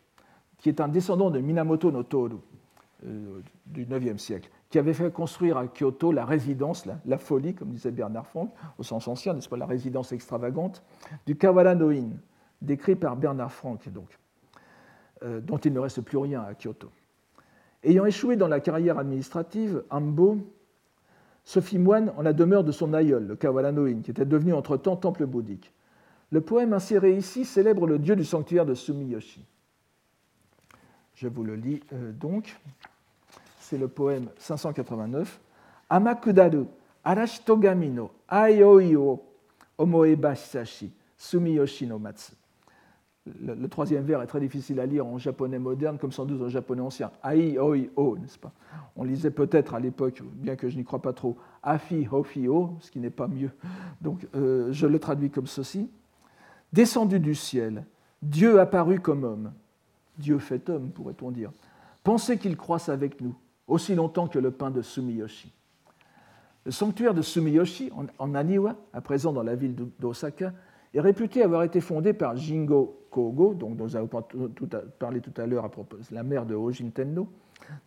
qui 0.58 0.70
est 0.70 0.82
un 0.82 0.88
descendant 0.88 1.30
de 1.30 1.40
Minamoto 1.40 1.92
no 1.92 2.04
Toru, 2.04 2.38
euh, 3.06 3.42
du 3.68 3.84
IXe 3.84 4.22
siècle, 4.22 4.50
qui 4.70 4.80
avait 4.80 4.94
fait 4.94 5.12
construire 5.12 5.58
à 5.58 5.68
Kyoto 5.68 6.12
la 6.12 6.26
résidence, 6.26 6.88
la, 7.06 7.18
folie, 7.20 7.54
comme 7.54 7.70
disait 7.70 7.92
Bernard 7.92 8.26
Franck, 8.26 8.52
au 8.80 8.84
sens 8.84 9.08
ancien, 9.08 9.34
n'est-ce 9.34 9.50
pas, 9.50 9.58
la 9.58 9.68
résidence 9.68 10.12
extravagante, 10.12 10.84
du 11.28 11.36
Kawara 11.36 11.76
no 11.76 11.90
In, 11.90 12.10
décrit 12.62 12.96
par 12.96 13.16
Bernard 13.16 13.52
Franck, 13.52 13.88
donc, 13.90 14.18
euh, 15.24 15.42
dont 15.42 15.58
il 15.58 15.74
ne 15.74 15.80
reste 15.80 16.02
plus 16.02 16.18
rien 16.18 16.42
à 16.42 16.54
Kyoto. 16.56 16.90
Ayant 17.84 18.06
échoué 18.06 18.36
dans 18.36 18.48
la 18.48 18.60
carrière 18.60 18.98
administrative, 18.98 19.84
Ambo 19.90 20.38
se 21.44 21.60
fit 21.60 21.78
moine 21.78 22.14
en 22.18 22.22
la 22.22 22.34
demeure 22.34 22.64
de 22.64 22.72
son 22.72 22.94
aïeul, 22.94 23.28
le 23.28 23.36
Kawara 23.36 23.72
no 23.72 23.86
In, 23.86 24.02
qui 24.02 24.12
était 24.12 24.26
devenu 24.26 24.54
entre-temps 24.54 24.96
temple 24.96 25.26
bouddhique. 25.26 25.74
Le 26.32 26.42
poème 26.42 26.74
inséré 26.74 27.16
ici 27.16 27.46
célèbre 27.46 27.86
le 27.86 28.00
dieu 28.00 28.16
du 28.16 28.24
sanctuaire 28.24 28.66
de 28.66 28.74
Sumiyoshi. 28.74 29.46
Je 31.16 31.28
vous 31.28 31.44
le 31.44 31.56
lis 31.56 31.82
euh, 31.94 32.12
donc. 32.12 32.58
C'est 33.60 33.78
le 33.78 33.88
poème 33.88 34.30
589. 34.38 35.40
Amakudaru 35.90 36.66
arashitogami 37.04 37.90
no 37.90 38.12
aioio 38.32 39.24
omoeba 39.78 40.36
shisashi 40.36 40.92
Sumiyoshi 41.18 41.86
no 41.88 42.00
matsu. 42.00 42.34
Le, 43.26 43.70
troisième 43.70 44.04
vers 44.04 44.22
est 44.22 44.28
très 44.28 44.42
difficile 44.42 44.82
à 44.82 44.86
lire 44.86 45.06
en 45.06 45.18
japonais 45.18 45.58
moderne, 45.58 45.98
comme 45.98 46.12
sans 46.12 46.26
doute 46.26 46.42
en 46.42 46.50
japonais 46.50 46.82
ancien. 46.82 47.10
Ai, 47.24 47.58
oi, 47.58 47.90
o, 47.96 48.18
n'est-ce 48.18 48.38
pas? 48.38 48.52
On 48.98 49.04
lisait 49.06 49.32
peut-être 49.32 49.74
à 49.74 49.80
l'époque, 49.80 50.22
bien 50.34 50.58
que 50.58 50.68
je 50.68 50.76
n'y 50.76 50.84
crois 50.84 51.02
pas 51.02 51.14
trop, 51.14 51.38
afi, 51.62 52.06
hofi, 52.12 52.50
o, 52.50 52.76
ce 52.82 52.92
qui 52.92 53.00
n'est 53.00 53.10
pas 53.10 53.30
mieux. 53.30 53.52
Donc 54.02 54.28
euh, 54.36 54.74
je 54.74 54.88
le 54.88 55.00
traduis 55.00 55.30
comme 55.30 55.48
ceci. 55.48 55.90
Descendu 56.74 57.20
du 57.22 57.34
ciel, 57.34 57.86
Dieu 58.22 58.60
apparu 58.60 59.00
comme 59.00 59.24
homme. 59.24 59.54
Dieu 60.18 60.38
fait 60.38 60.70
homme, 60.70 60.90
pourrait-on 60.90 61.32
dire. 61.32 61.52
Pensez 62.04 62.38
qu'il 62.38 62.58
croisse 62.58 62.90
avec 62.90 63.22
nous, 63.22 63.36
aussi 63.68 63.96
longtemps 63.96 64.28
que 64.28 64.40
le 64.40 64.52
pain 64.52 64.70
de 64.70 64.82
Sumiyoshi. 64.82 65.50
Le 66.66 66.72
sanctuaire 66.72 67.14
de 67.14 67.22
Sumiyoshi, 67.22 67.90
en 68.20 68.36
Aniwa, 68.36 68.76
à 68.92 69.00
présent 69.00 69.32
dans 69.32 69.44
la 69.44 69.56
ville 69.56 69.76
d'Osaka, 70.00 70.52
est 70.94 71.02
réputé 71.02 71.44
avoir 71.44 71.64
été 71.64 71.82
fondé 71.82 72.14
par 72.14 72.36
Jingo 72.36 73.08
Kogo, 73.10 73.54
dont 73.54 73.70
nous 73.72 73.96
avons 73.96 74.10
parlé 75.00 75.22
tout 75.22 75.34
à 75.38 75.46
l'heure 75.46 75.66
à 75.66 75.70
propos 75.70 75.98
de 75.98 76.04
la 76.16 76.24
mère 76.24 76.46
de 76.46 76.56
Hojin 76.56 76.90
Tenno, 76.90 77.28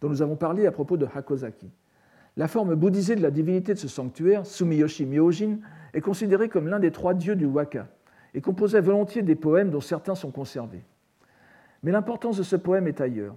dont 0.01 0.09
nous 0.09 0.23
avons 0.23 0.37
parlé 0.37 0.67
à 0.67 0.73
propos 0.73 0.97
de 0.97 1.07
Hakozaki. 1.15 1.71
La 2.37 2.49
forme 2.49 2.75
bouddhisée 2.75 3.17
de 3.17 3.23
la 3.23 3.31
divinité 3.31 3.75
de 3.75 3.79
ce 3.79 3.89
sanctuaire, 3.89 4.45
Sumiyoshi 4.45 5.07
Myojin, 5.07 5.59
est 5.95 6.01
considérée 6.01 6.49
comme 6.49 6.69
l'un 6.69 6.79
des 6.79 6.91
trois 6.91 7.15
dieux 7.15 7.37
du 7.37 7.47
Waka, 7.47 7.89
et 8.35 8.41
composait 8.41 8.81
volontiers 8.81 9.23
des 9.23 9.37
poèmes 9.37 9.71
dont 9.71 9.81
certains 9.81 10.15
sont 10.15 10.31
conservés. 10.31 10.85
Mais 11.83 11.93
l'importance 11.93 12.37
de 12.37 12.43
ce 12.43 12.57
poème 12.57 12.89
est 12.89 13.01
ailleurs. 13.01 13.35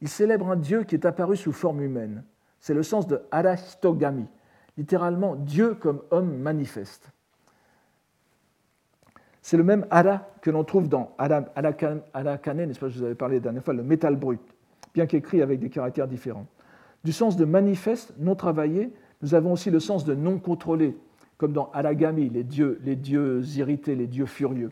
Il 0.00 0.08
célèbre 0.08 0.48
un 0.48 0.56
dieu 0.56 0.84
qui 0.84 0.94
est 0.94 1.04
apparu 1.04 1.36
sous 1.36 1.52
forme 1.52 1.82
humaine. 1.82 2.24
C'est 2.60 2.74
le 2.74 2.82
sens 2.82 3.06
de 3.06 3.20
Arahitogami, 3.30 4.26
littéralement 4.76 5.36
Dieu 5.36 5.74
comme 5.74 6.02
homme 6.10 6.38
manifeste. 6.38 7.10
C'est 9.48 9.56
le 9.56 9.64
même 9.64 9.86
Ara 9.88 10.28
que 10.42 10.50
l'on 10.50 10.62
trouve 10.62 10.90
dans 10.90 11.12
Arakane, 11.16 12.02
n'est-ce 12.12 12.78
pas, 12.78 12.90
je 12.90 12.98
vous 12.98 13.04
avais 13.06 13.14
parlé 13.14 13.36
la 13.36 13.40
dernière 13.40 13.64
fois, 13.64 13.72
le 13.72 13.82
métal 13.82 14.14
brut, 14.14 14.42
bien 14.92 15.06
qu'écrit 15.06 15.40
avec 15.40 15.58
des 15.58 15.70
caractères 15.70 16.06
différents. 16.06 16.46
Du 17.02 17.12
sens 17.12 17.34
de 17.34 17.46
manifeste, 17.46 18.12
non 18.18 18.34
travaillé, 18.34 18.92
nous 19.22 19.34
avons 19.34 19.54
aussi 19.54 19.70
le 19.70 19.80
sens 19.80 20.04
de 20.04 20.14
non 20.14 20.38
contrôlé, 20.38 20.98
comme 21.38 21.54
dans 21.54 21.70
Aragami, 21.72 22.28
les 22.28 22.44
dieux, 22.44 22.78
les 22.84 22.94
dieux 22.94 23.42
irrités, 23.56 23.94
les 23.94 24.06
dieux 24.06 24.26
furieux. 24.26 24.70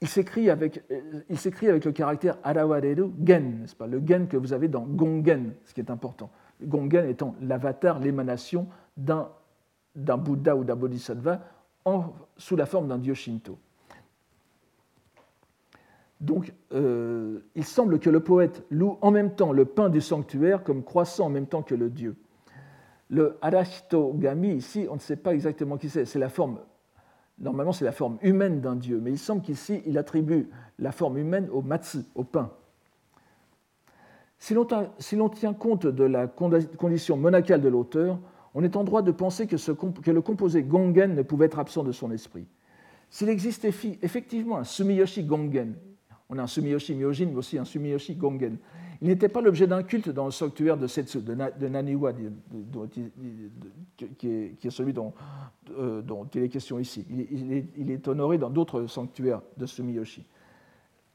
Il 0.00 0.06
s'écrit 0.06 0.48
avec, 0.48 0.84
euh, 0.92 1.20
le 1.28 1.90
caractère 1.90 2.38
arawareru 2.44 3.10
gen, 3.24 3.62
n'est-ce 3.62 3.74
pas 3.74 3.88
Le 3.88 4.00
gen 4.06 4.28
que 4.28 4.36
vous 4.36 4.52
avez 4.52 4.68
dans 4.68 4.86
gongen, 4.86 5.54
ce 5.64 5.74
qui 5.74 5.80
est 5.80 5.90
important. 5.90 6.30
Gongen 6.62 7.08
étant 7.08 7.34
l'avatar, 7.40 7.98
l'émanation 7.98 8.68
d'un 8.96 9.26
Bouddha 9.96 10.54
ou 10.54 10.62
d'un 10.62 10.76
Bodhisattva 10.76 11.40
sous 12.36 12.56
la 12.56 12.66
forme 12.66 12.88
d'un 12.88 12.98
dieu 12.98 13.14
Shinto. 13.14 13.58
Donc, 16.20 16.52
euh, 16.72 17.40
il 17.54 17.64
semble 17.64 17.98
que 17.98 18.08
le 18.08 18.20
poète 18.20 18.64
loue 18.70 18.98
en 19.02 19.10
même 19.10 19.34
temps 19.34 19.52
le 19.52 19.66
pain 19.66 19.90
du 19.90 20.00
sanctuaire 20.00 20.64
comme 20.64 20.82
croissant 20.82 21.26
en 21.26 21.30
même 21.30 21.46
temps 21.46 21.62
que 21.62 21.74
le 21.74 21.90
dieu. 21.90 22.16
Le 23.10 23.38
Arashitogami, 23.42 24.54
ici, 24.54 24.86
on 24.90 24.94
ne 24.94 25.00
sait 25.00 25.16
pas 25.16 25.34
exactement 25.34 25.76
qui 25.76 25.90
c'est. 25.90 26.06
C'est 26.06 26.18
la 26.18 26.28
forme 26.28 26.58
Normalement, 27.38 27.72
c'est 27.72 27.84
la 27.84 27.92
forme 27.92 28.16
humaine 28.22 28.60
d'un 28.62 28.76
dieu, 28.76 28.98
mais 29.02 29.10
il 29.10 29.18
semble 29.18 29.42
qu'ici, 29.42 29.82
il 29.84 29.98
attribue 29.98 30.48
la 30.78 30.90
forme 30.90 31.18
humaine 31.18 31.48
au 31.52 31.60
matsu, 31.60 31.98
au 32.14 32.24
pain. 32.24 32.50
Si 34.38 34.54
l'on 34.54 35.28
tient 35.28 35.52
compte 35.52 35.86
de 35.86 36.04
la 36.04 36.26
condition 36.26 37.16
monacale 37.18 37.60
de 37.60 37.68
l'auteur, 37.68 38.18
on 38.56 38.62
est 38.62 38.74
en 38.74 38.84
droit 38.84 39.02
de 39.02 39.10
penser 39.10 39.46
que, 39.46 39.56
le 40.10 40.20
composé 40.22 40.62
gongen 40.62 41.14
ne 41.14 41.20
pouvait 41.20 41.44
être 41.44 41.58
absent 41.58 41.84
de 41.84 41.92
son 41.92 42.10
esprit. 42.10 42.46
S'il 43.10 43.28
existait 43.28 43.68
effectivement 44.00 44.56
un 44.56 44.64
sumiyoshi 44.64 45.24
gongen, 45.24 45.74
on 46.30 46.38
a 46.38 46.42
un 46.42 46.46
sumiyoshi 46.46 46.94
myojin, 46.94 47.26
mais 47.26 47.36
aussi 47.36 47.58
un 47.58 47.66
sumiyoshi 47.66 48.14
gongen, 48.14 48.56
il 49.02 49.08
n'était 49.08 49.28
pas 49.28 49.42
l'objet 49.42 49.66
d'un 49.66 49.82
culte 49.82 50.08
dans 50.08 50.24
le 50.24 50.30
sanctuaire 50.30 50.78
de 50.78 50.86
Setsu, 50.86 51.20
de, 51.20 51.68
Naniwa, 51.68 52.14
qui, 52.14 53.02
est, 54.26 54.70
celui 54.70 54.94
euh, 55.78 56.00
dont, 56.00 56.26
il 56.34 56.42
est 56.42 56.48
question 56.48 56.78
ici. 56.78 57.06
Il, 57.10 57.90
est, 57.90 58.08
honoré 58.08 58.38
dans 58.38 58.48
d'autres 58.48 58.86
sanctuaires 58.86 59.42
de 59.58 59.66
Sumiyoshi. 59.66 60.24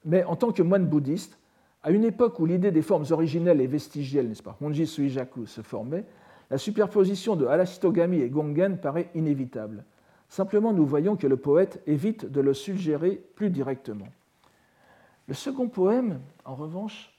Mais 0.06 0.24
en 0.26 0.36
tant 0.36 0.52
que 0.52 0.62
moine 0.62 0.86
bouddhiste, 0.86 1.40
à 1.82 1.90
une 1.90 2.04
époque 2.04 2.40
où 2.40 2.46
l'idée 2.46 2.70
des 2.70 2.84
formes 2.84 3.06
originelles 3.10 3.62
et 3.62 3.68
vestigielles, 3.68 4.28
n'est-ce 4.28 4.44
pas, 4.44 4.56
Honji 4.62 4.86
Suijaku, 4.86 5.48
se 5.48 5.62
formait, 5.62 6.06
la 6.52 6.58
superposition 6.58 7.38
de 7.38 7.46
Arashitogami 7.46 8.20
et 8.20 8.30
Gongen 8.30 8.78
paraît 8.78 9.10
inévitable. 9.16 9.86
Simplement, 10.28 10.74
nous 10.74 10.86
voyons 10.86 11.16
que 11.16 11.26
le 11.26 11.38
poète 11.38 11.82
évite 11.88 12.26
de 12.26 12.42
le 12.42 12.54
suggérer 12.54 13.24
plus 13.36 13.50
directement. 13.50 14.10
Le 15.28 15.34
second 15.34 15.70
poème, 15.70 16.20
en 16.44 16.56
revanche, 16.56 17.14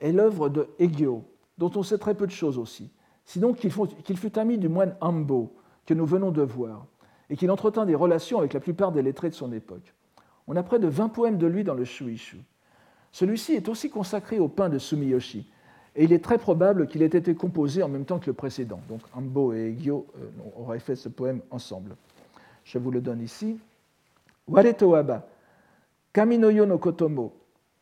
est 0.00 0.12
l'œuvre 0.12 0.48
de 0.48 0.66
Egyo, 0.78 1.24
dont 1.58 1.70
on 1.74 1.82
sait 1.82 1.98
très 1.98 2.14
peu 2.14 2.26
de 2.26 2.32
choses 2.32 2.56
aussi, 2.56 2.90
sinon 3.26 3.52
qu'il 3.52 4.16
fut 4.16 4.38
ami 4.38 4.56
du 4.56 4.70
moine 4.70 4.96
Ambo, 5.02 5.54
que 5.84 5.92
nous 5.92 6.06
venons 6.06 6.30
de 6.30 6.42
voir, 6.42 6.86
et 7.28 7.36
qu'il 7.36 7.50
entretint 7.50 7.84
des 7.84 7.94
relations 7.94 8.38
avec 8.38 8.54
la 8.54 8.60
plupart 8.60 8.92
des 8.92 9.02
lettrés 9.02 9.28
de 9.28 9.34
son 9.34 9.52
époque. 9.52 9.92
On 10.46 10.56
a 10.56 10.62
près 10.62 10.78
de 10.78 10.88
20 10.88 11.10
poèmes 11.10 11.36
de 11.36 11.46
lui 11.46 11.64
dans 11.64 11.74
le 11.74 11.84
Shuishu. 11.84 12.38
Celui-ci 13.12 13.52
est 13.52 13.68
aussi 13.68 13.90
consacré 13.90 14.38
au 14.38 14.48
pain 14.48 14.70
de 14.70 14.78
Sumiyoshi, 14.78 15.50
et 15.98 16.04
il 16.04 16.12
est 16.12 16.22
très 16.22 16.38
probable 16.38 16.86
qu'il 16.86 17.02
ait 17.02 17.06
été 17.06 17.34
composé 17.34 17.82
en 17.82 17.88
même 17.88 18.04
temps 18.04 18.20
que 18.20 18.26
le 18.26 18.32
précédent. 18.32 18.80
Donc 18.88 19.00
Ambo 19.12 19.52
et 19.52 19.70
Egyo 19.70 20.06
euh, 20.16 20.28
auraient 20.56 20.78
fait 20.78 20.94
ce 20.94 21.08
poème 21.08 21.40
ensemble. 21.50 21.96
Je 22.64 22.78
vous 22.78 22.92
le 22.92 23.00
donne 23.00 23.20
ici. 23.20 23.58
Waretoaba, 24.46 25.26
Kaminoyo 26.12 26.66
no 26.66 26.78
Kotomo, 26.78 27.32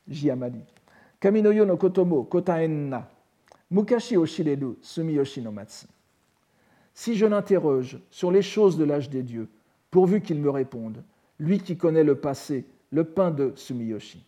Jiamadi. 0.08 0.62
Kaminoyo 1.20 1.66
no 1.66 1.76
kotomo 1.76 2.24
kotaenna, 2.24 3.06
mukashi 3.70 4.16
oshireru 4.16 4.78
sumiyoshi 4.80 5.42
no 5.42 5.52
matsu. 5.52 5.86
Si 6.94 7.16
je 7.16 7.26
l'interroge 7.26 7.98
sur 8.10 8.30
les 8.32 8.42
choses 8.42 8.78
de 8.78 8.84
l'âge 8.84 9.10
des 9.10 9.22
dieux, 9.22 9.48
pourvu 9.90 10.22
qu'il 10.22 10.40
me 10.40 10.48
réponde, 10.48 11.02
lui 11.38 11.58
qui 11.58 11.76
connaît 11.76 12.04
le 12.04 12.14
passé, 12.14 12.64
le 12.90 13.04
pain 13.04 13.30
de 13.30 13.52
Sumiyoshi. 13.54 14.24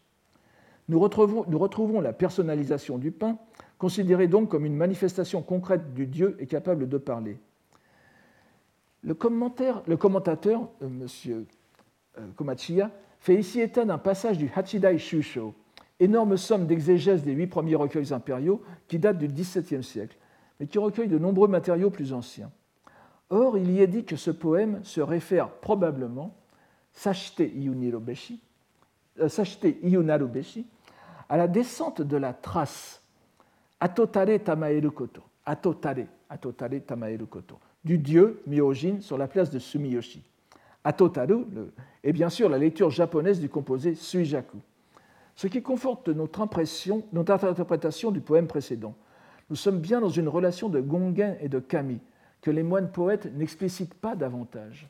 Nous 0.89 0.99
retrouvons, 0.99 2.01
la 2.01 2.13
personnalisation 2.13 2.99
du 2.99 3.11
pain, 3.11 3.39
considérée 3.79 4.29
donc 4.29 4.51
comme 4.51 4.67
une 4.67 4.77
manifestation 4.77 5.41
concrète 5.43 5.95
du 5.95 6.07
Dieu 6.07 6.37
et 6.41 6.47
capable 6.47 6.89
de 6.89 6.99
parler. 6.99 7.39
Le, 9.05 9.15
commentateur, 9.15 9.83
euh, 10.83 10.87
M. 10.87 11.07
Euh, 12.19 12.27
Komachiya, 12.35 12.91
fait 13.21 13.37
ici 13.37 13.61
état 13.61 13.85
d'un 13.85 13.99
passage 13.99 14.39
du 14.39 14.51
Hachidai 14.55 14.99
Shusho, 14.99 15.55
énorme 16.01 16.37
somme 16.37 16.67
d'exégèse 16.67 17.23
des 17.23 17.33
huit 17.33 17.47
premiers 17.47 17.77
recueils 17.77 18.13
impériaux 18.13 18.63
qui 18.89 18.99
datent 18.99 19.19
du 19.19 19.29
XVIIe 19.29 19.85
siècle, 19.85 20.17
mais 20.59 20.67
qui 20.67 20.79
recueillent 20.79 21.09
de 21.09 21.19
nombreux 21.19 21.49
matériaux 21.49 21.91
plus 21.91 22.13
anciens. 22.13 22.51
Or, 23.31 23.57
il 23.59 23.71
y 23.71 23.81
est 23.81 23.87
dit 23.87 24.05
que 24.05 24.17
ce 24.17 24.31
poème 24.31 24.81
se 24.83 25.01
réfère 25.01 25.51
probablement, 25.51 26.35
Sashite 26.93 27.41
euh, 27.41 27.51
Iyunarubeshi, 29.83 30.67
à 31.29 31.37
la 31.37 31.47
descente 31.47 32.03
de 32.03 32.17
la 32.17 32.33
trace 32.33 33.03
Atotare 33.81 34.39
Tamaeru 34.43 34.91
Koto, 34.91 35.23
Atotare, 35.45 36.07
Atotare 36.29 36.81
du 37.85 37.99
dieu 37.99 38.43
Myojin 38.47 39.01
sur 39.01 39.19
la 39.19 39.29
place 39.29 39.51
de 39.51 39.59
Sumiyoshi. 39.59 40.23
Atotaru 40.85 41.45
est 42.03 42.13
bien 42.13 42.29
sûr 42.29 42.49
la 42.49 42.59
lecture 42.59 42.91
japonaise 42.91 43.41
du 43.41 43.49
composé 43.49 43.95
Suijaku 43.95 44.59
ce 45.39 45.47
qui 45.47 45.63
conforte 45.63 46.09
notre 46.09 46.41
impression, 46.41 47.05
notre 47.13 47.45
interprétation 47.45 48.11
du 48.11 48.21
poème 48.21 48.49
précédent. 48.49 48.97
Nous 49.51 49.55
sommes 49.55 49.79
bien 49.79 50.01
dans 50.01 50.09
une 50.09 50.27
relation 50.27 50.69
de 50.69 50.81
Gongen 50.81 51.37
et 51.41 51.49
de 51.49 51.61
Kami, 51.61 52.01
que 52.43 52.51
les 52.51 52.65
moines 52.65 52.91
poètes 52.91 53.33
n'explicitent 53.37 53.95
pas 53.95 54.17
davantage. 54.17 54.89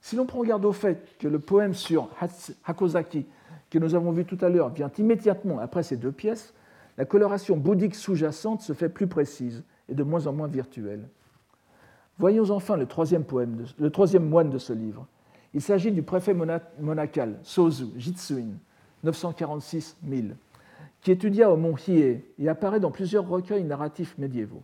Si 0.00 0.16
l'on 0.16 0.24
prend 0.24 0.42
garde 0.42 0.64
au 0.64 0.72
fait 0.72 1.18
que 1.18 1.28
le 1.28 1.38
poème 1.38 1.74
sur 1.74 2.08
Hakozaki, 2.64 3.26
que 3.68 3.78
nous 3.78 3.94
avons 3.94 4.10
vu 4.10 4.24
tout 4.24 4.38
à 4.40 4.48
l'heure, 4.48 4.70
vient 4.70 4.90
immédiatement 4.96 5.58
après 5.58 5.82
ces 5.82 5.98
deux 5.98 6.12
pièces, 6.12 6.54
la 7.02 7.06
coloration 7.06 7.56
bouddhique 7.56 7.96
sous-jacente 7.96 8.62
se 8.62 8.74
fait 8.74 8.88
plus 8.88 9.08
précise 9.08 9.64
et 9.88 9.94
de 9.96 10.04
moins 10.04 10.28
en 10.28 10.32
moins 10.32 10.46
virtuelle. 10.46 11.08
Voyons 12.16 12.48
enfin 12.50 12.76
le 12.76 12.86
troisième, 12.86 13.24
moine 14.28 14.50
de 14.50 14.58
ce 14.58 14.72
livre. 14.72 15.08
Il 15.52 15.60
s'agit 15.60 15.90
du 15.90 16.04
préfet 16.04 16.32
monacal, 16.78 17.40
Sozu, 17.42 17.86
Jitsuin, 17.96 18.50
946 19.02 19.96
000, 20.08 20.22
qui 21.00 21.10
étudia 21.10 21.50
au 21.50 21.56
mont 21.56 21.74
Hiei 21.74 22.24
et 22.38 22.48
apparaît 22.48 22.78
dans 22.78 22.92
plusieurs 22.92 23.26
recueils 23.26 23.64
narratifs 23.64 24.16
médiévaux. 24.16 24.62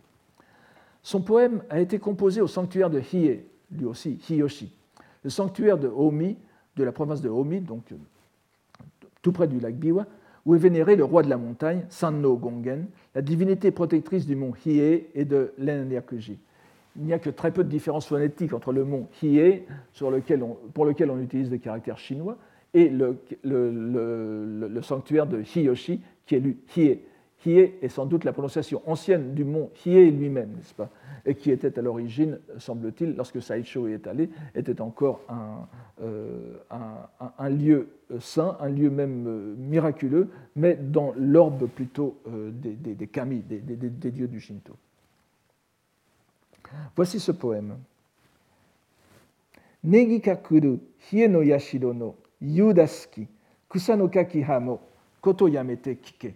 Son 1.03 1.19
poème 1.19 1.61
a 1.69 1.81
été 1.81 1.99
composé 1.99 2.39
au 2.39 2.47
sanctuaire 2.47 2.89
de 2.89 3.01
Hiei, 3.01 3.49
lui 3.69 3.83
aussi 3.83 4.17
Hiyoshi, 4.29 4.73
le 5.25 5.29
sanctuaire 5.29 5.77
de 5.77 5.89
Omi, 5.89 6.37
de 6.77 6.85
la 6.85 6.93
province 6.93 7.19
de 7.19 7.27
Omi, 7.27 7.59
donc 7.59 7.91
euh, 7.91 7.97
tout 9.21 9.33
près 9.33 9.49
du 9.49 9.59
lac 9.59 9.75
Biwa, 9.75 10.05
où 10.49 10.55
est 10.55 10.57
vénéré 10.57 10.95
le 10.95 11.03
roi 11.03 11.21
de 11.21 11.29
la 11.29 11.37
montagne, 11.37 11.85
Sanno 11.89 12.35
Gongen, 12.35 12.87
la 13.13 13.21
divinité 13.21 13.69
protectrice 13.69 14.25
du 14.25 14.35
mont 14.35 14.51
Hiei 14.65 15.11
et 15.13 15.23
de 15.23 15.53
l'Enryakuji. 15.59 16.39
Il 16.95 17.03
n'y 17.03 17.13
a 17.13 17.19
que 17.19 17.29
très 17.29 17.51
peu 17.51 17.63
de 17.63 17.69
différence 17.69 18.07
phonétique 18.07 18.51
entre 18.53 18.73
le 18.73 18.83
mont 18.83 19.07
Hiei, 19.21 19.67
pour 20.73 20.85
lequel 20.85 21.11
on 21.11 21.19
utilise 21.19 21.51
des 21.51 21.59
caractères 21.59 21.99
chinois, 21.99 22.35
et 22.73 22.89
le, 22.89 23.19
sanctuaire 24.81 25.27
de 25.27 25.43
Hiyoshi, 25.43 26.01
qui 26.25 26.33
est 26.33 26.39
lu 26.39 26.57
Hie. 26.75 26.97
Hie 27.45 27.71
est 27.81 27.89
sans 27.89 28.05
doute 28.05 28.25
la 28.25 28.33
prononciation 28.33 28.81
ancienne 28.85 29.33
du 29.33 29.45
mont 29.45 29.69
Hie 29.85 30.11
lui-même, 30.11 30.51
n'est-ce 30.57 30.73
pas? 30.73 30.89
Et 31.25 31.35
qui 31.35 31.51
était 31.51 31.77
à 31.77 31.81
l'origine, 31.81 32.39
semble-t-il, 32.57 33.15
lorsque 33.15 33.41
Saicho 33.41 33.87
y 33.87 33.93
est 33.93 34.07
allé, 34.07 34.29
était 34.55 34.81
encore 34.81 35.21
un, 35.29 35.67
euh, 36.01 36.57
lieu 37.49 37.89
saint, 38.19 38.57
un 38.59 38.69
lieu 38.69 38.89
même 38.89 39.25
euh, 39.27 39.55
miraculeux, 39.57 40.29
mais 40.55 40.75
dans 40.75 41.13
l'orbe 41.17 41.67
plutôt 41.67 42.17
euh, 42.27 42.51
des, 42.51 43.07
kami, 43.07 43.39
des, 43.39 44.11
dieux 44.11 44.27
du 44.27 44.39
Shinto. 44.39 44.75
Voici 46.95 47.19
ce 47.19 47.31
poème. 47.31 47.77
Negi 49.83 50.19
kakuru 50.19 50.79
hie 51.11 51.27
no 51.29 51.41
yashiro 51.41 51.93
no 51.93 52.15
Yudasuki, 52.41 53.27
Kusanokaki 53.69 54.43
Hamo, 54.43 54.79
Koto 55.21 55.47
Yamete 55.47 55.95
Kike. 55.95 56.33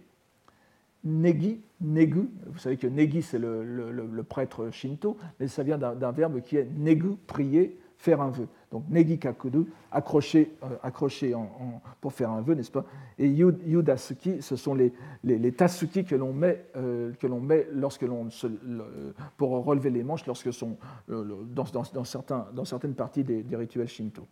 Negi, 1.04 1.60
Negu, 1.80 2.30
vous 2.46 2.58
savez 2.58 2.76
que 2.76 2.86
Negi 2.86 3.22
c'est 3.22 3.38
le, 3.38 4.22
prêtre 4.28 4.70
shinto, 4.70 5.16
mais 5.38 5.48
ça 5.48 5.62
vient 5.62 5.78
d'un 5.78 6.12
verbe 6.12 6.40
qui 6.40 6.56
est 6.56 6.68
Negu, 6.76 7.16
prier, 7.26 7.78
faire 7.98 8.20
un 8.20 8.30
vœu. 8.30 8.48
Donc 8.72 8.84
Negi 8.88 9.18
Kakudu, 9.18 9.66
accrocher, 9.92 10.56
euh, 10.62 11.36
pour 12.00 12.12
faire 12.12 12.30
un 12.30 12.40
vœu, 12.40 12.54
n'est-ce 12.54 12.70
pas? 12.70 12.84
Et 13.18 13.28
Yudasuki, 13.28 14.42
ce 14.42 14.56
sont 14.56 14.74
les, 14.74 14.92
les, 15.22 15.52
tasuki 15.52 16.04
que 16.04 16.14
l'on 16.14 16.32
met, 16.32 16.66
euh, 16.76 17.12
met 17.40 17.68
lorsque 17.72 18.04
pour 19.36 19.64
relever 19.64 19.90
les 19.90 20.02
manches 20.02 20.26
lorsque 20.26 20.52
sont, 20.52 20.76
euh, 21.10 21.44
dans, 21.52 21.64
dans, 21.64 22.52
dans 22.52 22.64
certaines 22.64 22.94
parties 22.94 23.24
des, 23.24 23.42
des 23.42 23.56
rituels 23.56 23.88
shinto. 23.88 24.26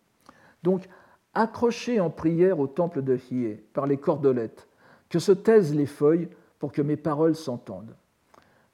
Donc 0.62 0.88
accroché 1.34 2.00
en 2.00 2.10
prière 2.10 2.58
au 2.58 2.66
temple 2.66 3.02
de 3.02 3.16
Hiei 3.16 3.62
par 3.72 3.86
les 3.86 3.96
cordelettes, 3.96 4.68
que 5.08 5.18
se 5.18 5.32
taisent 5.32 5.74
les 5.74 5.86
feuilles 5.86 6.28
pour 6.62 6.70
que 6.70 6.80
mes 6.80 6.96
paroles 6.96 7.34
s'entendent. 7.34 7.96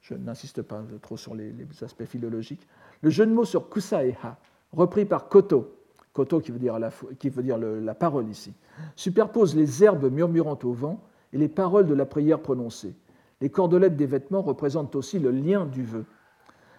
Je 0.03 0.13
n'insiste 0.13 0.61
pas 0.61 0.83
trop 1.01 1.17
sur 1.17 1.35
les, 1.35 1.55
aspects 1.81 2.05
philologiques. 2.05 2.69
Le 3.01 3.09
jeu 3.09 3.25
de 3.25 3.33
mots 3.33 3.47
sur 3.47 3.71
kusaeha, 3.71 4.37
repris 4.73 5.07
par 5.07 5.31
koto, 5.31 5.75
koto 6.13 6.39
qui 6.41 6.53
veut 6.53 6.59
dire, 6.59 6.79
la, 6.79 7.95
parole 7.95 8.29
ici, 8.29 8.53
superpose 8.95 9.57
les 9.57 9.83
herbes 9.83 10.13
murmurant 10.13 10.59
au 10.65 10.75
vent 10.75 11.03
et 11.33 11.39
les 11.39 11.49
paroles 11.49 11.87
de 11.87 11.95
la 11.95 12.05
prière 12.05 12.41
prononcée. 12.41 12.95
Les 13.41 13.49
cordelettes 13.49 13.97
des 13.97 14.05
vêtements 14.05 14.43
représentent 14.43 14.95
aussi 14.95 15.19
le 15.19 15.31
lien 15.31 15.65
du 15.65 15.83
vœu. 15.83 16.05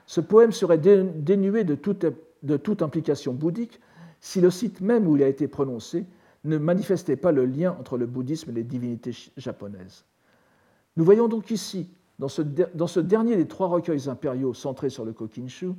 Ce 0.05 0.21
poème 0.21 0.51
serait 0.51 0.77
dénué 0.77 1.63
de 1.63 1.73
toute 1.73 2.81
implication 2.83 3.33
bouddhique 3.33 3.81
si 4.19 4.41
le 4.41 4.51
site 4.51 4.79
même 4.79 5.07
où 5.07 5.15
il 5.15 5.23
a 5.23 5.27
été 5.27 5.47
prononcé 5.47 6.05
ne 6.43 6.59
manifestait 6.59 7.15
pas 7.15 7.31
le 7.31 7.47
lien 7.47 7.75
entre 7.79 7.97
le 7.97 8.05
bouddhisme 8.05 8.51
et 8.51 8.53
les 8.53 8.63
divinités 8.63 9.15
japonaises. 9.37 10.05
Nous 10.99 11.05
voyons 11.05 11.29
donc 11.29 11.49
ici, 11.49 11.87
dans 12.19 12.27
ce, 12.27 12.41
dernier 12.99 13.37
des 13.37 13.47
trois 13.47 13.69
recueils 13.69 14.09
impériaux 14.09 14.53
centrés 14.53 14.89
sur 14.89 15.05
le 15.05 15.13
Kokinshu, 15.13 15.69